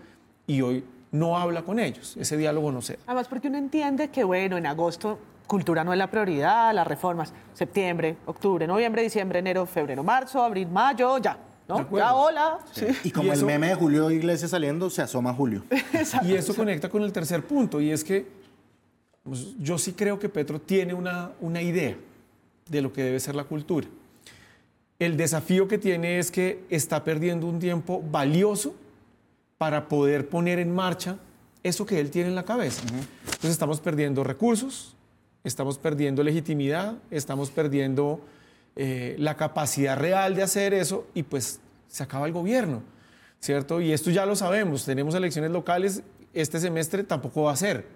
y 0.46 0.62
hoy 0.62 0.84
no 1.12 1.36
habla 1.36 1.62
con 1.62 1.78
ellos. 1.78 2.16
Ese 2.18 2.36
diálogo 2.36 2.72
no 2.72 2.82
se 2.82 2.94
da. 2.94 2.98
Además, 3.06 3.28
porque 3.28 3.48
uno 3.48 3.58
entiende 3.58 4.08
que, 4.08 4.24
bueno, 4.24 4.56
en 4.56 4.66
agosto 4.66 5.18
cultura 5.46 5.84
no 5.84 5.92
es 5.92 5.98
la 5.98 6.10
prioridad, 6.10 6.74
las 6.74 6.86
reformas, 6.86 7.32
septiembre, 7.52 8.16
octubre, 8.26 8.66
noviembre, 8.66 9.02
diciembre, 9.02 9.38
enero, 9.38 9.66
febrero, 9.66 10.02
marzo, 10.02 10.42
abril, 10.42 10.68
mayo, 10.68 11.18
ya. 11.18 11.38
¿no? 11.68 11.88
Ya, 11.96 12.14
hola. 12.14 12.58
Sí. 12.72 12.86
Y 13.04 13.10
como 13.10 13.32
el 13.32 13.44
meme 13.44 13.68
de 13.68 13.74
Julio 13.74 14.10
Iglesias 14.10 14.50
saliendo, 14.50 14.90
se 14.90 15.02
asoma 15.02 15.32
Julio. 15.32 15.62
y 16.22 16.34
eso 16.34 16.54
conecta 16.54 16.88
con 16.88 17.02
el 17.02 17.12
tercer 17.12 17.44
punto, 17.44 17.80
y 17.80 17.90
es 17.90 18.04
que 18.04 18.26
pues, 19.22 19.54
yo 19.58 19.78
sí 19.78 19.92
creo 19.92 20.18
que 20.18 20.28
Petro 20.28 20.60
tiene 20.60 20.94
una, 20.94 21.32
una 21.40 21.62
idea 21.62 21.96
de 22.68 22.82
lo 22.82 22.92
que 22.92 23.02
debe 23.02 23.20
ser 23.20 23.34
la 23.34 23.44
cultura. 23.44 23.86
El 24.98 25.16
desafío 25.16 25.66
que 25.66 25.78
tiene 25.78 26.18
es 26.18 26.30
que 26.30 26.64
está 26.70 27.02
perdiendo 27.04 27.46
un 27.46 27.58
tiempo 27.58 28.02
valioso 28.10 28.74
para 29.58 29.88
poder 29.88 30.28
poner 30.28 30.58
en 30.58 30.74
marcha 30.74 31.16
eso 31.62 31.86
que 31.86 31.98
él 31.98 32.10
tiene 32.10 32.28
en 32.28 32.34
la 32.34 32.44
cabeza. 32.44 32.82
Entonces 33.24 33.50
estamos 33.50 33.80
perdiendo 33.80 34.22
recursos, 34.22 34.93
estamos 35.44 35.78
perdiendo 35.78 36.22
legitimidad, 36.22 36.94
estamos 37.10 37.50
perdiendo 37.50 38.20
eh, 38.76 39.14
la 39.18 39.36
capacidad 39.36 39.96
real 39.96 40.34
de 40.34 40.42
hacer 40.42 40.74
eso 40.74 41.06
y 41.14 41.22
pues 41.22 41.60
se 41.86 42.02
acaba 42.02 42.26
el 42.26 42.32
gobierno, 42.32 42.82
¿cierto? 43.38 43.80
Y 43.80 43.92
esto 43.92 44.10
ya 44.10 44.26
lo 44.26 44.34
sabemos, 44.34 44.84
tenemos 44.84 45.14
elecciones 45.14 45.50
locales, 45.50 46.02
este 46.32 46.58
semestre 46.58 47.04
tampoco 47.04 47.44
va 47.44 47.52
a 47.52 47.56
ser. 47.56 47.86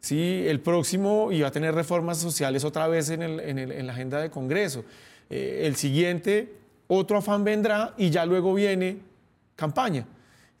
Sí, 0.00 0.44
el 0.48 0.60
próximo 0.60 1.30
iba 1.30 1.48
a 1.48 1.52
tener 1.52 1.74
reformas 1.74 2.18
sociales 2.18 2.64
otra 2.64 2.88
vez 2.88 3.10
en, 3.10 3.22
en, 3.22 3.86
la 3.86 3.92
agenda 3.92 4.20
de 4.20 4.30
Congreso. 4.30 4.84
Eh, 5.30 5.62
el 5.64 5.76
siguiente, 5.76 6.52
otro 6.88 7.18
afán 7.18 7.44
vendrá 7.44 7.94
y 7.96 8.10
ya 8.10 8.26
luego 8.26 8.52
viene 8.54 8.98
campaña. 9.54 10.06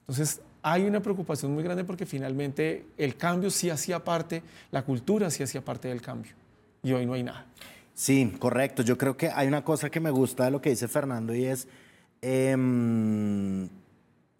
Entonces, 0.00 0.40
hay 0.62 0.84
una 0.84 1.00
preocupación 1.00 1.52
muy 1.52 1.64
grande 1.64 1.84
porque 1.84 2.06
finalmente 2.06 2.86
el 2.96 3.16
cambio 3.16 3.50
sí 3.50 3.68
hacía 3.68 4.02
parte, 4.04 4.42
la 4.70 4.82
cultura 4.82 5.30
sí 5.30 5.42
hacía 5.42 5.64
parte 5.64 5.88
del 5.88 6.00
cambio. 6.00 6.32
Y 6.82 6.92
hoy 6.92 7.04
no 7.04 7.14
hay 7.14 7.22
nada. 7.22 7.46
Sí, 7.94 8.34
correcto. 8.38 8.82
Yo 8.82 8.96
creo 8.96 9.16
que 9.16 9.30
hay 9.30 9.48
una 9.48 9.64
cosa 9.64 9.90
que 9.90 10.00
me 10.00 10.10
gusta 10.10 10.44
de 10.44 10.50
lo 10.50 10.60
que 10.60 10.70
dice 10.70 10.88
Fernando 10.88 11.34
y 11.34 11.44
es, 11.44 11.68
em, 12.20 13.68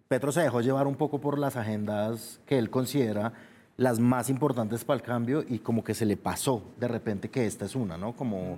Petro 0.07 0.31
se 0.31 0.41
dejó 0.41 0.61
llevar 0.61 0.87
un 0.87 0.95
poco 0.95 1.19
por 1.19 1.37
las 1.37 1.55
agendas 1.55 2.39
que 2.45 2.57
él 2.57 2.69
considera 2.69 3.33
las 3.77 3.99
más 3.99 4.29
importantes 4.29 4.83
para 4.83 4.97
el 4.97 5.03
cambio 5.03 5.43
y 5.47 5.59
como 5.59 5.83
que 5.83 5.93
se 5.93 6.05
le 6.05 6.17
pasó 6.17 6.63
de 6.79 6.87
repente 6.87 7.29
que 7.29 7.45
esta 7.45 7.65
es 7.65 7.75
una, 7.75 7.97
¿no? 7.97 8.15
Como, 8.15 8.57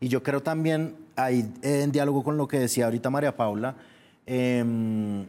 y 0.00 0.08
yo 0.08 0.22
creo 0.22 0.42
también, 0.42 0.96
ahí 1.14 1.52
en 1.62 1.92
diálogo 1.92 2.24
con 2.24 2.36
lo 2.36 2.48
que 2.48 2.58
decía 2.58 2.86
ahorita 2.86 3.08
María 3.10 3.36
Paula, 3.36 3.76
em, 4.26 5.26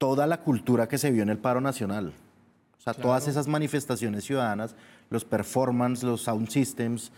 toda 0.00 0.26
la 0.26 0.38
cultura 0.40 0.88
que 0.88 0.96
se 0.96 1.10
vio 1.10 1.22
en 1.22 1.28
el 1.28 1.36
paro 1.36 1.60
nacional, 1.60 2.14
o 2.78 2.82
sea, 2.82 2.94
todas 2.94 3.28
esas 3.28 3.46
manifestaciones 3.46 4.24
ciudadanas, 4.24 4.74
los 5.10 5.26
performances, 5.26 6.04
los 6.04 6.22
sound 6.22 6.48
systems, 6.48 7.12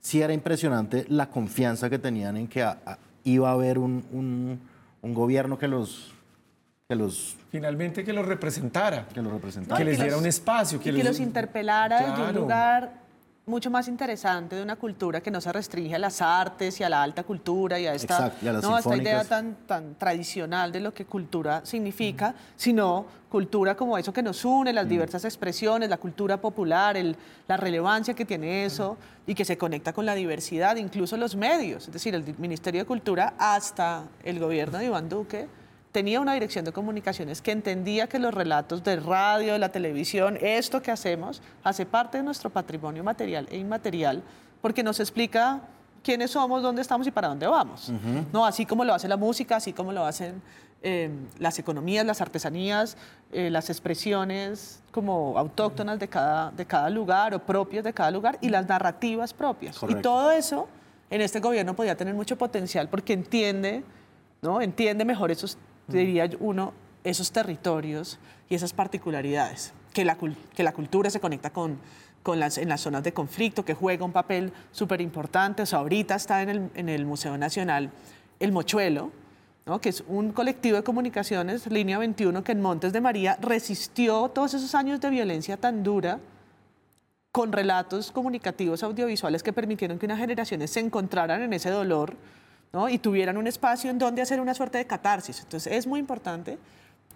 sí 0.00 0.22
era 0.22 0.32
impresionante 0.32 1.04
la 1.08 1.28
confianza 1.30 1.90
que 1.90 1.98
tenían 1.98 2.36
en 2.36 2.46
que 2.46 2.64
iba 3.24 3.48
a 3.48 3.52
haber 3.52 3.78
un, 3.80 4.60
gobierno 5.02 5.58
que 5.58 5.66
los, 5.66 6.14
que 6.88 6.94
los... 6.94 7.36
Finalmente 7.50 8.04
que 8.04 8.12
los 8.12 8.24
representara. 8.24 9.08
Que 9.08 9.20
los 9.20 9.32
representara. 9.32 9.76
que 9.76 9.84
les 9.84 9.98
diera 9.98 10.16
un 10.16 10.26
espacio. 10.26 10.78
Que, 10.78 10.92
los 10.92 11.18
interpelara 11.18 12.16
de 12.16 12.22
un 12.22 12.34
lugar 12.36 13.07
mucho 13.48 13.70
más 13.70 13.88
interesante 13.88 14.56
de 14.56 14.62
una 14.62 14.76
cultura 14.76 15.20
que 15.20 15.30
no 15.30 15.40
se 15.40 15.50
restringe 15.52 15.94
a 15.94 15.98
las 15.98 16.20
artes 16.20 16.78
y 16.80 16.84
a 16.84 16.88
la 16.88 17.02
alta 17.02 17.24
cultura 17.24 17.80
y 17.80 17.86
a 17.86 17.94
esta, 17.94 18.32
no, 18.42 18.78
esta 18.78 18.96
idea 18.96 19.24
tan, 19.24 19.56
tan 19.66 19.94
tradicional 19.94 20.70
de 20.70 20.80
lo 20.80 20.94
que 20.94 21.06
cultura 21.06 21.64
significa, 21.64 22.34
sino 22.56 23.06
cultura 23.28 23.76
como 23.76 23.98
eso 23.98 24.12
que 24.12 24.22
nos 24.22 24.44
une, 24.44 24.72
las 24.72 24.88
diversas 24.88 25.24
expresiones, 25.24 25.88
la 25.88 25.96
cultura 25.96 26.40
popular, 26.40 26.96
el, 26.96 27.16
la 27.46 27.56
relevancia 27.56 28.14
que 28.14 28.24
tiene 28.24 28.64
eso 28.64 28.96
y 29.26 29.34
que 29.34 29.44
se 29.44 29.58
conecta 29.58 29.92
con 29.92 30.06
la 30.06 30.14
diversidad, 30.14 30.76
incluso 30.76 31.16
los 31.16 31.34
medios, 31.34 31.86
es 31.86 31.92
decir, 31.92 32.14
el 32.14 32.24
Ministerio 32.38 32.82
de 32.82 32.86
Cultura 32.86 33.34
hasta 33.38 34.04
el 34.22 34.38
gobierno 34.38 34.78
de 34.78 34.86
Iván 34.86 35.08
Duque 35.08 35.48
tenía 35.92 36.20
una 36.20 36.34
dirección 36.34 36.64
de 36.64 36.72
comunicaciones 36.72 37.40
que 37.42 37.52
entendía 37.52 38.08
que 38.08 38.18
los 38.18 38.34
relatos 38.34 38.84
de 38.84 38.96
radio, 38.96 39.54
de 39.54 39.58
la 39.58 39.70
televisión, 39.70 40.38
esto 40.40 40.82
que 40.82 40.90
hacemos, 40.90 41.42
hace 41.64 41.86
parte 41.86 42.18
de 42.18 42.24
nuestro 42.24 42.50
patrimonio 42.50 43.02
material 43.02 43.48
e 43.50 43.58
inmaterial, 43.58 44.22
porque 44.60 44.82
nos 44.82 45.00
explica 45.00 45.62
quiénes 46.02 46.30
somos, 46.30 46.62
dónde 46.62 46.82
estamos 46.82 47.06
y 47.06 47.10
para 47.10 47.28
dónde 47.28 47.46
vamos. 47.46 47.90
¿No? 48.32 48.44
Así 48.44 48.66
como 48.66 48.84
lo 48.84 48.94
hace 48.94 49.08
la 49.08 49.16
música, 49.16 49.56
así 49.56 49.72
como 49.72 49.92
lo 49.92 50.04
hacen 50.04 50.42
eh, 50.82 51.10
las 51.38 51.58
economías, 51.58 52.06
las 52.06 52.20
artesanías, 52.20 52.96
eh, 53.32 53.50
las 53.50 53.68
expresiones 53.68 54.80
como 54.92 55.36
autóctonas 55.36 55.98
de 55.98 56.08
cada, 56.08 56.50
de 56.52 56.64
cada 56.66 56.88
lugar 56.88 57.34
o 57.34 57.40
propias 57.40 57.82
de 57.82 57.92
cada 57.92 58.10
lugar 58.10 58.38
y 58.40 58.48
las 58.48 58.68
narrativas 58.68 59.34
propias. 59.34 59.78
Y 59.88 59.94
todo 59.96 60.30
eso 60.30 60.68
en 61.10 61.20
este 61.20 61.40
gobierno 61.40 61.74
podía 61.74 61.96
tener 61.96 62.14
mucho 62.14 62.36
potencial 62.38 62.88
porque 62.88 63.12
entiende, 63.12 63.82
¿no? 64.40 64.60
entiende 64.60 65.04
mejor 65.04 65.30
esos 65.30 65.58
diría 65.88 66.28
uno, 66.40 66.72
esos 67.04 67.32
territorios 67.32 68.18
y 68.48 68.54
esas 68.54 68.72
particularidades, 68.72 69.72
que 69.92 70.04
la, 70.04 70.16
que 70.54 70.62
la 70.62 70.72
cultura 70.72 71.10
se 71.10 71.20
conecta 71.20 71.50
con, 71.50 71.78
con 72.22 72.38
las, 72.38 72.58
en 72.58 72.68
las 72.68 72.82
zonas 72.82 73.02
de 73.02 73.12
conflicto, 73.12 73.64
que 73.64 73.74
juega 73.74 74.04
un 74.04 74.12
papel 74.12 74.52
súper 74.70 75.00
importante. 75.00 75.62
O 75.62 75.66
sea, 75.66 75.80
ahorita 75.80 76.14
está 76.14 76.42
en 76.42 76.48
el, 76.48 76.70
en 76.74 76.88
el, 76.88 77.06
Museo 77.06 77.36
Nacional 77.38 77.90
el 78.40 78.52
Mochuelo, 78.52 79.10
¿no? 79.66 79.80
que 79.80 79.88
es 79.88 80.04
un 80.06 80.32
colectivo 80.32 80.76
de 80.76 80.82
comunicaciones, 80.82 81.66
Línea 81.66 81.98
21, 81.98 82.44
que 82.44 82.52
en 82.52 82.60
Montes 82.60 82.92
de 82.92 83.00
María 83.00 83.38
resistió 83.40 84.28
todos 84.28 84.54
esos 84.54 84.74
años 84.74 85.00
de 85.00 85.10
violencia 85.10 85.56
tan 85.56 85.82
dura 85.82 86.20
con 87.32 87.52
relatos 87.52 88.10
comunicativos 88.10 88.82
audiovisuales 88.82 89.42
que 89.42 89.52
permitieron 89.52 89.98
que 89.98 90.06
unas 90.06 90.18
generaciones 90.18 90.70
se 90.70 90.80
encontraran 90.80 91.42
en 91.42 91.52
ese 91.52 91.70
dolor 91.70 92.16
y 92.90 92.98
tuvieran 92.98 93.36
un 93.36 93.46
espacio 93.46 93.90
en 93.90 93.98
donde 93.98 94.22
hacer 94.22 94.40
una 94.40 94.54
suerte 94.54 94.78
de 94.78 94.86
catarsis. 94.86 95.40
Entonces 95.40 95.72
es 95.72 95.86
muy 95.86 96.00
importante 96.00 96.58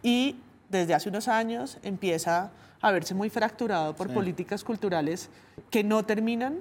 y 0.03 0.37
desde 0.69 0.95
hace 0.95 1.09
unos 1.09 1.29
años 1.29 1.79
empieza 1.83 2.51
a 2.81 2.91
verse 2.91 3.15
muy 3.15 3.31
fracturado 3.31 3.95
por 3.95 4.13
políticas 4.13 4.65
culturales 4.65 5.29
que 5.71 5.85
no 5.85 6.05
terminan 6.05 6.59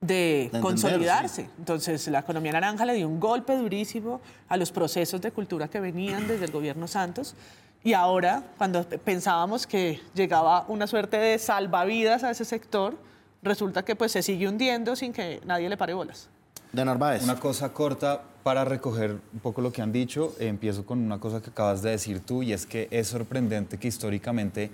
de, 0.00 0.50
consolidarse. 0.60 1.48
Entonces, 1.58 2.08
la 2.08 2.18
economía 2.18 2.52
naranja 2.52 2.84
le 2.84 2.94
dio 2.94 3.08
un 3.08 3.20
golpe 3.20 3.56
durísimo 3.56 4.20
a 4.48 4.56
los 4.56 4.72
procesos 4.72 5.20
de 5.20 5.30
cultura 5.30 5.68
que 5.68 5.80
venían 5.80 6.26
desde 6.26 6.44
el 6.44 6.50
gobierno 6.50 6.88
Santos. 6.88 7.36
Y 7.84 7.92
ahora, 7.94 8.42
cuando 8.58 8.84
pensábamos 8.84 9.66
que 9.66 10.00
llegaba 10.12 10.66
una 10.68 10.88
suerte 10.88 11.18
de 11.18 11.38
salvavidas 11.38 12.24
a 12.24 12.32
ese 12.32 12.44
sector, 12.44 12.98
resulta 13.42 13.84
que 13.84 13.94
pues 13.94 14.10
se 14.10 14.22
sigue 14.22 14.48
hundiendo 14.48 14.96
sin 14.96 15.12
que 15.12 15.40
nadie 15.46 15.68
le 15.68 15.76
pare 15.76 15.94
bolas 15.94 16.28
de 16.72 16.84
Narváez. 16.84 17.22
Una 17.22 17.36
cosa 17.36 17.72
corta 17.72 18.22
para 18.42 18.64
recoger 18.64 19.18
un 19.32 19.40
poco 19.40 19.60
lo 19.60 19.72
que 19.72 19.82
han 19.82 19.92
dicho. 19.92 20.34
empiezo 20.38 20.84
con 20.84 20.98
una 20.98 21.20
cosa 21.20 21.40
que 21.40 21.50
acabas 21.50 21.82
de 21.82 21.90
decir 21.90 22.20
tú 22.20 22.42
y 22.42 22.52
es 22.52 22.66
que 22.66 22.88
es 22.90 23.08
sorprendente 23.08 23.78
que 23.78 23.88
históricamente 23.88 24.70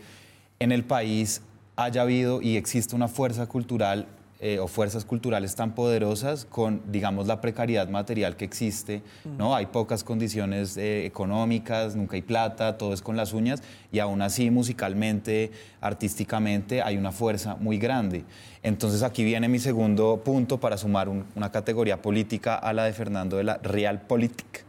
en 0.58 0.72
el 0.72 0.84
país 0.84 1.42
haya 1.76 2.02
habido 2.02 2.42
y 2.42 2.56
existe 2.56 2.96
una 2.96 3.08
fuerza 3.08 3.46
cultural 3.46 4.06
eh, 4.40 4.60
o 4.60 4.68
fuerzas 4.68 5.04
culturales 5.04 5.56
tan 5.56 5.74
poderosas 5.74 6.44
con, 6.44 6.80
digamos, 6.92 7.26
la 7.26 7.40
precariedad 7.40 7.88
material 7.88 8.36
que 8.36 8.44
existe, 8.44 9.02
¿no? 9.36 9.54
Hay 9.56 9.66
pocas 9.66 10.04
condiciones 10.04 10.76
eh, 10.76 11.06
económicas, 11.06 11.96
nunca 11.96 12.14
hay 12.14 12.22
plata, 12.22 12.78
todo 12.78 12.92
es 12.92 13.02
con 13.02 13.16
las 13.16 13.32
uñas, 13.32 13.62
y 13.90 13.98
aún 13.98 14.22
así, 14.22 14.50
musicalmente, 14.50 15.50
artísticamente, 15.80 16.82
hay 16.82 16.96
una 16.96 17.10
fuerza 17.10 17.56
muy 17.56 17.78
grande. 17.78 18.24
Entonces, 18.62 19.02
aquí 19.02 19.24
viene 19.24 19.48
mi 19.48 19.58
segundo 19.58 20.22
punto 20.24 20.58
para 20.60 20.76
sumar 20.76 21.08
una 21.08 21.50
categoría 21.50 22.00
política 22.00 22.54
a 22.54 22.72
la 22.72 22.84
de 22.84 22.92
Fernando 22.92 23.38
de 23.38 23.44
la 23.44 23.58
Realpolitik. 23.58 24.68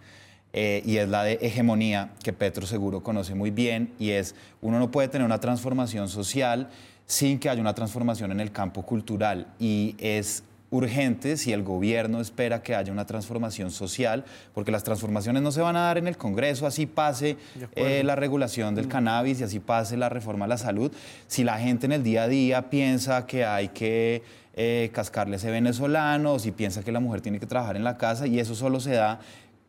Eh, 0.51 0.81
y 0.83 0.97
es 0.97 1.07
la 1.07 1.23
de 1.23 1.33
hegemonía, 1.41 2.09
que 2.23 2.33
Petro 2.33 2.65
seguro 2.65 3.03
conoce 3.03 3.35
muy 3.35 3.51
bien, 3.51 3.93
y 3.99 4.11
es, 4.11 4.33
uno 4.61 4.79
no 4.79 4.89
puede 4.89 5.07
tener 5.07 5.25
una 5.25 5.39
transformación 5.39 6.09
social 6.09 6.69
sin 7.09 7.39
que 7.39 7.49
haya 7.49 7.59
una 7.59 7.73
transformación 7.73 8.31
en 8.31 8.39
el 8.39 8.51
campo 8.51 8.83
cultural. 8.83 9.47
Y 9.59 9.95
es 9.97 10.43
urgente 10.69 11.37
si 11.37 11.51
el 11.51 11.63
gobierno 11.63 12.21
espera 12.21 12.61
que 12.61 12.75
haya 12.75 12.91
una 12.91 13.07
transformación 13.07 13.71
social, 13.71 14.23
porque 14.53 14.71
las 14.71 14.83
transformaciones 14.83 15.41
no 15.41 15.51
se 15.51 15.59
van 15.61 15.75
a 15.75 15.81
dar 15.81 15.97
en 15.97 16.07
el 16.07 16.17
Congreso, 16.17 16.67
así 16.67 16.85
pase 16.85 17.37
eh, 17.75 18.03
la 18.05 18.15
regulación 18.15 18.75
del 18.75 18.87
cannabis 18.87 19.41
y 19.41 19.43
así 19.43 19.59
pase 19.59 19.97
la 19.97 20.09
reforma 20.09 20.45
a 20.45 20.49
la 20.49 20.59
salud. 20.59 20.91
Si 21.25 21.43
la 21.43 21.57
gente 21.57 21.87
en 21.87 21.93
el 21.93 22.03
día 22.03 22.23
a 22.23 22.27
día 22.27 22.69
piensa 22.69 23.25
que 23.25 23.43
hay 23.43 23.69
que 23.69 24.21
eh, 24.53 24.91
cascarle 24.93 25.33
a 25.33 25.37
ese 25.37 25.49
venezolano, 25.49 26.37
si 26.37 26.51
piensa 26.51 26.83
que 26.83 26.91
la 26.91 26.99
mujer 26.99 27.21
tiene 27.21 27.39
que 27.39 27.47
trabajar 27.47 27.75
en 27.75 27.83
la 27.83 27.97
casa, 27.97 28.27
y 28.27 28.39
eso 28.39 28.53
solo 28.53 28.79
se 28.79 28.91
da 28.91 29.19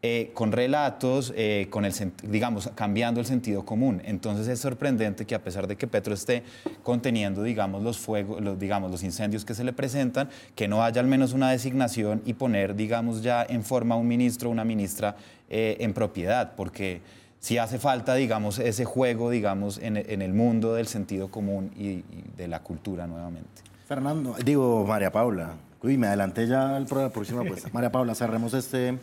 eh, 0.03 0.31
con 0.33 0.51
relatos, 0.51 1.31
eh, 1.37 1.67
con 1.69 1.85
el, 1.85 1.93
digamos, 2.23 2.71
cambiando 2.75 3.21
el 3.21 3.27
sentido 3.27 3.67
común. 3.67 4.01
Entonces 4.07 4.49
es 4.49 4.59
sorprendente 4.59 5.27
que 5.27 5.35
a 5.35 5.45
pesar 5.45 5.67
de 5.67 5.77
que 5.77 5.87
Petro 5.87 6.15
esté 6.15 6.43
conteniendo, 6.83 7.43
digamos, 7.43 7.83
los 7.83 7.99
fuegos, 7.99 8.41
los, 8.41 8.59
digamos, 8.59 8.91
los 8.91 9.03
incendios 9.03 9.45
que 9.45 9.53
se 9.53 9.63
le 9.63 9.75
presentan, 9.75 10.31
que 10.55 10.69
no 10.69 10.83
haya 10.83 11.03
al 11.03 11.07
menos 11.07 11.35
una 11.35 11.51
designación 11.51 12.23
y 12.25 12.33
poner, 12.33 12.77
digamos, 12.77 13.21
ya 13.23 13.45
en 13.47 13.63
forma 13.63 13.95
un 13.97 14.09
ministro 14.09 14.49
o 14.49 14.53
una 14.53 14.65
ministra 14.65 15.17
eh, 15.51 15.77
en 15.81 15.93
propiedad, 15.93 16.55
porque 16.57 17.03
si 17.39 17.59
hace 17.59 17.79
falta, 17.79 18.15
digamos, 18.15 18.59
ese 18.59 18.87
juego, 18.87 19.29
digamos, 19.29 19.77
en, 19.77 19.99
el 19.99 20.33
mundo 20.33 20.73
del 20.73 20.87
sentido 20.87 21.31
común 21.31 21.73
y, 21.77 22.05
de 22.39 22.49
la 22.49 22.63
cultura 22.63 23.07
nuevamente. 23.07 23.61
Fernando, 23.87 24.35
digo, 24.43 24.87
María 24.87 25.13
Paula, 25.13 25.57
uy, 25.83 25.99
me 25.99 26.07
adelanté 26.07 26.47
ya 26.47 26.75
al 26.75 26.87
la 26.91 27.11
próxima. 27.11 27.43
María 27.73 27.93
Paula, 27.93 28.15
cerremos 28.15 28.55
este 28.55 28.99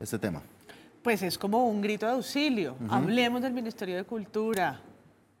este 0.00 0.18
tema? 0.18 0.42
Pues 1.02 1.22
es 1.22 1.38
como 1.38 1.66
un 1.66 1.80
grito 1.80 2.06
de 2.06 2.12
auxilio. 2.12 2.76
Hablemos 2.88 3.42
del 3.42 3.52
Ministerio 3.52 3.96
de 3.96 4.04
Cultura, 4.04 4.80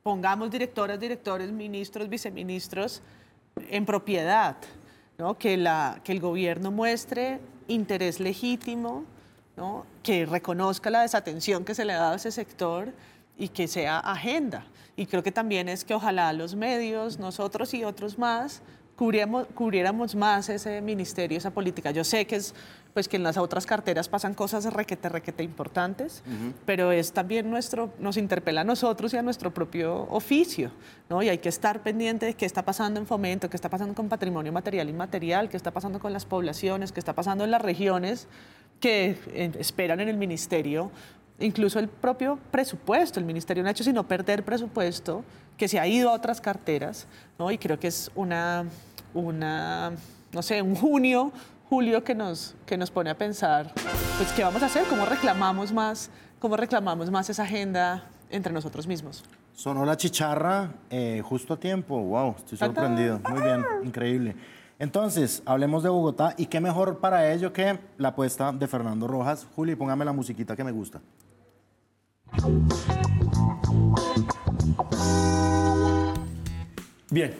pongamos 0.02 0.50
directoras, 0.50 0.98
directores, 0.98 1.50
ministros, 1.50 2.08
viceministros 2.08 3.02
en 3.68 3.84
propiedad, 3.84 4.56
¿no? 5.18 5.36
que, 5.36 5.56
la, 5.56 6.00
que 6.04 6.12
el 6.12 6.20
gobierno 6.20 6.70
muestre 6.70 7.40
interés 7.66 8.20
legítimo, 8.20 9.04
¿no? 9.56 9.84
que 10.02 10.24
reconozca 10.24 10.90
la 10.90 11.02
desatención 11.02 11.64
que 11.64 11.74
se 11.74 11.84
le 11.84 11.92
ha 11.92 11.98
dado 11.98 12.12
a 12.12 12.16
ese 12.16 12.30
sector 12.30 12.92
y 13.36 13.48
que 13.48 13.68
sea 13.68 13.98
agenda. 13.98 14.66
Y 14.96 15.06
creo 15.06 15.22
que 15.22 15.32
también 15.32 15.68
es 15.68 15.84
que 15.84 15.94
ojalá 15.94 16.32
los 16.32 16.54
medios, 16.54 17.18
nosotros 17.18 17.74
y 17.74 17.84
otros 17.84 18.18
más, 18.18 18.62
cubriéramos, 18.98 20.16
más 20.16 20.48
ese 20.48 20.80
ministerio, 20.80 21.38
esa 21.38 21.52
política. 21.52 21.92
Yo 21.92 22.02
sé 22.02 22.26
que 22.26 22.36
es 22.36 22.54
pues 22.92 23.06
que 23.06 23.16
en 23.16 23.22
las 23.22 23.36
otras 23.36 23.64
carteras 23.64 24.08
pasan 24.08 24.34
cosas 24.34 24.64
requete, 24.72 25.08
requete 25.08 25.44
importantes, 25.44 26.24
pero 26.66 26.90
es 26.90 27.12
también 27.12 27.48
nuestro, 27.48 27.92
nos 28.00 28.16
interpela 28.16 28.62
a 28.62 28.64
nosotros 28.64 29.14
y 29.14 29.16
a 29.16 29.22
nuestro 29.22 29.54
propio 29.54 30.08
oficio, 30.10 30.72
¿no? 31.08 31.22
Y 31.22 31.28
hay 31.28 31.38
que 31.38 31.48
estar 31.48 31.80
pendiente 31.82 32.26
de 32.26 32.34
qué 32.34 32.44
está 32.44 32.64
pasando 32.64 32.98
en 32.98 33.06
fomento, 33.06 33.48
qué 33.48 33.56
está 33.56 33.68
pasando 33.68 33.94
con 33.94 34.08
patrimonio 34.08 34.52
material 34.52 34.88
y 34.88 34.90
inmaterial, 34.90 35.48
qué 35.48 35.56
está 35.56 35.70
pasando 35.70 36.00
con 36.00 36.12
las 36.12 36.24
poblaciones, 36.24 36.90
qué 36.90 36.98
está 36.98 37.12
pasando 37.12 37.44
en 37.44 37.52
las 37.52 37.62
regiones 37.62 38.26
que 38.80 39.16
eh, 39.28 39.52
esperan 39.58 40.00
en 40.00 40.08
el 40.08 40.16
ministerio 40.16 40.90
incluso 41.40 41.78
el 41.78 41.86
propio 41.88 42.36
presupuesto. 42.50 43.20
El 43.20 43.26
ministerio 43.26 43.62
no 43.62 43.68
ha 43.68 43.72
hecho 43.72 43.84
sino 43.84 44.08
perder 44.08 44.44
presupuesto 44.44 45.24
que 45.56 45.68
se 45.68 45.78
ha 45.78 45.86
ido 45.86 46.10
a 46.10 46.12
otras 46.12 46.40
carteras, 46.40 47.06
¿no? 47.38 47.50
Y 47.50 47.58
creo 47.58 47.78
que 47.78 47.88
es 47.88 48.10
una, 48.14 48.64
una 49.14 49.92
no 50.32 50.42
sé, 50.42 50.62
un 50.62 50.74
junio, 50.74 51.32
julio 51.68 52.04
que 52.04 52.14
nos, 52.14 52.54
que 52.66 52.76
nos 52.76 52.90
pone 52.90 53.10
a 53.10 53.16
pensar, 53.16 53.72
pues, 54.16 54.32
¿qué 54.32 54.42
vamos 54.42 54.62
a 54.62 54.66
hacer? 54.66 54.84
¿Cómo 54.88 55.06
reclamamos 55.06 55.72
más, 55.72 56.10
cómo 56.38 56.56
reclamamos 56.56 57.10
más 57.10 57.30
esa 57.30 57.44
agenda 57.44 58.04
entre 58.30 58.52
nosotros 58.52 58.86
mismos? 58.86 59.24
Sonó 59.54 59.84
la 59.84 59.96
chicharra 59.96 60.72
eh, 60.90 61.22
justo 61.24 61.54
a 61.54 61.56
tiempo. 61.56 61.98
Wow, 61.98 62.36
estoy 62.36 62.58
sorprendido. 62.58 63.20
Muy 63.28 63.42
bien, 63.42 63.64
increíble. 63.84 64.36
Entonces, 64.78 65.42
hablemos 65.46 65.82
de 65.82 65.88
Bogotá 65.88 66.34
y 66.36 66.46
qué 66.46 66.60
mejor 66.60 66.98
para 66.98 67.32
ello 67.32 67.52
que 67.52 67.80
la 67.96 68.08
apuesta 68.08 68.52
de 68.52 68.68
Fernando 68.68 69.08
Rojas. 69.08 69.48
Juli, 69.56 69.74
póngame 69.74 70.04
la 70.04 70.12
musiquita 70.12 70.54
que 70.54 70.62
me 70.62 70.70
gusta. 70.70 71.00
Bien, 77.10 77.34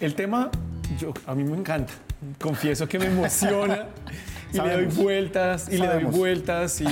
el 0.00 0.14
tema 0.16 0.50
yo, 0.98 1.12
a 1.26 1.34
mí 1.34 1.44
me 1.44 1.56
encanta. 1.56 1.92
Confieso 2.40 2.88
que 2.88 2.98
me 2.98 3.06
emociona 3.06 3.86
y 4.52 4.56
le 4.58 4.72
doy 4.72 4.86
vueltas 4.86 5.68
y 5.70 5.78
le 5.78 5.86
doy 5.86 6.04
vueltas 6.04 6.80
y 6.80 6.84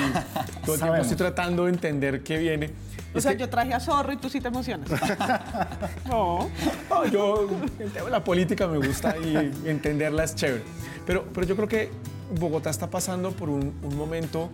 todo 0.65 0.75
el 0.75 0.81
tiempo 0.81 0.97
estoy 1.01 1.17
tratando 1.17 1.65
de 1.65 1.73
entender 1.73 2.23
qué 2.23 2.39
viene. 2.39 2.71
O 3.15 3.21
sea, 3.21 3.33
yo 3.33 3.49
traje 3.49 3.73
a 3.73 3.81
Zorro 3.81 4.13
y 4.13 4.17
tú 4.17 4.29
sí 4.29 4.41
te 4.41 4.49
emocionas. 4.49 4.89
no. 6.09 6.51
no. 6.91 7.07
yo, 7.07 7.49
el 7.79 7.93
tema 7.93 8.07
de 8.07 8.11
la 8.11 8.25
política 8.25 8.67
me 8.67 8.85
gusta 8.85 9.17
y 9.17 9.53
entenderla 9.67 10.25
es 10.25 10.35
chévere. 10.35 10.65
Pero, 11.07 11.25
pero 11.33 11.47
yo 11.47 11.55
creo 11.55 11.69
que 11.69 11.91
Bogotá 12.39 12.71
está 12.71 12.91
pasando 12.91 13.31
por 13.31 13.49
un, 13.49 13.75
momento 13.97 14.51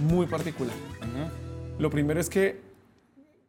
muy 0.00 0.26
particular. 0.26 0.74
Lo 1.78 1.90
primero 1.90 2.20
es 2.20 2.30
que 2.30 2.60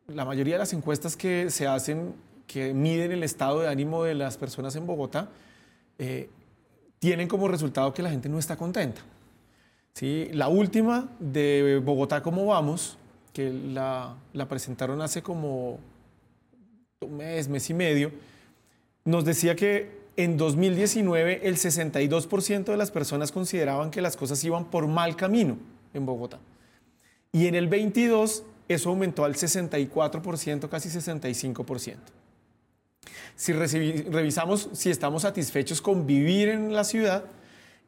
la 0.08 0.26
mayoría 0.26 0.56
de 0.56 0.60
las 0.60 0.74
encuestas 0.74 1.16
que 1.16 1.50
se 1.50 1.68
hacen, 1.68 2.16
que 2.48 2.74
miden 2.74 3.12
el 3.12 3.24
estado 3.24 3.60
de 3.60 3.68
ánimo 3.68 4.04
de 4.04 4.16
las 4.16 4.38
personas 4.38 4.76
en 4.76 4.88
Bogotá, 4.88 5.30
eh, 6.00 6.30
tienen 7.00 7.28
como 7.28 7.48
resultado 7.48 7.94
que 7.94 8.02
la 8.02 8.10
gente 8.10 8.30
no 8.30 8.40
está 8.40 8.56
contenta. 8.56 9.02
¿Sí? 9.94 10.30
La 10.32 10.48
última 10.48 11.10
de 11.20 11.82
Bogotá, 11.84 12.22
¿cómo 12.22 12.46
vamos? 12.46 12.98
Que 13.34 13.52
la, 13.52 14.16
presentaron 14.48 15.02
hace 15.02 15.22
como 15.22 15.80
un 17.02 17.18
mes, 17.18 17.48
mes 17.48 17.70
y 17.70 17.74
medio, 17.74 18.12
nos 19.06 19.26
decía 19.26 19.56
que 19.56 19.98
en 20.16 20.38
2019 20.38 21.48
el 21.48 21.58
62% 21.58 22.66
de 22.66 22.78
las 22.78 22.92
personas 22.92 23.32
consideraban 23.32 23.92
que 23.92 24.02
las 24.02 24.18
cosas 24.18 24.44
iban 24.44 24.66
por 24.66 24.88
mal 24.88 25.16
camino 25.16 25.58
en 25.94 26.06
Bogotá. 26.06 26.40
Y 27.32 27.48
en 27.48 27.56
el 27.56 27.68
22 27.68 28.44
eso 28.68 28.90
aumentó 28.90 29.26
al 29.26 29.36
64%, 29.36 30.70
casi 30.70 30.90
65%. 30.90 31.98
Si 33.36 33.54
revisamos 33.54 34.70
si 34.74 34.90
estamos 34.90 35.24
satisfechos 35.24 35.82
con 35.82 36.06
vivir 36.08 36.50
en 36.50 36.74
la 36.74 36.84
ciudad, 36.84 37.26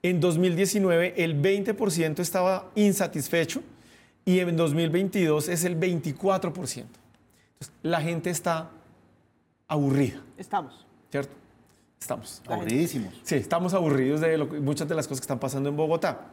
en 0.04 0.20
2019 0.20 1.16
el 1.18 1.42
20% 1.42 2.20
estaba 2.20 2.72
insatisfecho 2.76 3.62
y 4.26 4.40
en 4.40 4.56
2022 4.56 5.50
es 5.50 5.64
el 5.64 5.80
24%. 5.80 6.50
Entonces, 6.52 6.88
la 7.82 8.02
gente 8.02 8.30
está 8.30 8.70
aburrida. 9.68 10.22
Estamos. 10.38 10.86
¿Cierto? 11.12 11.34
Estamos. 12.00 12.42
Aburridísimos. 12.48 13.14
Sí, 13.24 13.36
estamos 13.36 13.74
aburridos 13.74 14.22
de 14.22 14.38
muchas 14.38 14.88
de 14.88 14.96
las 14.96 15.08
cosas 15.08 15.22
que 15.22 15.26
están 15.26 15.40
pasando 15.40 15.70
en 15.70 15.76
Bogotá. 15.76 16.28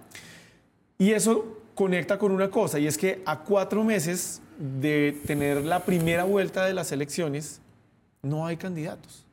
Y 0.98 1.12
eso 1.12 1.58
conecta 1.74 2.18
con 2.18 2.32
una 2.32 2.50
cosa, 2.50 2.78
y 2.78 2.86
es 2.86 2.96
que 2.96 3.22
a 3.26 3.40
cuatro 3.40 3.84
meses 3.84 4.40
de 4.58 5.20
tener 5.26 5.62
la 5.64 5.84
primera 5.84 6.24
vuelta 6.24 6.64
de 6.64 6.72
las 6.72 6.90
elecciones, 6.90 7.60
no 8.26 8.46
hay 8.46 8.56
candidatos 8.56 9.24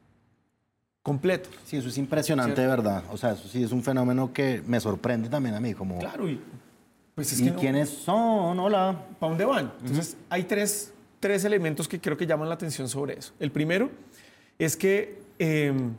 completos. 1.02 1.54
Sí, 1.66 1.78
eso 1.78 1.90
es 1.90 1.98
impresionante, 1.98 2.62
de 2.62 2.68
verdad. 2.68 3.04
O 3.12 3.18
sea, 3.18 3.34
eso 3.34 3.48
sí 3.48 3.62
es 3.62 3.72
un 3.72 3.84
fenómeno 3.84 4.32
que 4.34 4.64
me 4.66 4.80
sorprende 4.80 5.30
también 5.30 5.54
a 5.56 5.60
mí. 5.60 5.74
Como, 5.74 6.00
claro, 6.00 6.30
y 6.30 6.40
pues 7.14 7.32
es 7.34 7.42
¿Y 7.42 7.52
quiénes 7.52 7.90
son? 7.90 8.60
Hola. 8.60 8.98
¿Para 9.20 9.30
dónde 9.30 9.46
van? 9.46 9.74
Entonces, 9.82 10.18
hay 10.30 10.44
tres, 10.44 10.94
tres, 11.20 11.44
elementos 11.44 11.88
que 11.88 12.00
creo 12.00 12.18
que 12.18 12.26
llaman 12.26 12.48
la 12.48 12.56
atención 12.56 12.88
sobre 12.88 13.20
eso. 13.20 13.34
El 13.40 13.52
primero 13.52 13.92
es 14.58 14.78
que 14.78 15.22
em, 15.38 15.94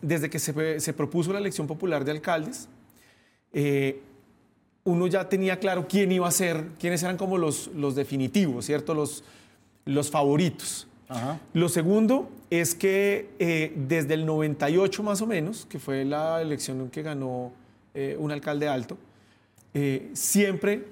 desde 0.00 0.30
que 0.30 0.38
se, 0.38 0.80
se, 0.80 0.92
propuso 0.94 1.32
la 1.32 1.38
elección 1.38 1.66
popular 1.66 2.04
de 2.04 2.10
alcaldes, 2.10 2.68
eh, 3.52 4.00
uno 4.84 5.06
ya 5.06 5.28
tenía 5.28 5.60
claro 5.60 5.86
quién 5.88 6.10
iba 6.10 6.26
a 6.26 6.32
ser, 6.32 6.70
quiénes 6.80 7.02
eran 7.02 7.16
como 7.16 7.38
los, 7.38 7.68
los 7.68 7.94
definitivos, 7.94 8.64
¿cierto? 8.64 8.94
Los, 8.94 9.22
los 9.84 10.10
favoritos. 10.10 10.88
Lo 11.52 11.68
segundo 11.68 12.30
es 12.50 12.74
que 12.74 13.30
eh, 13.38 13.72
desde 13.76 14.14
el 14.14 14.26
98 14.26 15.02
más 15.02 15.22
o 15.22 15.26
menos, 15.26 15.66
que 15.66 15.78
fue 15.78 16.04
la 16.04 16.42
elección 16.42 16.80
en 16.80 16.90
que 16.90 17.02
ganó 17.02 17.52
eh, 17.94 18.16
un 18.18 18.30
alcalde 18.30 18.68
alto, 18.68 18.98
eh, 19.74 20.10
siempre 20.12 20.88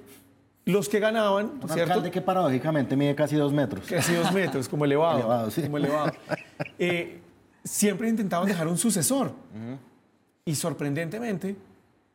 los 0.64 0.89
que 0.89 1.01
ganaban... 1.01 1.61
Un 1.62 1.71
alcalde 1.71 2.11
que 2.11 2.21
paradójicamente 2.21 2.97
mide 2.97 3.14
casi 3.14 3.37
dos 3.37 3.53
metros. 3.53 3.87
Casi 3.87 4.14
dos 4.14 4.33
metros, 4.33 4.68
como 4.68 4.85
elevado. 4.85 5.18
elevado, 5.18 5.51
sí. 5.51 5.62
Como 5.62 5.79
elevado. 5.79 6.12
siempre 7.64 8.09
intentaban 8.09 8.49
dejar 8.49 8.68
un 8.68 8.79
sucesor. 8.79 9.33
Y 10.45 10.55
sorprendentemente, 10.55 11.57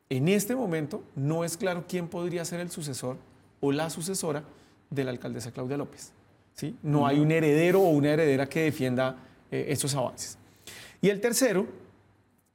en 0.10 0.28
este 0.28 0.56
momento 0.56 1.04
no 1.16 1.44
es 1.44 1.58
claro 1.58 1.86
quién 1.88 2.08
podría 2.08 2.46
ser 2.46 2.60
el 2.60 2.72
sucesor 2.72 3.18
o 3.60 3.72
la 3.72 3.90
sucesora 3.90 4.44
de 4.90 5.04
la 5.04 5.12
alcaldesa 5.12 5.52
Claudia 5.52 5.78
López. 5.78 6.12
¿Sí? 6.56 6.76
No 6.82 7.06
hay 7.06 7.20
un 7.20 7.32
heredero 7.32 7.82
o 7.82 7.90
una 7.90 8.12
heredera 8.12 8.48
que 8.48 8.64
defienda 8.64 9.16
eh, 9.52 9.68
esos 9.70 9.94
avances. 9.94 10.38
Y 11.02 11.10
el 11.10 11.22
tercero 11.22 11.68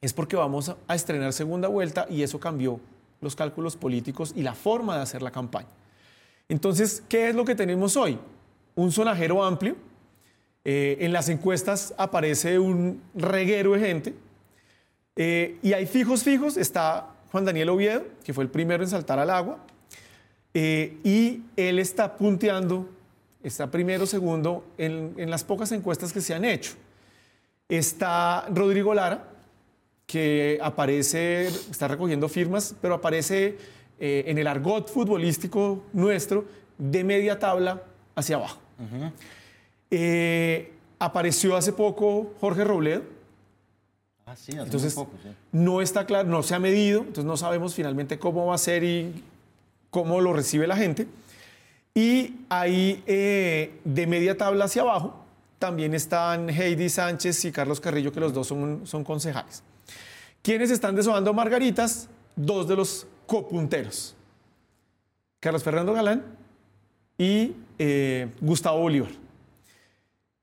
es 0.00 0.12
porque 0.12 0.34
vamos 0.34 0.74
a 0.88 0.94
estrenar 0.94 1.32
segunda 1.32 1.68
vuelta 1.68 2.06
y 2.10 2.22
eso 2.22 2.40
cambió 2.40 2.80
los 3.20 3.36
cálculos 3.36 3.76
políticos 3.76 4.32
y 4.34 4.42
la 4.42 4.54
forma 4.54 4.96
de 4.96 5.02
hacer 5.02 5.22
la 5.22 5.30
campaña. 5.30 5.68
Entonces, 6.48 7.02
¿qué 7.08 7.28
es 7.28 7.34
lo 7.36 7.44
que 7.44 7.54
tenemos 7.54 7.96
hoy? 7.96 8.18
Un 8.74 8.90
sonajero 8.90 9.44
amplio. 9.44 9.76
Eh, 10.64 10.98
en 11.00 11.12
las 11.12 11.28
encuestas 11.28 11.94
aparece 11.96 12.58
un 12.58 13.00
reguero 13.14 13.72
de 13.72 13.80
gente 13.80 14.14
Eh, 15.16 15.58
y 15.62 15.74
hay 15.74 15.86
fijos, 15.86 16.22
fijos. 16.22 16.56
Está 16.56 17.08
Juan 17.30 17.44
Daniel 17.44 17.68
Oviedo, 17.68 18.04
que 18.24 18.32
fue 18.32 18.44
el 18.44 18.50
primero 18.50 18.82
en 18.82 18.88
saltar 18.88 19.18
al 19.18 19.28
agua. 19.28 19.58
Eh, 20.54 20.96
y 21.04 21.42
él 21.56 21.78
está 21.78 22.16
punteando, 22.16 22.88
está 23.42 23.70
primero, 23.70 24.06
segundo 24.06 24.64
en, 24.78 25.14
en 25.16 25.30
las 25.30 25.44
pocas 25.44 25.72
encuestas 25.72 26.12
que 26.12 26.20
se 26.20 26.34
han 26.34 26.44
hecho. 26.44 26.72
Está 27.68 28.46
Rodrigo 28.52 28.94
Lara, 28.94 29.28
que 30.06 30.58
aparece, 30.60 31.46
está 31.46 31.86
recogiendo 31.86 32.28
firmas, 32.28 32.74
pero 32.80 32.94
aparece 32.94 33.58
eh, 34.00 34.24
en 34.26 34.38
el 34.38 34.46
argot 34.46 34.88
futbolístico 34.88 35.84
nuestro 35.92 36.46
de 36.78 37.04
media 37.04 37.38
tabla 37.38 37.82
hacia 38.16 38.36
abajo. 38.36 38.58
Eh, 39.90 40.72
apareció 40.98 41.54
hace 41.54 41.72
poco 41.72 42.34
Jorge 42.40 42.64
Robledo. 42.64 43.02
Ah, 44.26 44.34
sí, 44.36 44.52
hace 44.52 44.62
Entonces, 44.62 44.94
poco, 44.94 45.12
sí. 45.22 45.28
no 45.52 45.80
está 45.80 46.06
claro, 46.06 46.28
no 46.28 46.42
se 46.42 46.54
ha 46.54 46.58
medido, 46.58 47.00
entonces 47.00 47.24
no 47.24 47.36
sabemos 47.36 47.74
finalmente 47.74 48.18
cómo 48.18 48.46
va 48.46 48.54
a 48.54 48.58
ser 48.58 48.82
y 48.84 49.22
cómo 49.90 50.20
lo 50.20 50.32
recibe 50.32 50.66
la 50.66 50.76
gente. 50.76 51.06
Y 51.94 52.36
ahí, 52.48 53.02
eh, 53.06 53.80
de 53.84 54.06
media 54.06 54.36
tabla 54.36 54.66
hacia 54.66 54.82
abajo, 54.82 55.24
también 55.58 55.94
están 55.94 56.48
Heidi 56.48 56.88
Sánchez 56.88 57.44
y 57.44 57.52
Carlos 57.52 57.80
Carrillo, 57.80 58.12
que 58.12 58.20
los 58.20 58.32
dos 58.32 58.46
son, 58.46 58.86
son 58.86 59.04
concejales. 59.04 59.62
¿Quiénes 60.42 60.70
están 60.70 60.96
deshojando 60.96 61.34
margaritas? 61.34 62.08
Dos 62.36 62.66
de 62.66 62.76
los 62.76 63.06
copunteros. 63.26 64.14
Carlos 65.40 65.62
Fernando 65.62 65.92
Galán 65.92 66.24
y 67.18 67.54
eh, 67.78 68.28
Gustavo 68.40 68.80
Bolívar. 68.80 69.10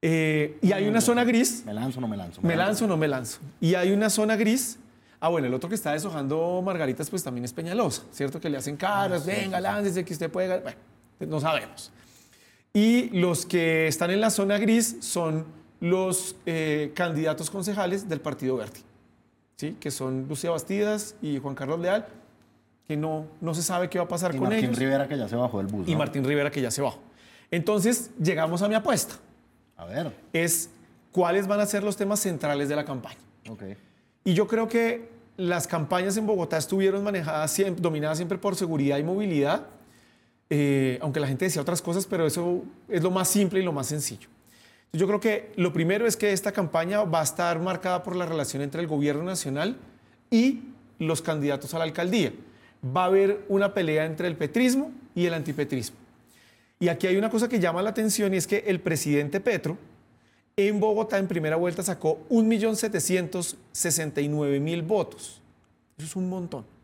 Eh, 0.02 0.58
y 0.62 0.72
hay 0.74 0.88
una 0.88 1.02
zona 1.02 1.24
gris 1.24 1.64
¿Me 1.66 1.74
lanzo 1.74 1.98
o 1.98 2.02
no 2.02 2.08
me 2.08 2.16
lanzo? 2.16 2.40
¿Me 2.44 2.56
lanzo 2.56 2.86
o 2.86 2.88
no 2.88 2.98
me 2.98 3.08
lanzo? 3.08 3.40
Y 3.60 3.74
hay 3.74 3.92
una 3.92 4.12
zona 4.12 4.36
gris. 4.36 4.78
Ah, 5.20 5.30
bueno, 5.30 5.48
el 5.48 5.54
otro 5.56 5.68
que 5.70 5.76
está 5.76 5.94
deshojando 5.94 6.62
margaritas, 6.64 7.10
pues 7.10 7.24
también 7.24 7.46
es 7.46 7.54
Peñalosa, 7.54 8.04
¿cierto? 8.12 8.40
Que 8.40 8.50
le 8.50 8.58
hacen 8.58 8.78
caras, 8.78 9.26
venga, 9.26 9.60
láncese, 9.60 10.06
que 10.06 10.14
usted 10.14 10.30
puede. 10.30 10.60
Bueno, 10.60 10.78
no 11.20 11.40
sabemos. 11.40 11.92
Y 12.74 13.10
los 13.10 13.46
que 13.46 13.88
están 13.88 14.12
en 14.12 14.22
la 14.22 14.30
zona 14.30 14.58
gris 14.58 14.98
son 15.00 15.46
los 15.80 16.36
eh, 16.46 16.92
candidatos 16.94 17.50
concejales 17.50 18.08
del 18.08 18.22
Partido 18.22 18.58
Verde, 18.58 18.80
¿sí? 19.56 19.76
Que 19.80 19.92
son 19.92 20.28
Lucía 20.28 20.52
Bastidas 20.52 21.16
y 21.22 21.40
Juan 21.40 21.56
Carlos 21.56 21.80
Leal, 21.80 22.08
que 22.88 22.96
no, 22.98 23.26
no 23.42 23.54
se 23.54 23.64
sabe 23.64 23.90
qué 23.90 24.00
va 24.00 24.06
a 24.06 24.08
pasar 24.08 24.34
Y 24.34 24.38
con 24.38 24.50
Martín 24.50 24.66
ellos. 24.66 24.80
Rivera, 24.80 25.08
que 25.08 25.18
ya 25.18 25.28
se 25.28 25.36
bajó 25.36 25.58
del 25.58 25.68
bus. 25.68 25.88
Y 25.88 25.94
¿no? 25.94 25.98
Martín 25.98 26.24
Rivera, 26.24 26.52
que 26.52 26.62
ya 26.62 26.72
se 26.72 26.82
bajó. 26.82 27.00
Entonces, 27.52 28.12
llegamos 28.22 28.62
a 28.62 28.68
mi 28.68 28.76
apuesta. 28.76 29.16
A 29.76 29.86
ver. 29.86 30.12
Es 30.34 30.70
cuáles 31.12 31.48
van 31.48 31.60
a 31.60 31.66
ser 31.66 31.84
los 31.84 31.98
temas 31.98 32.20
centrales 32.20 32.70
de 32.70 32.76
la 32.76 32.86
campaña. 32.86 33.18
Ok. 33.50 33.64
Y 34.24 34.34
yo 34.34 34.48
creo 34.48 34.68
que 34.68 35.10
las 35.38 35.68
campañas 35.68 36.18
en 36.18 36.26
Bogotá 36.26 36.58
estuvieron 36.58 37.04
manejadas, 37.04 37.52
siempre, 37.52 37.82
dominadas 37.82 38.18
siempre 38.18 38.38
por 38.38 38.56
seguridad 38.56 38.98
y 38.98 39.04
movilidad, 39.04 39.68
eh, 40.50 40.98
aunque 41.02 41.20
la 41.20 41.28
gente 41.28 41.46
decía 41.46 41.62
otras 41.62 41.82
cosas, 41.82 42.06
pero 42.06 42.26
eso 42.26 42.64
es 42.88 43.04
lo 43.04 43.12
más 43.12 43.28
simple 43.28 43.60
y 43.60 43.64
lo 43.64 43.74
más 43.74 43.88
sencillo. 43.88 44.30
Yo 44.94 45.06
creo 45.08 45.20
que 45.20 45.52
lo 45.58 45.74
primero 45.74 46.08
es 46.08 46.16
que 46.16 46.32
esta 46.32 46.52
campaña 46.52 47.04
va 47.04 47.20
a 47.20 47.24
estar 47.24 47.60
marcada 47.60 48.04
por 48.04 48.16
la 48.16 48.26
relación 48.26 48.62
entre 48.62 48.82
el 48.82 48.88
gobierno 48.88 49.24
nacional 49.24 49.78
y 50.32 50.62
los 51.00 51.22
candidatos 51.22 51.74
a 51.74 51.80
la 51.80 51.84
alcaldía. 51.84 52.32
Va 52.96 53.04
a 53.04 53.08
haber 53.08 53.44
una 53.50 53.74
pelea 53.74 54.06
entre 54.06 54.28
el 54.28 54.38
petrismo 54.38 54.92
y 55.14 55.26
el 55.26 55.34
antipetrismo. 55.34 55.98
Y 56.80 56.88
aquí 56.90 57.08
hay 57.08 57.18
una 57.18 57.30
cosa 57.30 57.50
que 57.50 57.60
llama 57.60 57.82
la 57.82 57.90
atención 57.90 58.34
y 58.34 58.38
es 58.38 58.48
que 58.48 58.64
el 58.68 58.80
presidente 58.80 59.42
Petro 59.42 59.78
en 60.56 60.80
Bogotá 60.80 61.18
en 61.18 61.28
primera 61.28 61.56
vuelta 61.56 61.82
sacó 61.84 62.20
1.769.000 62.30 64.88
votos. 64.88 65.42
Eso 65.98 66.08
es 66.08 66.16
un 66.16 66.30
montón. 66.30 66.77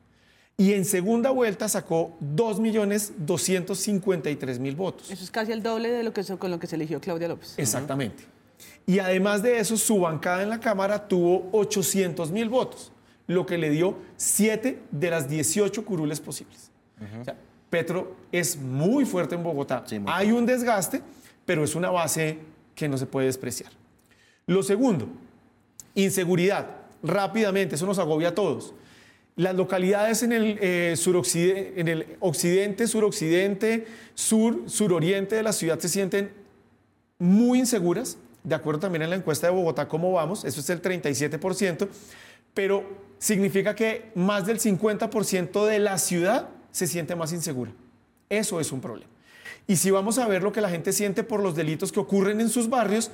Y 0.57 0.73
en 0.73 0.85
segunda 0.85 1.31
vuelta 1.31 1.67
sacó 1.67 2.13
2.253.000 2.21 4.75
votos. 4.75 5.09
Eso 5.11 5.23
es 5.23 5.31
casi 5.31 5.51
el 5.51 5.63
doble 5.63 5.89
de 5.91 6.03
lo 6.03 6.13
que 6.13 6.23
se- 6.23 6.37
con 6.37 6.51
lo 6.51 6.59
que 6.59 6.67
se 6.67 6.75
eligió 6.75 6.99
Claudia 7.01 7.27
López. 7.27 7.55
Exactamente. 7.57 8.25
Y 8.85 8.99
además 8.99 9.41
de 9.43 9.59
eso, 9.59 9.77
su 9.77 9.99
bancada 9.99 10.43
en 10.43 10.49
la 10.49 10.59
Cámara 10.59 11.07
tuvo 11.07 11.49
800.000 11.51 12.49
votos, 12.49 12.91
lo 13.27 13.45
que 13.45 13.57
le 13.57 13.69
dio 13.69 13.97
7 14.17 14.79
de 14.91 15.09
las 15.09 15.29
18 15.29 15.85
curules 15.85 16.19
posibles. 16.19 16.69
O 17.19 17.23
sea, 17.25 17.35
Petro 17.69 18.15
es 18.31 18.55
muy 18.55 19.05
fuerte 19.05 19.35
en 19.35 19.43
Bogotá. 19.43 19.83
Sí, 19.85 19.99
Hay 20.05 20.31
un 20.31 20.45
desgaste, 20.45 21.01
pero 21.45 21.63
es 21.63 21.75
una 21.75 21.89
base 21.89 22.37
que 22.75 22.87
no 22.87 22.97
se 22.97 23.05
puede 23.05 23.27
despreciar. 23.27 23.71
Lo 24.45 24.63
segundo, 24.63 25.07
inseguridad. 25.95 26.67
Rápidamente, 27.01 27.75
eso 27.75 27.85
nos 27.85 27.99
agobia 27.99 28.29
a 28.29 28.35
todos. 28.35 28.73
Las 29.35 29.55
localidades 29.55 30.21
en 30.21 30.31
el, 30.31 30.59
eh, 30.61 30.95
en 31.75 31.87
el 31.87 32.17
occidente, 32.19 32.87
suroccidente, 32.87 33.87
sur, 34.13 34.63
suroriente 34.67 35.35
de 35.35 35.43
la 35.43 35.53
ciudad 35.53 35.79
se 35.79 35.89
sienten 35.89 36.31
muy 37.17 37.59
inseguras, 37.59 38.17
de 38.43 38.53
acuerdo 38.53 38.81
también 38.81 39.01
en 39.01 39.09
la 39.09 39.15
encuesta 39.15 39.47
de 39.47 39.53
Bogotá, 39.53 39.87
cómo 39.87 40.11
vamos, 40.11 40.43
eso 40.45 40.59
es 40.59 40.69
el 40.69 40.81
37%, 40.81 41.87
pero 42.53 42.83
significa 43.17 43.73
que 43.73 44.11
más 44.13 44.45
del 44.45 44.59
50% 44.59 45.65
de 45.65 45.79
la 45.79 45.97
ciudad 45.97 46.49
se 46.71 46.85
siente 46.85 47.15
más 47.15 47.31
insegura. 47.33 47.71
Eso 48.29 48.59
es 48.59 48.71
un 48.71 48.81
problema. 48.81 49.09
Y 49.65 49.77
si 49.77 49.91
vamos 49.91 50.17
a 50.17 50.27
ver 50.27 50.43
lo 50.43 50.51
que 50.51 50.61
la 50.61 50.69
gente 50.69 50.91
siente 50.91 51.23
por 51.23 51.41
los 51.41 51.55
delitos 51.55 51.91
que 51.91 51.99
ocurren 51.99 52.41
en 52.41 52.49
sus 52.49 52.69
barrios, 52.69 53.11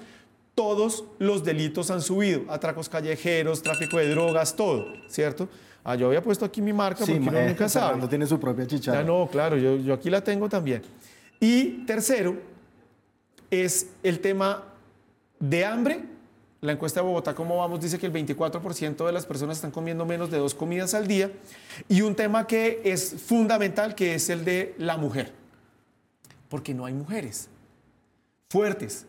todos 0.55 1.05
los 1.19 1.43
delitos 1.43 1.91
han 1.91 2.01
subido, 2.01 2.41
atracos 2.49 2.89
callejeros, 2.89 3.61
tráfico 3.61 3.97
de 3.97 4.09
drogas, 4.09 4.55
todo, 4.55 4.85
¿cierto? 5.07 5.47
Ah, 5.89 5.95
yo 5.95 6.05
había 6.05 6.21
puesto 6.21 6.45
aquí 6.45 6.61
mi 6.61 6.71
marca 6.71 7.03
Sí, 7.03 7.13
porque 7.13 7.29
uno 7.29 7.39
eh, 7.39 7.47
nunca 7.47 7.67
sabe. 7.67 7.87
Fernando 7.87 8.09
tiene 8.09 8.27
su 8.27 8.39
propia 8.39 8.67
chicharra. 8.67 8.99
Ya 8.99 9.03
no, 9.03 9.27
claro, 9.27 9.57
yo, 9.57 9.75
yo 9.77 9.95
aquí 9.95 10.11
la 10.11 10.23
tengo 10.23 10.47
también. 10.47 10.83
Y 11.39 11.83
tercero, 11.87 12.37
es 13.49 13.87
el 14.03 14.19
tema 14.19 14.65
de 15.39 15.65
hambre. 15.65 16.03
La 16.61 16.73
encuesta 16.73 16.99
de 16.99 17.07
Bogotá, 17.07 17.33
¿cómo 17.33 17.57
vamos? 17.57 17.81
Dice 17.81 17.97
que 17.97 18.05
el 18.05 18.13
24% 18.13 19.03
de 19.03 19.11
las 19.11 19.25
personas 19.25 19.57
están 19.57 19.71
comiendo 19.71 20.05
menos 20.05 20.29
de 20.29 20.37
dos 20.37 20.53
comidas 20.53 20.93
al 20.93 21.07
día. 21.07 21.31
Y 21.87 22.01
un 22.01 22.13
tema 22.13 22.45
que 22.45 22.81
es 22.83 23.15
fundamental, 23.25 23.95
que 23.95 24.13
es 24.13 24.29
el 24.29 24.45
de 24.45 24.75
la 24.77 24.95
mujer. 24.95 25.31
Porque 26.49 26.75
no 26.75 26.85
hay 26.85 26.93
mujeres 26.93 27.49
fuertes. 28.47 29.07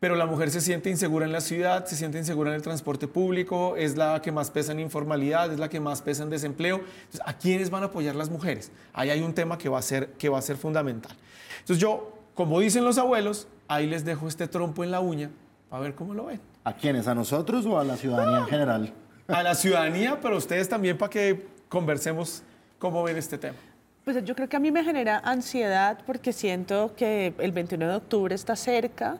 Pero 0.00 0.14
la 0.14 0.26
mujer 0.26 0.50
se 0.50 0.60
siente 0.60 0.90
insegura 0.90 1.26
en 1.26 1.32
la 1.32 1.40
ciudad, 1.40 1.84
se 1.86 1.96
siente 1.96 2.18
insegura 2.18 2.50
en 2.50 2.56
el 2.56 2.62
transporte 2.62 3.08
público, 3.08 3.74
es 3.76 3.96
la 3.96 4.22
que 4.22 4.30
más 4.30 4.50
pesa 4.50 4.70
en 4.70 4.78
informalidad, 4.78 5.52
es 5.52 5.58
la 5.58 5.68
que 5.68 5.80
más 5.80 6.02
pesa 6.02 6.22
en 6.22 6.30
desempleo. 6.30 6.76
Entonces, 6.76 7.20
¿a 7.24 7.32
quiénes 7.32 7.70
van 7.70 7.82
a 7.82 7.86
apoyar 7.86 8.14
las 8.14 8.30
mujeres? 8.30 8.70
Ahí 8.92 9.10
hay 9.10 9.22
un 9.22 9.34
tema 9.34 9.58
que 9.58 9.68
va 9.68 9.80
a 9.80 9.82
ser, 9.82 10.10
que 10.12 10.28
va 10.28 10.38
a 10.38 10.42
ser 10.42 10.56
fundamental. 10.56 11.16
Entonces 11.58 11.78
yo, 11.78 12.12
como 12.34 12.60
dicen 12.60 12.84
los 12.84 12.96
abuelos, 12.96 13.48
ahí 13.66 13.88
les 13.88 14.04
dejo 14.04 14.28
este 14.28 14.46
trompo 14.46 14.84
en 14.84 14.92
la 14.92 15.00
uña, 15.00 15.30
a 15.70 15.80
ver 15.80 15.96
cómo 15.96 16.14
lo 16.14 16.26
ven. 16.26 16.40
¿A 16.62 16.74
quiénes? 16.74 17.08
¿A 17.08 17.14
nosotros 17.14 17.66
o 17.66 17.78
a 17.78 17.84
la 17.84 17.96
ciudadanía 17.96 18.38
en 18.38 18.46
general? 18.46 18.92
A 19.26 19.42
la 19.42 19.54
ciudadanía, 19.56 20.20
pero 20.20 20.36
ustedes 20.36 20.68
también 20.68 20.96
para 20.96 21.10
que 21.10 21.46
conversemos 21.68 22.42
cómo 22.78 23.02
ven 23.02 23.16
este 23.16 23.36
tema. 23.36 23.56
Pues 24.04 24.24
yo 24.24 24.34
creo 24.34 24.48
que 24.48 24.56
a 24.56 24.60
mí 24.60 24.70
me 24.70 24.84
genera 24.84 25.18
ansiedad 25.18 25.98
porque 26.06 26.32
siento 26.32 26.94
que 26.96 27.34
el 27.38 27.52
21 27.52 27.88
de 27.88 27.94
octubre 27.96 28.34
está 28.34 28.56
cerca, 28.56 29.18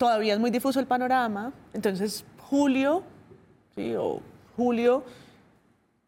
todavía 0.00 0.32
es 0.32 0.40
muy 0.40 0.50
difuso 0.50 0.80
el 0.80 0.86
panorama, 0.86 1.52
entonces 1.74 2.24
julio, 2.48 3.02
¿sí? 3.74 3.94
o 3.98 4.22
julio, 4.56 5.04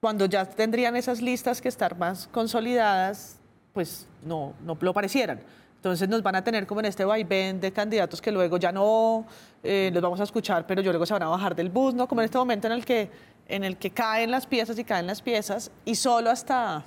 cuando 0.01 0.25
ya 0.25 0.47
tendrían 0.47 0.97
esas 0.97 1.21
listas 1.21 1.61
que 1.61 1.69
estar 1.69 1.99
más 1.99 2.27
consolidadas, 2.29 3.39
pues 3.75 4.07
no, 4.25 4.55
no 4.65 4.79
lo 4.81 4.95
parecieran. 4.95 5.41
Entonces 5.77 6.09
nos 6.09 6.23
van 6.23 6.37
a 6.37 6.43
tener 6.43 6.67
como 6.67 6.81
en 6.81 6.87
este 6.87 7.05
vaivén 7.05 7.61
de 7.61 7.71
candidatos 7.71 8.23
que 8.23 8.33
luego 8.33 8.57
ya 8.57 8.73
no 8.73 9.27
eh, 9.63 9.91
los 9.93 10.03
vamos 10.03 10.21
a 10.21 10.23
escuchar, 10.23 10.67
pero 10.67 10.81
yo 10.81 10.91
luego 10.91 11.05
se 11.05 11.13
van 11.13 11.25
a 11.25 11.29
bajar 11.29 11.55
del 11.55 11.69
bus, 11.69 11.93
¿no? 11.93 12.09
Como 12.09 12.23
en 12.23 12.25
este 12.25 12.39
momento 12.39 12.69
en 12.69 12.73
el 12.73 12.87
que, 12.87 13.11
en 13.47 13.63
el 13.63 13.77
que 13.77 13.91
caen 13.91 14.31
las 14.31 14.47
piezas 14.47 14.79
y 14.79 14.85
caen 14.85 15.07
las 15.07 15.21
piezas 15.21 15.71
y 15.85 15.97
solo 15.97 16.31
hasta 16.31 16.83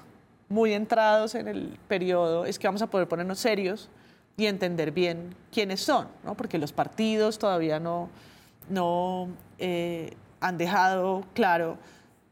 muy 0.49 0.73
entrados 0.73 1.35
en 1.35 1.47
el 1.49 1.77
periodo 1.87 2.45
es 2.45 2.57
que 2.57 2.67
vamos 2.67 2.81
a 2.81 2.87
poder 2.87 3.07
ponernos 3.07 3.37
serios 3.37 3.91
y 4.37 4.45
entender 4.47 4.91
bien 4.91 5.35
quiénes 5.51 5.81
son, 5.81 6.07
¿no? 6.23 6.35
Porque 6.35 6.57
los 6.57 6.73
partidos 6.73 7.39
todavía 7.39 7.79
no, 7.79 8.09
no 8.69 9.29
eh, 9.57 10.13
han 10.41 10.57
dejado 10.57 11.23
claro 11.33 11.77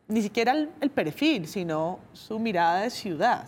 ni 0.07 0.21
siquiera 0.21 0.51
el, 0.51 0.69
el 0.81 0.89
perfil, 0.89 1.47
sino 1.47 1.99
su 2.11 2.39
mirada 2.39 2.81
de 2.81 2.89
ciudad. 2.89 3.47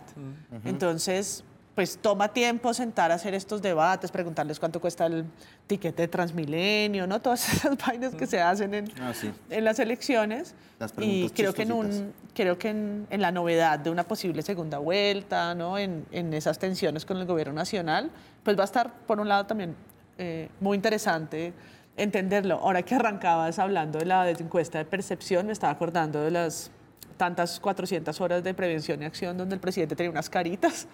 Entonces, 0.64 1.44
pues 1.76 1.98
toma 1.98 2.32
tiempo 2.32 2.72
sentar 2.72 3.12
a 3.12 3.16
hacer 3.16 3.34
estos 3.34 3.60
debates, 3.60 4.10
preguntarles 4.10 4.58
cuánto 4.58 4.80
cuesta 4.80 5.04
el 5.04 5.26
tiquete 5.66 6.02
de 6.02 6.08
Transmilenio, 6.08 7.06
¿no? 7.06 7.20
Todas 7.20 7.48
esas 7.52 7.76
vainas 7.76 8.14
que 8.14 8.26
se 8.26 8.40
hacen 8.40 8.72
en, 8.72 8.90
Ah, 8.98 9.12
sí. 9.14 9.30
en 9.50 9.62
las 9.62 9.78
elecciones. 9.78 10.54
Las 10.78 10.94
y 10.98 11.28
creo 11.30 11.52
que 11.52 11.62
en 11.62 11.72
un 11.72 12.14
creo 12.34 12.58
que 12.58 12.70
en, 12.70 13.06
en 13.10 13.20
la 13.20 13.30
novedad 13.30 13.78
de 13.78 13.90
una 13.90 14.04
posible 14.04 14.40
segunda 14.40 14.78
vuelta, 14.78 15.54
¿no? 15.54 15.76
en, 15.76 16.06
en 16.12 16.32
esas 16.32 16.58
tensiones 16.58 17.04
con 17.04 17.18
el 17.18 17.26
gobierno 17.26 17.52
nacional, 17.52 18.10
pues 18.42 18.56
va 18.58 18.62
a 18.62 18.64
estar, 18.64 18.92
por 19.06 19.20
un 19.20 19.28
lado, 19.28 19.44
también 19.44 19.76
eh, 20.16 20.48
muy 20.60 20.76
interesante 20.76 21.52
entenderlo. 21.98 22.54
Ahora 22.56 22.82
que 22.82 22.94
arrancabas 22.94 23.58
hablando 23.58 23.98
de 23.98 24.06
la 24.06 24.30
encuesta 24.30 24.78
de 24.78 24.86
percepción, 24.86 25.46
me 25.46 25.52
estaba 25.52 25.74
acordando 25.74 26.22
de 26.22 26.30
las 26.30 26.70
tantas 27.16 27.58
400 27.60 28.20
horas 28.20 28.44
de 28.44 28.54
prevención 28.54 29.02
y 29.02 29.04
acción 29.04 29.36
donde 29.36 29.54
el 29.54 29.60
presidente 29.60 29.96
tenía 29.96 30.10
unas 30.10 30.28
caritas, 30.30 30.86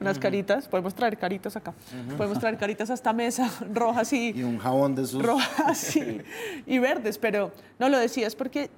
unas 0.00 0.18
caritas, 0.18 0.68
podemos 0.68 0.94
traer 0.94 1.18
caritas 1.18 1.56
acá, 1.56 1.74
podemos 2.16 2.38
traer 2.38 2.58
caritas 2.58 2.90
a 2.90 2.94
esta 2.94 3.12
mesa, 3.12 3.50
rojas 3.72 4.12
y... 4.12 4.30
Y 4.30 4.42
un 4.42 4.58
jabón 4.58 4.94
de 4.94 5.06
sus... 5.06 5.22
Rojas 5.22 5.96
y, 5.96 6.20
y 6.66 6.78
verdes, 6.78 7.18
pero 7.18 7.52
no 7.78 7.88
lo 7.88 7.98
decías 7.98 8.36
porque 8.36 8.70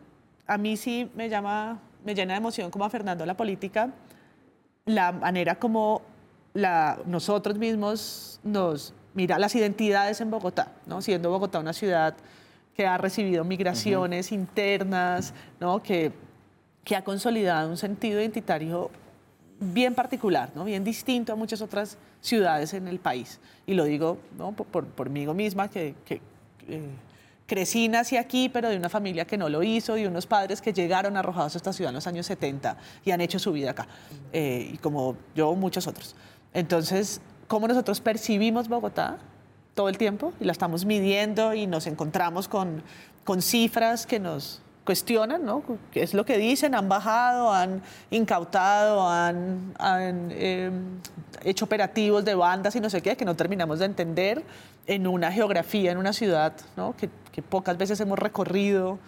a 0.47 0.59
mí 0.59 0.76
sí 0.76 1.11
me 1.14 1.28
llama, 1.28 1.80
me 2.05 2.14
llena 2.14 2.34
de 2.34 2.38
emoción 2.38 2.70
como 2.70 2.84
a 2.84 2.90
Fernando 2.90 3.26
la 3.26 3.36
política, 3.36 3.90
la 4.86 5.12
manera 5.12 5.57
como 5.57 6.03
la, 6.53 6.99
nosotros 7.07 7.59
mismos 7.59 8.40
nos 8.42 8.95
mira 9.14 9.38
las 9.38 9.55
identidades 9.55 10.20
en 10.20 10.30
Bogotá, 10.30 10.72
¿no? 10.86 11.01
siendo 11.01 11.30
Bogotá 11.30 11.59
una 11.59 11.72
ciudad 11.72 12.14
que 12.74 12.86
ha 12.86 12.99
recibido 12.99 13.45
migraciones 13.45 14.32
internas, 14.32 15.32
¿no? 15.61 15.82
que, 15.82 16.12
que 16.85 16.97
ha 16.97 17.03
consolidado 17.03 17.70
un 17.70 17.76
sentido 17.76 18.20
identitario 18.20 18.91
bien 19.59 19.95
particular, 19.95 20.51
¿no? 20.55 20.64
bien 20.64 20.85
distinto 20.85 21.32
a 21.32 21.37
muchas 21.37 21.62
otras 21.62 21.97
ciudades 22.20 22.74
en 22.74 22.89
el 22.89 22.99
país. 22.99 23.41
Y 23.66 23.74
lo 23.74 23.85
digo 23.85 24.18
¿no? 24.37 24.53
por, 24.53 24.85
por, 24.87 25.11
mí 25.11 25.26
misma, 25.26 25.68
que, 25.68 25.95
que 26.05 26.20
eh, 26.68 26.89
crecí, 27.47 27.89
nací 27.89 28.16
aquí, 28.16 28.49
pero 28.49 28.68
de 28.68 28.76
una 28.76 28.89
familia 28.89 29.24
que 29.24 29.37
no 29.37 29.49
lo 29.49 29.62
hizo, 29.62 29.97
y 29.97 30.07
unos 30.07 30.26
padres 30.26 30.61
que 30.61 30.72
llegaron 30.72 31.16
arrojados 31.16 31.55
a 31.55 31.59
esta 31.59 31.72
ciudad 31.72 31.91
en 31.91 31.95
los 31.95 32.07
años 32.07 32.26
70 32.26 32.76
y 33.05 33.11
han 33.11 33.20
hecho 33.20 33.39
su 33.39 33.53
vida 33.53 33.70
acá, 33.70 33.87
eh, 34.32 34.70
y 34.74 34.78
como 34.78 35.16
yo, 35.35 35.55
muchos 35.55 35.87
otros. 35.87 36.14
Entonces, 36.53 37.20
cómo 37.49 37.68
nosotros 37.68 38.01
percibimos 38.01 38.68
Bogotá 38.68 39.18
todo 39.74 39.89
el 39.89 39.99
tiempo 39.99 40.32
y 40.41 40.45
la 40.45 40.53
estamos 40.53 40.85
midiendo 40.85 41.55
y 41.55 41.66
nos 41.66 41.87
encontramos 41.87 42.49
con, 42.49 42.82
con 43.24 43.43
cifras 43.43 44.07
que 44.07 44.20
nos 44.20 44.62
cuestionan, 44.85 45.45
¿no? 45.45 45.62
¿Qué 45.91 46.03
es 46.03 46.14
lo 46.14 46.24
que 46.24 46.39
dicen? 46.39 46.74
Han 46.74 46.89
bajado, 46.89 47.53
han 47.53 47.82
incautado, 48.11 49.09
han, 49.09 49.74
han 49.78 50.28
eh, 50.32 50.70
hecho 51.43 51.64
operativos 51.64 52.24
de 52.24 52.35
bandas 52.35 52.76
y 52.76 52.80
no 52.80 52.91
sé 52.91 53.03
qué, 53.03 53.16
que 53.16 53.24
no 53.24 53.35
terminamos 53.35 53.78
de 53.78 53.87
entender 53.87 54.45
en 54.87 55.07
una 55.07 55.32
geografía, 55.32 55.91
en 55.91 55.99
una 55.99 56.12
ciudad, 56.12 56.53
¿no? 56.76 56.95
Que, 56.97 57.09
que 57.32 57.43
pocas 57.43 57.76
veces 57.78 57.99
hemos 58.01 58.18
recorrido 58.18 58.99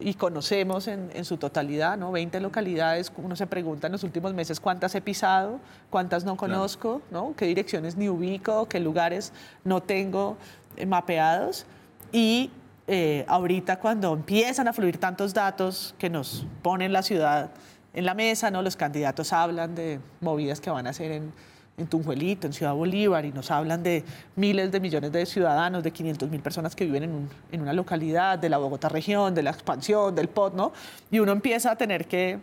y 0.00 0.14
conocemos 0.14 0.88
en, 0.88 1.10
en, 1.14 1.24
su 1.24 1.36
totalidad, 1.36 1.96
¿no? 1.96 2.10
20 2.10 2.40
localidades, 2.40 3.12
uno 3.16 3.36
se 3.36 3.46
pregunta 3.46 3.86
en 3.86 3.92
los 3.92 4.02
últimos 4.02 4.34
meses 4.34 4.58
cuántas 4.58 4.94
he 4.94 5.00
pisado, 5.00 5.60
cuántas 5.90 6.24
no 6.24 6.36
conozco, 6.36 7.02
¿no? 7.10 7.34
qué 7.36 7.44
direcciones 7.44 7.96
ni 7.96 8.08
ubico, 8.08 8.66
qué 8.66 8.80
lugares 8.80 9.32
no 9.62 9.82
tengo 9.82 10.36
eh, 10.76 10.86
mapeados. 10.86 11.66
Y 12.12 12.50
eh, 12.92 13.24
ahorita 13.28 13.78
cuando 13.78 14.12
empiezan 14.12 14.66
a 14.66 14.72
fluir 14.72 14.98
tantos 14.98 15.32
datos 15.32 15.94
que 15.98 16.10
nos 16.10 16.46
ponen 16.62 16.92
la 16.92 17.02
ciudad 17.02 17.50
en 17.94 18.04
la 18.04 18.14
mesa, 18.14 18.50
¿no? 18.50 18.62
los 18.62 18.76
candidatos 18.76 19.32
hablan 19.32 19.74
de 19.74 20.00
movidas 20.20 20.60
que 20.60 20.70
van 20.70 20.86
a 20.86 20.90
hacer 20.90 21.12
en 21.12 21.32
en 21.80 21.86
Tunjuelito, 21.86 22.46
en 22.46 22.52
Ciudad 22.52 22.74
Bolívar, 22.74 23.24
y 23.24 23.32
nos 23.32 23.50
hablan 23.50 23.82
de 23.82 24.04
miles 24.36 24.70
de 24.70 24.80
millones 24.80 25.12
de 25.12 25.26
ciudadanos, 25.26 25.82
de 25.82 25.90
500 25.90 26.30
mil 26.30 26.40
personas 26.40 26.76
que 26.76 26.84
viven 26.84 27.28
en, 27.50 27.60
una 27.60 27.72
localidad, 27.72 28.38
de 28.38 28.48
la 28.48 28.58
Bogotá 28.58 28.88
región, 28.88 29.34
de 29.34 29.42
la 29.42 29.50
expansión, 29.50 30.14
del 30.14 30.28
POT, 30.28 30.54
¿no? 30.54 30.72
Y 31.10 31.18
uno 31.18 31.32
empieza 31.32 31.72
a 31.72 31.76
tener 31.76 32.06
que, 32.06 32.38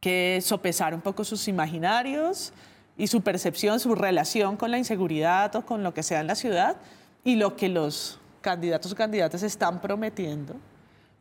que 0.00 0.40
sopesar 0.42 0.94
un 0.94 1.00
poco 1.00 1.24
sus 1.24 1.48
imaginarios 1.48 2.52
y 2.98 3.06
su 3.06 3.22
percepción, 3.22 3.80
su 3.80 3.94
relación 3.94 4.56
con 4.56 4.70
la 4.70 4.78
inseguridad 4.78 5.54
o 5.56 5.64
con 5.64 5.82
lo 5.82 5.94
que 5.94 6.02
sea 6.02 6.20
en 6.20 6.26
la 6.26 6.34
ciudad 6.34 6.76
y 7.24 7.36
lo 7.36 7.56
que 7.56 7.68
los 7.68 8.19
candidatos 8.40 8.92
o 8.92 8.94
candidatas 8.94 9.42
están 9.42 9.80
prometiendo 9.80 10.54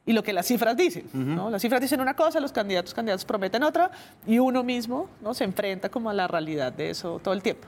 y 0.06 0.14
lo 0.14 0.24
que 0.24 0.34
las 0.34 0.48
cifras 0.48 0.76
dicen. 0.76 1.06
¿no? 1.14 1.50
Las 1.50 1.62
cifras 1.62 1.82
dicen 1.82 2.02
una 2.02 2.16
cosa, 2.16 2.40
los 2.40 2.52
candidatos 2.52 2.94
candidatos 2.94 3.26
prometen 3.26 3.64
otra 3.64 3.92
y 4.26 4.40
uno 4.40 4.64
mismo 4.64 5.08
¿no? 5.22 5.34
se 5.34 5.44
enfrenta 5.44 5.90
como 5.90 6.10
a 6.10 6.14
la 6.14 6.28
realidad 6.28 6.74
de 6.74 6.90
eso 6.90 7.20
todo 7.24 7.34
el 7.34 7.44
tiempo. 7.44 7.68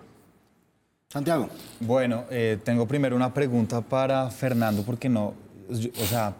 Santiago. 1.10 1.50
Bueno, 1.80 2.24
eh, 2.32 2.58
tengo 2.64 2.88
primero 2.88 3.16
una 3.16 3.34
pregunta 3.34 3.82
para 3.82 4.30
Fernando 4.32 4.82
porque 4.84 5.10
no, 5.10 5.34
o 5.70 6.06
sea, 6.06 6.34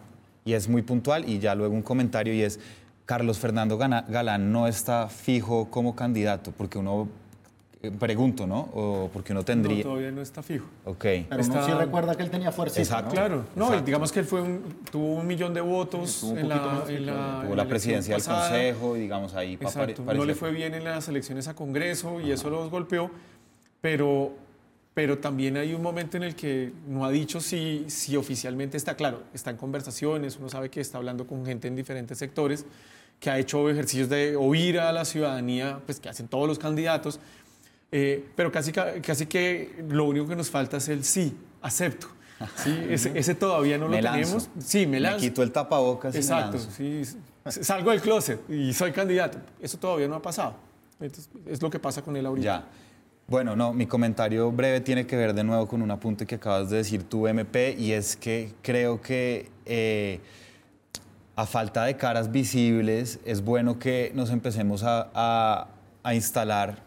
y 0.44 0.54
es 0.54 0.68
muy 0.68 0.82
puntual 0.82 1.28
y 1.28 1.38
ya 1.38 1.54
luego 1.54 1.74
un 1.74 1.82
comentario 1.82 2.34
y 2.34 2.42
es, 2.42 2.58
Carlos 3.04 3.38
Fernando 3.38 3.76
Galán 3.78 4.50
no 4.50 4.66
está 4.66 5.08
fijo 5.08 5.68
como 5.70 5.94
candidato 5.94 6.52
porque 6.52 6.78
uno 6.78 7.06
Pregunto, 7.98 8.46
¿no? 8.46 8.60
O 8.74 9.10
porque 9.12 9.32
uno 9.32 9.44
tendría... 9.44 9.78
No, 9.78 9.82
todavía 9.90 10.10
no 10.12 10.22
está 10.22 10.42
fijo. 10.42 10.66
Ok. 10.84 10.98
Pero 11.28 11.40
está... 11.40 11.54
uno 11.58 11.66
sí 11.66 11.72
recuerda 11.72 12.14
que 12.14 12.22
él 12.22 12.30
tenía 12.30 12.52
fuerza. 12.52 12.80
Exacto. 12.80 13.10
Claro. 13.12 13.44
No, 13.56 13.64
Exacto. 13.66 13.86
digamos 13.86 14.12
que 14.12 14.20
él 14.20 14.24
fue 14.26 14.40
un, 14.40 14.62
tuvo 14.90 15.14
un 15.16 15.26
millón 15.26 15.52
de 15.52 15.60
votos 15.60 16.22
un 16.22 16.38
en 16.38 16.48
la, 16.48 16.56
más, 16.56 16.88
en 16.88 17.06
la, 17.06 17.12
Tuvo 17.40 17.50
en 17.52 17.56
la 17.56 17.64
la 17.64 17.68
presidencia 17.68 18.14
del. 18.14 18.24
Consejo 18.24 18.96
y 18.96 19.00
digamos 19.00 19.34
ahí... 19.34 19.54
Exacto. 19.54 20.04
pare- 20.04 20.16
No 20.18 20.24
le 20.24 20.34
fue 20.34 20.52
bien 20.52 20.74
en 20.74 20.84
las 20.84 21.08
elecciones 21.08 21.48
a 21.48 21.54
Congreso 21.54 22.20
y 22.20 22.30
eso 22.30 22.50
los 22.50 22.70
golpeó, 22.70 23.10
pero, 23.80 24.32
pero 24.94 25.18
también 25.18 25.56
hay 25.56 25.74
un 25.74 25.82
momento 25.82 26.16
en 26.16 26.22
el 26.22 26.36
que 26.36 26.72
no 26.86 27.04
ha 27.04 27.10
dicho 27.10 27.40
si, 27.40 27.84
si 27.88 28.16
oficialmente 28.16 28.76
está 28.76 28.94
claro. 28.94 29.22
Está 29.34 29.50
en 29.50 29.56
conversaciones, 29.56 30.36
uno 30.38 30.48
sabe 30.48 30.68
que 30.70 30.80
está 30.80 30.98
hablando 30.98 31.26
con 31.26 31.44
gente 31.44 31.68
en 31.68 31.74
diferentes 31.76 32.16
sectores, 32.18 32.64
que 33.18 33.30
ha 33.30 33.38
hecho 33.38 33.68
ejercicios 33.70 34.08
de 34.08 34.34
oír 34.36 34.80
a 34.80 34.90
la 34.92 35.04
ciudadanía, 35.04 35.78
pues 35.86 36.00
que 36.00 36.08
hacen 36.08 36.26
todos 36.28 36.48
los 36.48 36.58
candidatos, 36.58 37.20
eh, 37.92 38.24
pero 38.34 38.50
casi, 38.50 38.72
ca- 38.72 38.94
casi 39.00 39.26
que 39.26 39.84
lo 39.88 40.04
único 40.06 40.26
que 40.26 40.34
nos 40.36 40.50
falta 40.50 40.78
es 40.78 40.88
el 40.88 41.04
sí, 41.04 41.36
acepto. 41.60 42.08
¿sí? 42.56 42.76
Ese, 42.88 43.16
ese 43.16 43.34
todavía 43.36 43.78
no 43.78 43.84
lo 43.84 43.90
Me 43.92 44.02
lanzo. 44.02 44.20
tenemos. 44.20 44.50
Sí, 44.58 44.86
me 44.86 44.98
lanzo. 44.98 45.20
quito 45.20 45.42
el 45.42 45.52
tapabocas 45.52 46.14
y 46.14 46.18
me 46.18 46.20
Exacto, 46.24 46.56
lanzo. 46.56 46.70
sí. 46.72 47.02
Salgo 47.46 47.90
del 47.90 48.00
closet 48.00 48.40
y 48.50 48.72
soy 48.72 48.92
candidato. 48.92 49.38
Eso 49.60 49.76
todavía 49.78 50.08
no 50.08 50.14
ha 50.16 50.22
pasado. 50.22 50.54
Entonces, 51.00 51.28
es 51.46 51.60
lo 51.62 51.70
que 51.70 51.78
pasa 51.78 52.02
con 52.02 52.16
él 52.16 52.24
ahorita. 52.26 52.44
Ya. 52.44 52.64
Bueno, 53.28 53.54
no, 53.56 53.72
mi 53.72 53.86
comentario 53.86 54.50
breve 54.52 54.80
tiene 54.80 55.06
que 55.06 55.16
ver 55.16 55.32
de 55.34 55.42
nuevo 55.44 55.66
con 55.68 55.82
un 55.82 55.90
apunte 55.90 56.26
que 56.26 56.34
acabas 56.36 56.70
de 56.70 56.78
decir 56.78 57.02
tú, 57.04 57.26
MP, 57.28 57.74
y 57.78 57.92
es 57.92 58.16
que 58.16 58.52
creo 58.62 59.00
que 59.00 59.50
eh, 59.66 60.20
a 61.36 61.46
falta 61.46 61.84
de 61.84 61.96
caras 61.96 62.30
visibles 62.30 63.18
es 63.24 63.42
bueno 63.42 63.78
que 63.78 64.12
nos 64.14 64.30
empecemos 64.30 64.82
a, 64.82 65.08
a- 65.14 65.68
a 66.02 66.14
instalar 66.14 66.82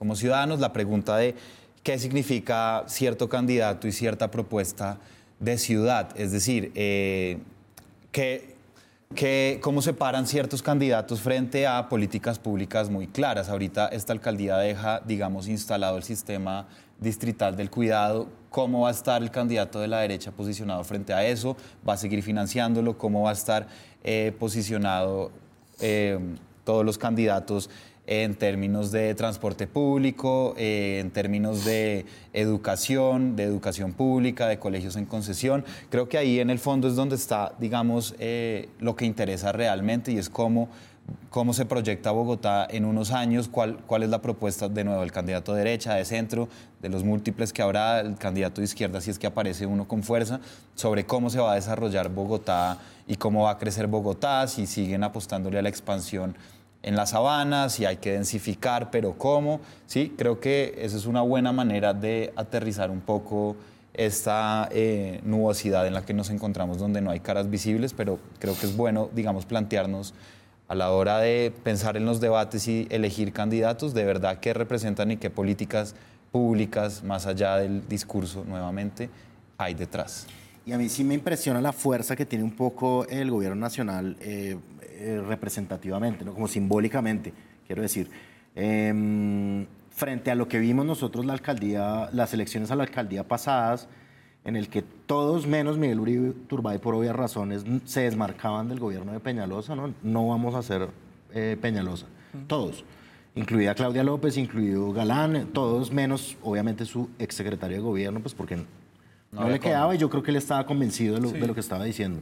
como 0.00 0.16
ciudadanos 0.16 0.60
la 0.60 0.72
pregunta 0.72 1.18
de 1.18 1.34
qué 1.82 1.98
significa 1.98 2.84
cierto 2.86 3.28
candidato 3.28 3.86
y 3.86 3.92
cierta 3.92 4.30
propuesta 4.30 4.96
de 5.38 5.58
ciudad. 5.58 6.18
Es 6.18 6.32
decir, 6.32 6.72
eh, 6.74 7.36
que, 8.10 9.60
cómo 9.60 9.82
se 9.82 9.92
paran 9.92 10.26
ciertos 10.26 10.62
candidatos 10.62 11.20
frente 11.20 11.66
a 11.66 11.90
políticas 11.90 12.38
públicas 12.38 12.88
muy 12.88 13.08
claras. 13.08 13.50
Ahorita 13.50 13.88
esta 13.88 14.14
alcaldía 14.14 14.56
deja, 14.56 15.00
digamos, 15.00 15.48
instalado 15.48 15.98
el 15.98 16.02
sistema 16.02 16.66
distrital 16.98 17.54
del 17.54 17.68
cuidado. 17.68 18.26
¿Cómo 18.48 18.80
va 18.80 18.88
a 18.88 18.92
estar 18.92 19.22
el 19.22 19.30
candidato 19.30 19.80
de 19.80 19.88
la 19.88 20.00
derecha 20.00 20.32
posicionado 20.32 20.82
frente 20.82 21.12
a 21.12 21.26
eso? 21.26 21.58
¿Va 21.86 21.92
a 21.92 21.96
seguir 21.98 22.22
financiándolo? 22.22 22.96
¿Cómo 22.96 23.24
va 23.24 23.30
a 23.30 23.34
estar 23.34 23.68
eh, 24.02 24.34
posicionado 24.38 25.30
eh, 25.78 26.18
todos 26.64 26.86
los 26.86 26.96
candidatos 26.96 27.68
en 28.10 28.34
términos 28.34 28.90
de 28.90 29.14
transporte 29.14 29.68
público, 29.68 30.54
eh, 30.58 30.98
en 31.00 31.12
términos 31.12 31.64
de 31.64 32.04
educación, 32.32 33.36
de 33.36 33.44
educación 33.44 33.92
pública, 33.92 34.48
de 34.48 34.58
colegios 34.58 34.96
en 34.96 35.06
concesión. 35.06 35.64
Creo 35.90 36.08
que 36.08 36.18
ahí 36.18 36.40
en 36.40 36.50
el 36.50 36.58
fondo 36.58 36.88
es 36.88 36.96
donde 36.96 37.14
está, 37.14 37.52
digamos, 37.60 38.16
eh, 38.18 38.68
lo 38.80 38.96
que 38.96 39.04
interesa 39.04 39.52
realmente 39.52 40.10
y 40.10 40.18
es 40.18 40.28
cómo, 40.28 40.68
cómo 41.30 41.52
se 41.52 41.66
proyecta 41.66 42.10
Bogotá 42.10 42.66
en 42.68 42.84
unos 42.84 43.12
años, 43.12 43.46
cuál, 43.46 43.76
cuál 43.86 44.02
es 44.02 44.10
la 44.10 44.20
propuesta 44.20 44.68
de 44.68 44.82
nuevo 44.82 45.02
del 45.02 45.12
candidato 45.12 45.54
de 45.54 45.58
derecha, 45.58 45.94
de 45.94 46.04
centro, 46.04 46.48
de 46.82 46.88
los 46.88 47.04
múltiples 47.04 47.52
que 47.52 47.62
habrá, 47.62 48.00
el 48.00 48.16
candidato 48.16 48.60
de 48.60 48.64
izquierda, 48.64 49.00
si 49.00 49.12
es 49.12 49.20
que 49.20 49.28
aparece 49.28 49.66
uno 49.66 49.86
con 49.86 50.02
fuerza, 50.02 50.40
sobre 50.74 51.06
cómo 51.06 51.30
se 51.30 51.38
va 51.38 51.52
a 51.52 51.54
desarrollar 51.54 52.08
Bogotá 52.08 52.78
y 53.06 53.14
cómo 53.14 53.44
va 53.44 53.52
a 53.52 53.58
crecer 53.58 53.86
Bogotá, 53.86 54.48
si 54.48 54.66
siguen 54.66 55.04
apostándole 55.04 55.60
a 55.60 55.62
la 55.62 55.68
expansión 55.68 56.34
en 56.82 56.96
las 56.96 57.10
sabanas, 57.10 57.74
si 57.74 57.84
hay 57.84 57.98
que 57.98 58.12
densificar, 58.12 58.90
pero 58.90 59.18
cómo. 59.18 59.60
Sí, 59.86 60.14
creo 60.16 60.40
que 60.40 60.74
esa 60.78 60.96
es 60.96 61.06
una 61.06 61.20
buena 61.20 61.52
manera 61.52 61.92
de 61.94 62.32
aterrizar 62.36 62.90
un 62.90 63.00
poco 63.00 63.56
esta 63.94 64.68
eh, 64.72 65.20
nubosidad 65.24 65.86
en 65.86 65.94
la 65.94 66.04
que 66.04 66.14
nos 66.14 66.30
encontramos, 66.30 66.78
donde 66.78 67.00
no 67.00 67.10
hay 67.10 67.20
caras 67.20 67.50
visibles, 67.50 67.92
pero 67.92 68.18
creo 68.38 68.58
que 68.58 68.66
es 68.66 68.76
bueno, 68.76 69.10
digamos, 69.12 69.44
plantearnos 69.46 70.14
a 70.68 70.74
la 70.74 70.92
hora 70.92 71.18
de 71.18 71.52
pensar 71.64 71.96
en 71.96 72.06
los 72.06 72.20
debates 72.20 72.68
y 72.68 72.86
elegir 72.90 73.32
candidatos, 73.32 73.92
de 73.92 74.04
verdad 74.04 74.38
qué 74.38 74.54
representan 74.54 75.10
y 75.10 75.16
qué 75.16 75.28
políticas 75.28 75.96
públicas, 76.30 77.02
más 77.02 77.26
allá 77.26 77.56
del 77.56 77.86
discurso, 77.88 78.44
nuevamente, 78.46 79.10
hay 79.58 79.74
detrás. 79.74 80.26
Y 80.70 80.72
a 80.72 80.78
mí 80.78 80.88
sí 80.88 81.02
me 81.02 81.14
impresiona 81.14 81.60
la 81.60 81.72
fuerza 81.72 82.14
que 82.14 82.24
tiene 82.24 82.44
un 82.44 82.52
poco 82.52 83.04
el 83.08 83.28
gobierno 83.28 83.56
nacional 83.56 84.16
eh, 84.20 84.56
eh, 84.82 85.20
representativamente, 85.26 86.24
¿no? 86.24 86.32
como 86.32 86.46
simbólicamente, 86.46 87.32
quiero 87.66 87.82
decir. 87.82 88.08
Em, 88.54 89.66
frente 89.90 90.30
a 90.30 90.36
lo 90.36 90.46
que 90.46 90.60
vimos 90.60 90.86
nosotros 90.86 91.26
la 91.26 91.32
alcaldía, 91.32 92.08
las 92.12 92.34
elecciones 92.34 92.70
a 92.70 92.76
la 92.76 92.84
alcaldía 92.84 93.26
pasadas, 93.26 93.88
en 94.44 94.54
el 94.54 94.68
que 94.68 94.82
todos 94.82 95.44
menos 95.44 95.76
Miguel 95.76 95.98
Uribe 95.98 96.34
Turbay 96.46 96.78
por 96.78 96.94
obvias 96.94 97.16
razones 97.16 97.64
se 97.84 98.02
desmarcaban 98.02 98.68
del 98.68 98.78
gobierno 98.78 99.10
de 99.10 99.18
Peñalosa, 99.18 99.74
¿no? 99.74 99.92
No 100.04 100.28
vamos 100.28 100.54
a 100.54 100.62
ser 100.62 100.86
eh, 101.34 101.56
Peñalosa, 101.60 102.06
todos, 102.46 102.84
incluida 103.34 103.74
Claudia 103.74 104.04
López, 104.04 104.36
incluido 104.36 104.92
Galán, 104.92 105.48
todos 105.52 105.90
menos 105.90 106.36
obviamente 106.44 106.84
su 106.84 107.10
exsecretario 107.18 107.78
de 107.78 107.82
gobierno, 107.82 108.20
pues 108.20 108.34
porque 108.34 108.56
no, 109.32 109.48
le 109.48 109.60
quedaba 109.60 109.94
y 109.94 109.98
yo 109.98 110.10
creo 110.10 110.22
que 110.22 110.30
él 110.30 110.36
estaba 110.36 110.66
convencido 110.66 111.14
de 111.14 111.20
lo, 111.20 111.30
de 111.30 111.46
lo 111.46 111.54
que 111.54 111.60
estaba 111.60 111.84
diciendo. 111.84 112.20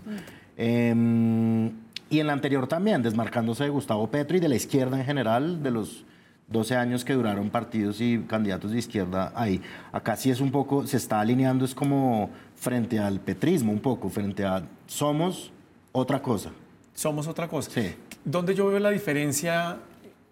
Em, 0.56 1.70
y 2.10 2.20
en 2.20 2.26
la 2.26 2.32
anterior 2.32 2.66
también, 2.66 3.02
desmarcándose 3.02 3.64
de 3.64 3.70
Gustavo 3.70 4.10
Petro 4.10 4.36
y 4.36 4.40
de 4.40 4.48
la 4.48 4.56
izquierda 4.56 4.98
en 4.98 5.04
general, 5.04 5.62
de 5.62 5.70
los 5.70 6.04
12 6.48 6.76
años 6.76 7.04
que 7.04 7.12
duraron 7.12 7.50
partidos 7.50 8.00
y 8.00 8.18
candidatos 8.20 8.72
de 8.72 8.78
izquierda 8.78 9.32
ahí. 9.34 9.60
Acá 9.92 10.16
sí 10.16 10.30
es 10.30 10.40
un 10.40 10.50
poco, 10.50 10.86
se 10.86 10.96
está 10.96 11.20
alineando, 11.20 11.64
es 11.64 11.74
como 11.74 12.30
frente 12.56 12.98
al 12.98 13.20
petrismo, 13.20 13.72
un 13.72 13.80
poco, 13.80 14.08
frente 14.08 14.44
a 14.44 14.66
somos 14.86 15.52
otra 15.92 16.20
cosa. 16.22 16.50
Somos 16.94 17.28
otra 17.28 17.48
cosa. 17.48 17.70
Sí. 17.70 17.94
Donde 18.24 18.54
yo 18.54 18.66
veo 18.66 18.78
la 18.78 18.90
diferencia 18.90 19.76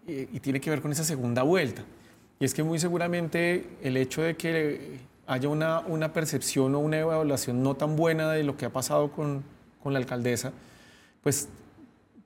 eh, 0.09 0.29
y 0.33 0.41
tiene 0.41 0.61
que 0.61 0.71
ver 0.71 0.81
con 0.81 0.91
esa 0.91 1.05
segunda 1.05 1.43
vuelta. 1.43 1.83
Y 2.41 2.45
es 2.45 2.55
que 2.55 2.63
muy 2.63 2.79
seguramente 2.79 3.67
el 3.83 3.97
hecho 3.97 4.23
de 4.23 4.37
que 4.37 4.99
haya 5.27 5.49
una, 5.49 5.81
una 5.81 6.13
percepción 6.13 6.75
o 6.75 6.79
una 6.79 6.99
evaluación 6.99 7.63
no 7.63 7.75
tan 7.75 7.97
buena 7.97 8.31
de 8.33 8.45
lo 8.45 8.57
que 8.57 8.67
ha 8.67 8.71
pasado 8.71 9.11
con, 9.13 9.43
con 9.83 9.93
la 9.93 9.99
alcaldesa, 9.99 10.53
pues 11.23 11.49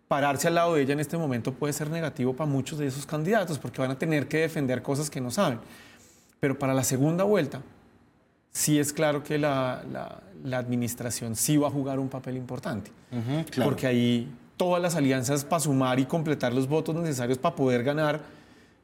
pararse 0.09 0.49
al 0.49 0.57
lado 0.57 0.75
de 0.75 0.83
ella 0.83 0.93
en 0.93 1.01
este 1.01 1.17
momento 1.17 1.53
puede 1.53 1.73
ser 1.73 1.89
negativo 1.91 2.35
para 2.35 2.51
muchos 2.51 2.79
de 2.79 2.87
esos 2.87 3.07
candidatos 3.07 3.59
porque 3.59 3.81
van 3.81 3.91
a 3.93 3.99
tener 3.99 4.27
que 4.29 4.39
defender 4.39 4.83
cosas 4.83 5.09
que 5.09 5.21
no 5.21 5.31
saben. 5.31 5.61
Pero 6.41 6.59
para 6.59 6.75
la 6.75 6.85
segunda 6.85 7.25
vuelta, 7.25 7.61
sí 8.51 8.79
es 8.79 8.93
claro 8.93 9.23
que 9.23 9.39
la, 9.39 9.85
la- 9.93 10.21
la 10.43 10.57
administración 10.57 11.37
sí 11.37 11.59
va 11.59 11.69
a 11.69 11.71
jugar 11.71 11.99
un 11.99 12.09
papel 12.09 12.37
importante. 12.39 12.91
claro. 13.51 13.71
Porque 13.71 13.87
ahí 13.87 14.27
todas 14.57 14.81
las 14.83 14.97
alianzas 14.97 15.45
para 15.45 15.61
sumar 15.61 16.01
y 16.01 16.07
completar 16.07 16.55
los 16.55 16.67
votos 16.67 16.95
necesarios 16.97 17.37
para 17.37 17.55
poder 17.55 17.85
ganar, 17.85 18.21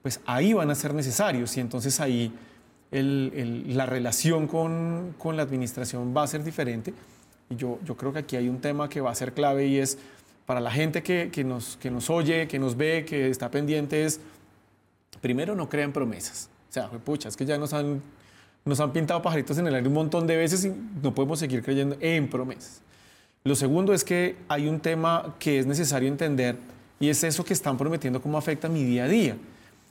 pues 0.02 0.20
ahí 0.26 0.52
van 0.52 0.70
a 0.70 0.74
ser 0.74 0.92
necesarios. 0.92 1.56
Y 1.56 1.60
entonces 1.60 1.98
ahí 1.98 2.30
el- 2.90 3.32
el- 3.34 3.76
la 3.76 3.86
relación 3.86 4.46
con, 4.46 5.14
con 5.18 5.36
la 5.36 5.42
administración 5.42 6.14
va 6.16 6.22
a 6.22 6.26
ser 6.26 6.42
diferente. 6.44 6.92
Y 7.50 7.56
yo, 7.56 7.78
yo 7.84 7.96
creo 7.96 8.12
que 8.12 8.20
aquí 8.20 8.36
hay 8.36 8.48
un 8.48 8.60
tema 8.60 8.88
que 8.88 9.00
va 9.00 9.10
a 9.10 9.14
ser 9.14 9.32
clave 9.32 9.66
y 9.66 9.78
es 9.78 9.98
para 10.46 10.60
la 10.60 10.70
gente 10.70 11.02
que, 11.02 11.30
que 11.32 11.44
nos, 11.44 11.76
que 11.76 11.90
nos 11.90 12.08
oye, 12.10 12.46
que 12.48 12.58
nos 12.58 12.76
ve, 12.76 13.04
que 13.04 13.28
está 13.30 13.50
pendiente, 13.50 14.04
es 14.04 14.20
primero 15.20 15.54
no 15.54 15.68
crean 15.68 15.92
promesas. 15.92 16.48
O 16.68 16.72
sea, 16.72 16.88
pucha, 16.90 17.28
es 17.28 17.36
que 17.36 17.44
ya 17.44 17.58
nos 17.58 17.72
han, 17.72 18.02
nos 18.64 18.80
han 18.80 18.92
pintado 18.92 19.22
pajaritos 19.22 19.58
en 19.58 19.66
el 19.66 19.74
aire 19.74 19.88
un 19.88 19.94
montón 19.94 20.26
de 20.26 20.36
veces 20.36 20.64
y 20.64 20.72
no 21.02 21.14
podemos 21.14 21.38
seguir 21.38 21.62
creyendo 21.62 21.96
en 22.00 22.28
promesas. 22.28 22.82
Lo 23.44 23.54
segundo 23.54 23.92
es 23.92 24.02
que 24.04 24.36
hay 24.48 24.66
un 24.68 24.80
tema 24.80 25.34
que 25.38 25.58
es 25.60 25.66
necesario 25.66 26.08
entender 26.08 26.56
y 26.98 27.08
es 27.08 27.22
eso 27.24 27.44
que 27.44 27.52
están 27.52 27.76
prometiendo 27.78 28.20
cómo 28.20 28.38
afecta 28.38 28.68
mi 28.68 28.82
día 28.84 29.04
a 29.04 29.08
día. 29.08 29.36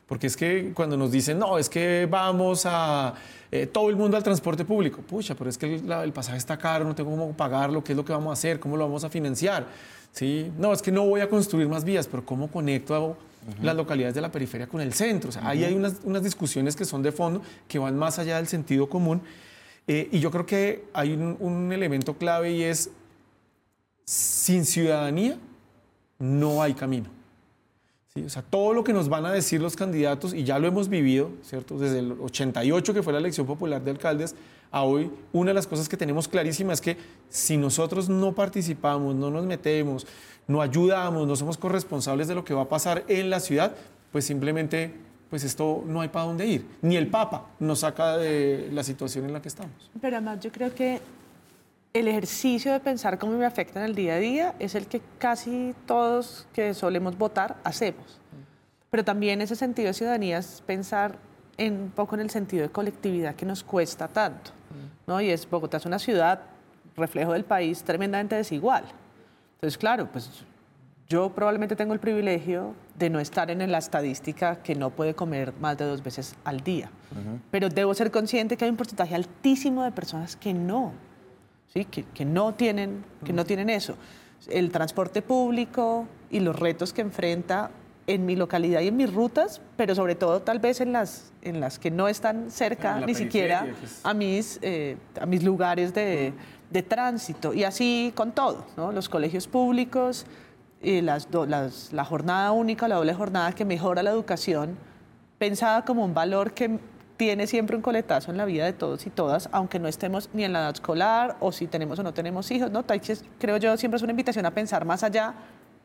Porque 0.08 0.28
es 0.28 0.38
que 0.38 0.72
cuando 0.76 0.95
nos 0.97 1.12
dicen, 1.12 1.39
no, 1.39 1.58
es 1.58 1.68
que 1.68 2.08
vamos 2.10 2.64
a 2.66 3.16
eh, 3.51 3.66
todo 3.66 3.89
el 3.89 3.95
mundo 3.95 4.16
al 4.18 4.24
transporte 4.24 4.64
público, 4.64 5.01
pucha, 5.01 5.34
pero 5.36 5.49
es 5.49 5.58
que 5.58 5.76
el, 5.76 5.88
la- 5.89 6.03
el 6.03 6.14
pasaje 6.14 6.38
está 6.38 6.58
caro, 6.58 6.86
no 6.86 6.93
tengo 6.93 7.10
cómo 7.10 7.32
pagarlo, 7.34 7.84
¿qué 7.84 7.93
es 7.93 7.97
lo 7.97 8.06
que 8.06 8.14
vamos 8.14 8.30
a 8.30 8.34
hacer? 8.34 8.60
¿Cómo 8.60 8.78
lo 8.78 8.86
vamos 8.86 9.03
a 9.03 9.10
financiar? 9.10 9.66
¿Sí? 10.12 10.51
No, 10.58 10.72
es 10.74 10.82
que 10.82 10.91
no 10.91 11.06
voy 11.06 11.22
a 11.22 11.30
construir 11.30 11.68
más 11.68 11.84
vías, 11.84 12.08
pero 12.08 12.24
¿cómo 12.26 12.49
conecto 12.49 13.18
las 13.62 13.76
localidades 13.76 14.16
de 14.16 14.22
la 14.22 14.32
periferia 14.32 14.68
con 14.68 14.80
el 14.82 14.93
centro? 14.93 15.30
O 15.30 15.32
sea, 15.32 15.47
ahí 15.47 15.64
hay 15.64 15.74
unas, 15.74 15.95
unas 16.03 16.24
discusiones 16.24 16.76
que 16.76 16.86
son 16.86 17.01
de 17.03 17.12
fondo, 17.12 17.41
que 17.68 17.80
van 17.80 17.97
más 17.97 18.18
allá 18.20 18.38
del 18.38 18.47
sentido 18.47 18.88
común. 18.88 19.22
Eh, 19.88 20.08
y 20.12 20.20
yo 20.20 20.32
creo 20.32 20.45
que 20.45 20.86
hay 20.93 21.14
un, 21.14 21.36
un 21.39 21.72
elemento 21.72 22.16
clave 22.16 22.51
y 22.53 22.64
es, 22.64 22.89
sin 24.06 24.66
ciudadanía 24.66 25.38
no 26.20 26.62
hay 26.62 26.74
camino. 26.74 27.10
Todo 28.49 28.74
lo 28.74 28.86
que 28.86 28.93
nos 28.93 29.09
van 29.09 29.26
a 29.26 29.32
decir 29.34 29.61
los 29.61 29.76
candidatos, 29.76 30.34
y 30.34 30.45
ya 30.45 30.57
lo 30.57 30.68
hemos 30.68 30.88
vivido, 30.88 31.32
¿cierto? 31.43 31.78
Desde 31.78 31.99
el 31.99 32.13
88, 32.13 32.93
que 32.93 33.03
fue 33.03 33.11
la 33.11 33.20
elección 33.20 33.45
popular 33.45 33.84
de 33.84 33.91
alcaldes, 33.91 34.36
a 34.72 34.84
hoy, 34.84 35.11
una 35.34 35.49
de 35.49 35.53
las 35.53 35.68
cosas 35.68 35.89
que 35.89 35.97
tenemos 35.97 36.30
clarísima 36.30 36.72
es 36.72 36.80
que 36.80 36.95
si 37.30 37.57
nosotros 37.57 38.07
no 38.07 38.34
participamos, 38.34 39.16
no 39.16 39.30
nos 39.32 39.45
metemos, 39.45 40.07
no 40.47 40.61
ayudamos, 40.61 41.28
no 41.28 41.36
somos 41.36 41.57
corresponsables 41.57 42.30
de 42.30 42.36
lo 42.36 42.45
que 42.45 42.53
va 42.53 42.63
a 42.63 42.70
pasar 42.70 43.03
en 43.09 43.30
la 43.30 43.41
ciudad, 43.41 43.76
pues 44.13 44.24
simplemente, 44.24 44.93
pues 45.30 45.43
esto 45.43 45.84
no 45.86 45.99
hay 45.99 46.07
para 46.07 46.26
dónde 46.26 46.47
ir. 46.47 46.66
Ni 46.82 46.95
el 46.95 47.07
Papa 47.07 47.47
nos 47.59 47.80
saca 47.80 48.18
de 48.18 48.70
la 48.72 48.84
situación 48.84 49.26
en 49.26 49.34
la 49.34 49.41
que 49.41 49.49
estamos. 49.49 49.91
Pero 49.99 50.16
además 50.16 50.39
yo 50.39 50.51
creo 50.53 50.74
que 50.74 51.01
el 51.96 52.10
ejercicio 52.10 52.74
de 52.74 52.82
pensar 52.82 53.18
cómo 53.18 53.38
me 53.38 53.46
afecta 53.46 53.80
en 53.80 53.86
el 53.86 53.96
día 53.96 54.16
a 54.16 54.18
día 54.18 54.54
es 54.60 54.76
el 54.76 54.86
que 54.86 55.02
casi 55.18 55.74
todos 55.86 56.46
que 56.52 56.74
solemos 56.74 57.18
votar 57.18 57.56
hacemos. 57.64 58.20
Pero 58.89 59.06
también 59.06 59.41
ese 59.41 59.56
sentido 59.56 59.88
de 59.88 59.93
ciudadanía 59.93 60.39
es 60.39 60.62
pensar 60.68 61.18
en, 61.58 61.84
un 61.84 61.91
poco 61.91 62.16
en 62.16 62.22
el 62.22 62.30
sentido 62.30 62.64
de 62.64 62.70
colectividad 62.70 63.34
que 63.36 63.46
nos 63.46 63.64
cuesta 63.64 64.10
tanto. 64.10 64.52
¿no? 65.08 65.22
Y 65.22 65.30
es 65.30 65.50
Bogotá 65.50 65.78
es 65.78 65.86
una 65.86 65.98
ciudad, 65.98 66.41
reflejo 66.98 67.32
del 67.32 67.46
país, 67.46 67.82
tremendamente 67.82 68.36
desigual. 68.36 68.84
Entonces, 69.54 69.78
claro, 69.78 70.10
pues 70.12 70.43
yo 71.08 71.30
probablemente 71.30 71.78
tengo 71.78 71.93
el 71.93 72.02
privilegio 72.02 72.74
de 73.00 73.10
no 73.10 73.22
estar 73.22 73.50
en 73.50 73.72
la 73.72 73.78
estadística 73.78 74.58
que 74.58 74.76
no 74.76 74.89
puede 74.89 75.14
comer 75.14 75.54
más 75.62 75.78
de 75.78 75.86
dos 75.86 76.04
veces 76.04 76.36
al 76.43 76.60
día. 76.60 76.89
Pero 77.52 77.70
debo 77.70 77.93
ser 77.93 78.12
consciente 78.12 78.58
que 78.58 78.66
hay 78.66 78.72
un 78.72 78.76
porcentaje 78.76 79.16
altísimo 79.16 79.86
de 79.86 79.93
personas 79.93 80.36
que 80.36 80.54
no, 80.54 80.91
¿sí? 81.76 81.86
que, 81.86 82.03
que 82.05 82.26
no 82.26 82.53
tienen, 82.55 83.03
que 83.23 83.34
no 83.34 83.45
tienen 83.45 83.69
eso. 83.69 83.95
El 84.47 84.71
transporte 84.71 85.21
público 85.21 86.07
y 86.32 86.39
los 86.39 86.57
retos 86.57 86.93
que 86.93 87.01
enfrenta 87.01 87.69
en 88.07 88.26
mi 88.26 88.36
localidad 88.36 88.82
y 88.82 88.88
en 88.88 88.97
mis 88.97 89.11
rutas, 89.13 89.61
pero 89.76 89.95
sobre 89.95 90.15
todo 90.15 90.41
tal 90.41 90.59
vez 90.59 90.80
en 90.80 90.93
las, 90.93 91.34
en 91.41 91.59
las 91.59 91.80
que 91.80 91.89
no 91.91 92.07
están 92.07 92.51
cerca 92.51 92.99
ni 93.07 93.13
siquiera 93.15 93.65
es- 93.84 93.99
a 94.05 94.13
mis, 94.13 94.59
eh, 94.61 94.97
a 95.19 95.26
mis 95.26 95.43
lugares 95.43 95.93
de, 95.93 96.34
de 96.69 96.84
tránsito. 96.84 97.53
Y 97.53 97.63
así 97.63 98.13
con 98.15 98.32
todo, 98.32 98.65
¿no? 98.78 98.91
los 98.91 99.09
colegios 99.09 99.47
públicos, 99.47 100.26
y 100.82 101.01
las, 101.01 101.32
do- 101.32 101.47
las- 101.47 101.91
la 101.93 102.05
jornada 102.05 102.51
única, 102.51 102.88
la 102.88 102.95
doble 102.97 103.13
jornada 103.15 103.51
que 103.53 103.65
mejora 103.65 104.03
la 104.03 104.11
educación, 104.11 104.78
pensada 105.39 105.84
como 105.84 106.05
un 106.05 106.13
valor 106.13 106.53
que 106.53 106.78
tiene 107.18 107.47
siempre 107.47 107.76
un 107.76 107.82
coletazo 107.82 108.32
en 108.32 108.38
la 108.38 108.45
vida 108.45 108.66
de 108.66 108.74
todos 108.74 109.05
y 109.07 109.09
todas, 109.09 109.49
aunque 109.51 109.80
no 109.80 109.88
estemos 109.88 110.30
ni 110.34 110.43
en 110.43 110.53
la 110.53 110.59
edad 110.59 110.74
escolar 110.74 111.38
o 111.39 111.51
si 111.51 111.68
tenemos 111.68 111.99
o 111.99 112.03
no 112.03 112.13
tenemos 112.13 112.51
hijos, 112.51 112.72
¿no? 112.72 112.84
Taichi, 112.84 113.13
creo 113.39 113.57
yo, 113.57 113.78
siempre 113.78 113.97
es 113.97 114.03
una 114.03 114.11
invitación 114.11 114.45
a 114.45 114.51
pensar 114.51 114.86
más 114.86 115.03
allá 115.03 115.34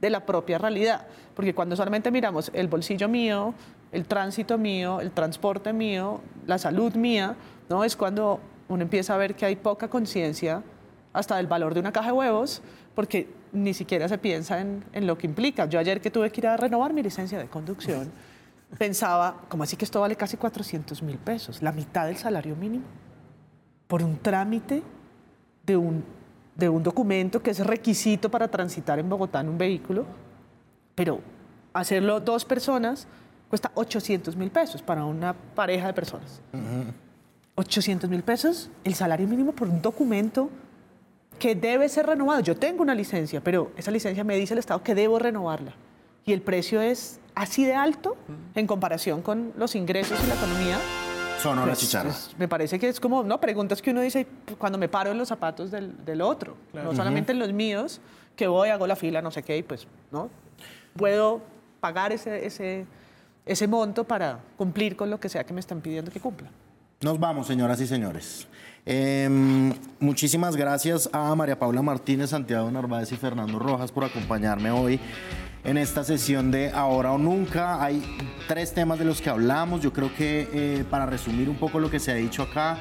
de 0.01 0.11
la 0.11 0.25
propia 0.25 0.59
realidad, 0.59 1.07
porque 1.35 1.55
cuando 1.55 1.77
solamente 1.77 2.11
miramos 2.11 2.51
el 2.55 2.69
bolsillo 2.69 3.09
mío, 3.09 3.55
el 3.93 4.07
tránsito 4.07 4.57
mío, 4.57 5.01
el 5.01 5.11
transporte 5.13 5.73
mío, 5.73 6.21
la 6.47 6.59
salud 6.59 6.95
mía, 6.95 7.37
¿no? 7.69 7.85
Es 7.85 7.97
cuando 7.97 8.41
uno 8.69 8.83
empieza 8.83 9.15
a 9.15 9.19
ver 9.19 9.35
que 9.35 9.47
hay 9.47 9.57
poca 9.57 9.89
conciencia 9.89 10.63
hasta 11.13 11.37
del 11.37 11.47
valor 11.47 11.75
de 11.75 11.81
una 11.81 11.93
caja 11.93 12.07
de 12.09 12.13
huevos, 12.13 12.63
porque 12.95 13.29
ni 13.53 13.75
siquiera 13.75 14.09
se 14.09 14.17
piensa 14.17 14.61
en, 14.61 14.85
en 14.93 15.07
lo 15.07 15.19
que 15.19 15.27
implica. 15.27 15.67
Yo 15.67 15.79
ayer 15.79 16.01
que 16.01 16.11
tuve 16.11 16.31
que 16.31 16.41
ir 16.41 16.47
a 16.47 16.57
renovar 16.57 16.93
mi 16.93 17.03
licencia 17.03 17.39
de 17.39 17.47
conducción, 17.47 18.11
pensaba, 18.79 19.43
¿cómo 19.49 19.63
así 19.63 19.77
que 19.77 19.85
esto 19.85 20.01
vale 20.01 20.17
casi 20.17 20.37
400 20.37 21.03
mil 21.03 21.19
pesos? 21.19 21.63
La 21.63 21.73
mitad 21.73 22.07
del 22.07 22.17
salario 22.17 22.57
mínimo 22.57 22.85
por 23.87 24.03
un 24.03 24.19
trámite 24.19 24.83
de 25.67 25.77
un, 25.77 26.05
de 26.55 26.69
un 26.69 26.83
documento 26.83 27.43
que 27.43 27.51
es 27.51 27.59
requisito 27.67 28.31
para 28.31 28.49
transitar 28.49 28.99
en 28.99 29.09
Bogotá 29.09 29.41
en 29.41 29.49
un 29.49 29.59
vehículo, 29.59 30.07
pero 30.95 31.21
hacerlo 31.73 32.21
dos 32.21 32.45
personas 32.45 33.09
cuesta 33.49 33.73
800 33.75 34.37
mil 34.37 34.51
pesos 34.51 34.81
para 34.81 35.05
una 35.05 35.35
pareja 35.35 35.89
de 35.89 35.93
personas. 35.93 36.41
800 37.57 38.09
mil 38.09 38.23
pesos 38.23 38.71
el 38.85 38.95
salario 38.95 39.27
mínimo 39.27 39.53
por 39.53 39.69
un 39.69 39.83
documento 39.83 40.51
que 41.39 41.57
debe 41.57 41.89
ser 41.89 42.07
renovado. 42.07 42.41
Yo 42.41 42.57
tengo 42.57 42.83
una 42.83 42.95
licencia, 42.95 43.41
pero 43.41 43.73
esa 43.77 43.91
licencia 43.91 44.23
me 44.23 44.37
dice 44.37 44.55
el 44.55 44.59
Estado 44.61 44.83
que 44.85 44.95
debo 44.95 45.19
renovarla. 45.19 45.75
Y 46.25 46.33
el 46.33 46.43
precio 46.43 46.81
es 46.81 47.21
así 47.35 47.65
de 47.65 47.75
alto 47.75 48.17
en 48.55 48.67
comparación 48.67 49.23
con 49.23 49.53
los 49.57 49.75
ingresos 49.75 50.19
y 50.23 50.27
la 50.29 50.35
economía. 50.35 50.79
Sonó 51.41 51.63
la 51.63 51.69
Pues, 51.69 51.79
chicharra. 51.79 52.11
pues, 52.11 52.35
me 52.39 52.49
parece 52.49 52.79
que 52.79 52.89
es 52.89 53.01
como, 53.01 53.23
¿no? 53.23 53.41
Preguntas 53.41 53.81
que 53.81 53.91
uno 53.93 54.03
dice 54.03 54.27
cuando 54.59 54.77
me 54.79 54.89
paro 54.89 55.11
en 55.11 55.19
los 55.19 55.29
zapatos 55.29 55.71
del, 55.71 56.05
del 56.05 56.21
otro. 56.21 56.57
No 56.75 56.95
solamente 56.95 57.33
en 57.33 57.39
los 57.39 57.53
míos, 57.53 58.01
que 58.37 58.47
voy, 58.47 58.69
hago 58.69 58.87
la 58.87 58.97
fila, 58.97 59.23
no 59.23 59.31
sé 59.31 59.43
qué, 59.43 59.57
y 59.57 59.63
pues, 59.63 59.87
¿no? 60.13 60.29
Puedo 60.97 61.41
pagar 61.81 62.13
ese, 62.13 62.45
ese, 62.47 62.85
ese 63.47 63.67
monto 63.67 64.05
para 64.05 64.41
cumplir 64.59 64.97
con 64.97 65.09
lo 65.09 65.19
que 65.19 65.31
sea 65.31 65.45
que 65.45 65.55
me 65.55 65.61
están 65.61 65.81
pidiendo 65.81 66.11
que 66.11 66.21
cumpla. 66.21 66.51
Nos 67.01 67.19
vamos, 67.19 67.47
señoras 67.47 67.81
y 67.81 67.87
señores. 67.87 68.47
Em, 68.85 69.73
muchísimas 69.99 70.57
gracias 70.57 71.09
a 71.13 71.35
María 71.35 71.59
Paula 71.59 71.81
Martínez, 71.81 72.31
Santiago 72.31 72.71
Narváez 72.71 73.11
y 73.13 73.17
Fernando 73.17 73.59
Rojas 73.59 73.91
por 73.93 74.05
acompañarme 74.05 74.71
hoy 74.71 75.01
en 75.65 75.77
esta 75.77 76.05
sesión 76.05 76.51
de 76.51 76.71
Ahora 76.71 77.13
o 77.13 77.19
Nunca. 77.19 77.83
Hay 77.83 78.03
tres 78.49 78.73
temas 78.73 78.99
de 78.99 79.05
los 79.05 79.21
que 79.21 79.31
hablamos. 79.31 79.81
Yo 79.83 79.93
creo 79.93 80.15
que 80.15 80.49
eh, 80.53 80.85
para 80.89 81.07
resumir 81.07 81.49
un 81.49 81.57
poco 81.57 81.81
lo 81.81 81.91
que 81.91 82.01
se 82.01 82.11
ha 82.11 82.15
dicho 82.15 82.43
acá, 82.43 82.79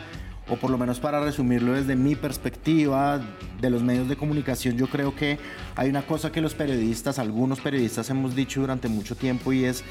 o 0.50 0.56
por 0.56 0.72
lo 0.72 0.78
menos 0.78 1.00
para 1.00 1.20
resumirlo 1.20 1.74
desde 1.74 1.96
mi 1.96 2.16
perspectiva 2.16 3.22
de 3.62 3.70
los 3.70 3.84
medios 3.84 4.10
de 4.10 4.16
comunicación, 4.16 4.78
yo 4.78 4.88
creo 4.88 5.16
que 5.16 5.38
hay 5.76 5.90
una 5.90 6.02
cosa 6.02 6.32
que 6.32 6.42
los 6.42 6.56
periodistas, 6.56 7.20
algunos 7.20 7.60
periodistas 7.60 8.10
hemos 8.10 8.36
dicho 8.36 8.62
durante 8.62 8.88
mucho 8.88 9.16
tiempo 9.16 9.54
y 9.54 9.66
es 9.66 9.84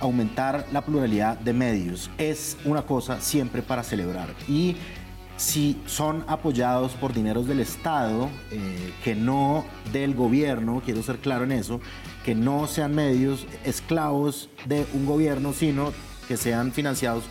aumentar 0.00 0.66
la 0.72 0.82
pluralidad 0.82 1.38
de 1.38 1.52
medios. 1.52 2.10
Es 2.18 2.58
una 2.64 2.82
cosa 2.82 3.20
siempre 3.20 3.62
para 3.62 3.82
celebrar. 3.82 4.28
Y 4.48 4.76
si 5.36 5.80
son 5.86 6.24
apoyados 6.28 6.92
por 6.92 7.12
dineros 7.12 7.46
del 7.46 7.60
Estado, 7.60 8.28
eh, 8.50 8.92
que 9.02 9.14
no 9.14 9.64
del 9.92 10.14
gobierno, 10.14 10.82
quiero 10.84 11.02
ser 11.02 11.18
claro 11.18 11.44
en 11.44 11.52
eso, 11.52 11.80
que 12.24 12.34
no 12.34 12.66
sean 12.66 12.94
medios 12.94 13.46
esclavos 13.64 14.48
de 14.66 14.86
un 14.94 15.06
gobierno, 15.06 15.52
sino 15.52 15.92
que 16.28 16.36
sean 16.36 16.72
financiados 16.72 17.24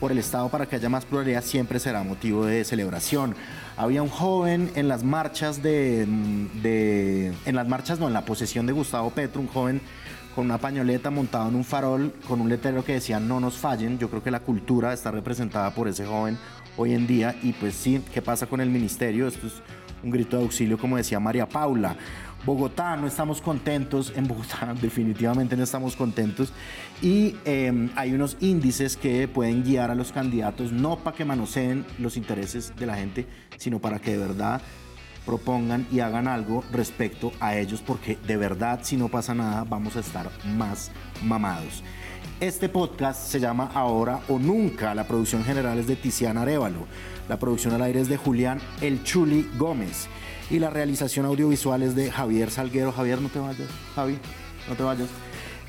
por 0.00 0.12
el 0.12 0.18
Estado 0.18 0.48
para 0.48 0.66
que 0.66 0.76
haya 0.76 0.88
más 0.88 1.04
pluralidad, 1.04 1.42
siempre 1.42 1.78
será 1.78 2.02
motivo 2.02 2.44
de 2.44 2.64
celebración. 2.64 3.34
Había 3.76 4.02
un 4.02 4.08
joven 4.08 4.70
en 4.74 4.88
las 4.88 5.02
marchas 5.02 5.62
de, 5.62 6.02
en 6.02 7.56
las 7.56 7.68
marchas 7.68 7.98
no, 7.98 8.08
en 8.08 8.12
la 8.12 8.24
posesión 8.24 8.66
de 8.66 8.72
Gustavo 8.72 9.10
Petro, 9.10 9.40
un 9.40 9.48
joven 9.48 9.80
con 10.34 10.46
una 10.46 10.58
pañoleta 10.58 11.10
montado 11.10 11.48
en 11.48 11.54
un 11.54 11.64
farol 11.64 12.12
con 12.26 12.40
un 12.40 12.48
letrero 12.48 12.84
que 12.84 12.94
decía 12.94 13.20
no 13.20 13.38
nos 13.40 13.54
fallen. 13.54 13.98
Yo 13.98 14.10
creo 14.10 14.22
que 14.22 14.32
la 14.32 14.40
cultura 14.40 14.92
está 14.92 15.10
representada 15.12 15.70
por 15.72 15.86
ese 15.88 16.04
joven 16.04 16.38
hoy 16.76 16.94
en 16.94 17.06
día 17.06 17.34
y 17.42 17.52
pues 17.52 17.74
sí, 17.74 18.02
¿qué 18.12 18.22
pasa 18.22 18.46
con 18.46 18.60
el 18.60 18.70
ministerio? 18.70 19.26
Esto 19.26 19.46
es 19.46 19.54
un 20.02 20.10
grito 20.10 20.36
de 20.36 20.42
auxilio 20.42 20.78
como 20.78 20.96
decía 20.96 21.20
María 21.20 21.48
Paula. 21.48 21.96
Bogotá, 22.44 22.94
no 22.96 23.06
estamos 23.06 23.40
contentos, 23.40 24.12
en 24.16 24.28
Bogotá 24.28 24.74
definitivamente 24.80 25.56
no 25.56 25.64
estamos 25.64 25.96
contentos 25.96 26.52
y 27.00 27.36
em, 27.46 27.88
hay 27.96 28.12
unos 28.12 28.36
índices 28.40 28.98
que 28.98 29.26
pueden 29.28 29.64
guiar 29.64 29.90
a 29.90 29.94
los 29.94 30.12
candidatos 30.12 30.70
no 30.70 30.98
para 30.98 31.16
que 31.16 31.24
manoseen 31.24 31.86
los 31.98 32.18
intereses 32.18 32.74
de 32.76 32.86
la 32.86 32.96
gente, 32.96 33.26
sino 33.56 33.78
para 33.78 33.98
que 33.98 34.12
de 34.12 34.18
verdad 34.18 34.60
propongan 35.24 35.86
y 35.90 36.00
hagan 36.00 36.28
algo 36.28 36.62
respecto 36.70 37.32
a 37.40 37.56
ellos, 37.56 37.80
porque 37.80 38.18
de 38.26 38.36
verdad 38.36 38.80
si 38.82 38.98
no 38.98 39.08
pasa 39.08 39.34
nada 39.34 39.64
vamos 39.64 39.96
a 39.96 40.00
estar 40.00 40.30
más 40.44 40.90
mamados. 41.22 41.82
Este 42.40 42.68
podcast 42.68 43.28
se 43.28 43.38
llama 43.38 43.70
Ahora 43.74 44.20
o 44.28 44.40
Nunca. 44.40 44.92
La 44.94 45.06
producción 45.06 45.44
general 45.44 45.78
es 45.78 45.86
de 45.86 45.94
Tiziana 45.94 46.42
Arevalo. 46.42 46.86
La 47.28 47.38
producción 47.38 47.74
al 47.74 47.82
aire 47.82 48.00
es 48.00 48.08
de 48.08 48.16
Julián 48.16 48.60
El 48.80 49.04
Chuli 49.04 49.48
Gómez. 49.56 50.08
Y 50.50 50.58
la 50.58 50.68
realización 50.68 51.26
audiovisual 51.26 51.82
es 51.84 51.94
de 51.94 52.10
Javier 52.10 52.50
Salguero. 52.50 52.90
Javier, 52.90 53.20
no 53.20 53.28
te 53.28 53.38
vayas. 53.38 53.68
Javi, 53.94 54.18
no 54.68 54.74
te 54.74 54.82
vayas. 54.82 55.08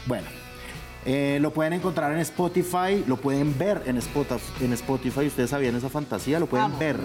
Bueno, 0.08 0.28
eh, 1.06 1.38
lo 1.40 1.54
pueden 1.54 1.74
encontrar 1.74 2.12
en 2.14 2.20
Spotify, 2.20 3.04
lo 3.06 3.18
pueden 3.18 3.56
ver 3.58 3.84
en 3.86 3.98
Spotify. 3.98 4.66
En 4.66 4.74
Spotify. 4.74 5.28
¿Ustedes 5.28 5.52
sabían 5.52 5.76
esa 5.76 5.90
fantasía? 5.90 6.40
Lo 6.40 6.48
pueden 6.48 6.78
ver. 6.80 6.98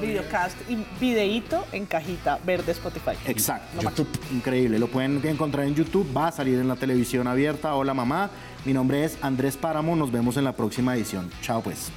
videocast 0.00 0.70
y 0.70 1.00
videíto 1.00 1.64
en 1.72 1.86
cajita 1.86 2.38
verde 2.44 2.72
Spotify. 2.72 3.12
Exacto. 3.26 4.06
Increíble. 4.32 4.78
Lo 4.78 4.86
pueden 4.86 5.20
encontrar 5.24 5.66
en 5.66 5.74
YouTube. 5.74 6.06
Va 6.16 6.28
a 6.28 6.32
salir 6.32 6.58
en 6.58 6.68
la 6.68 6.76
televisión 6.76 7.26
abierta. 7.26 7.74
Hola 7.74 7.94
mamá. 7.94 8.30
Mi 8.64 8.72
nombre 8.72 9.04
es 9.04 9.18
Andrés 9.20 9.56
Páramo. 9.56 9.96
Nos 9.96 10.12
vemos 10.12 10.36
en 10.36 10.44
la 10.44 10.52
próxima 10.52 10.94
edición. 10.94 11.30
Chao 11.42 11.62
pues. 11.62 11.90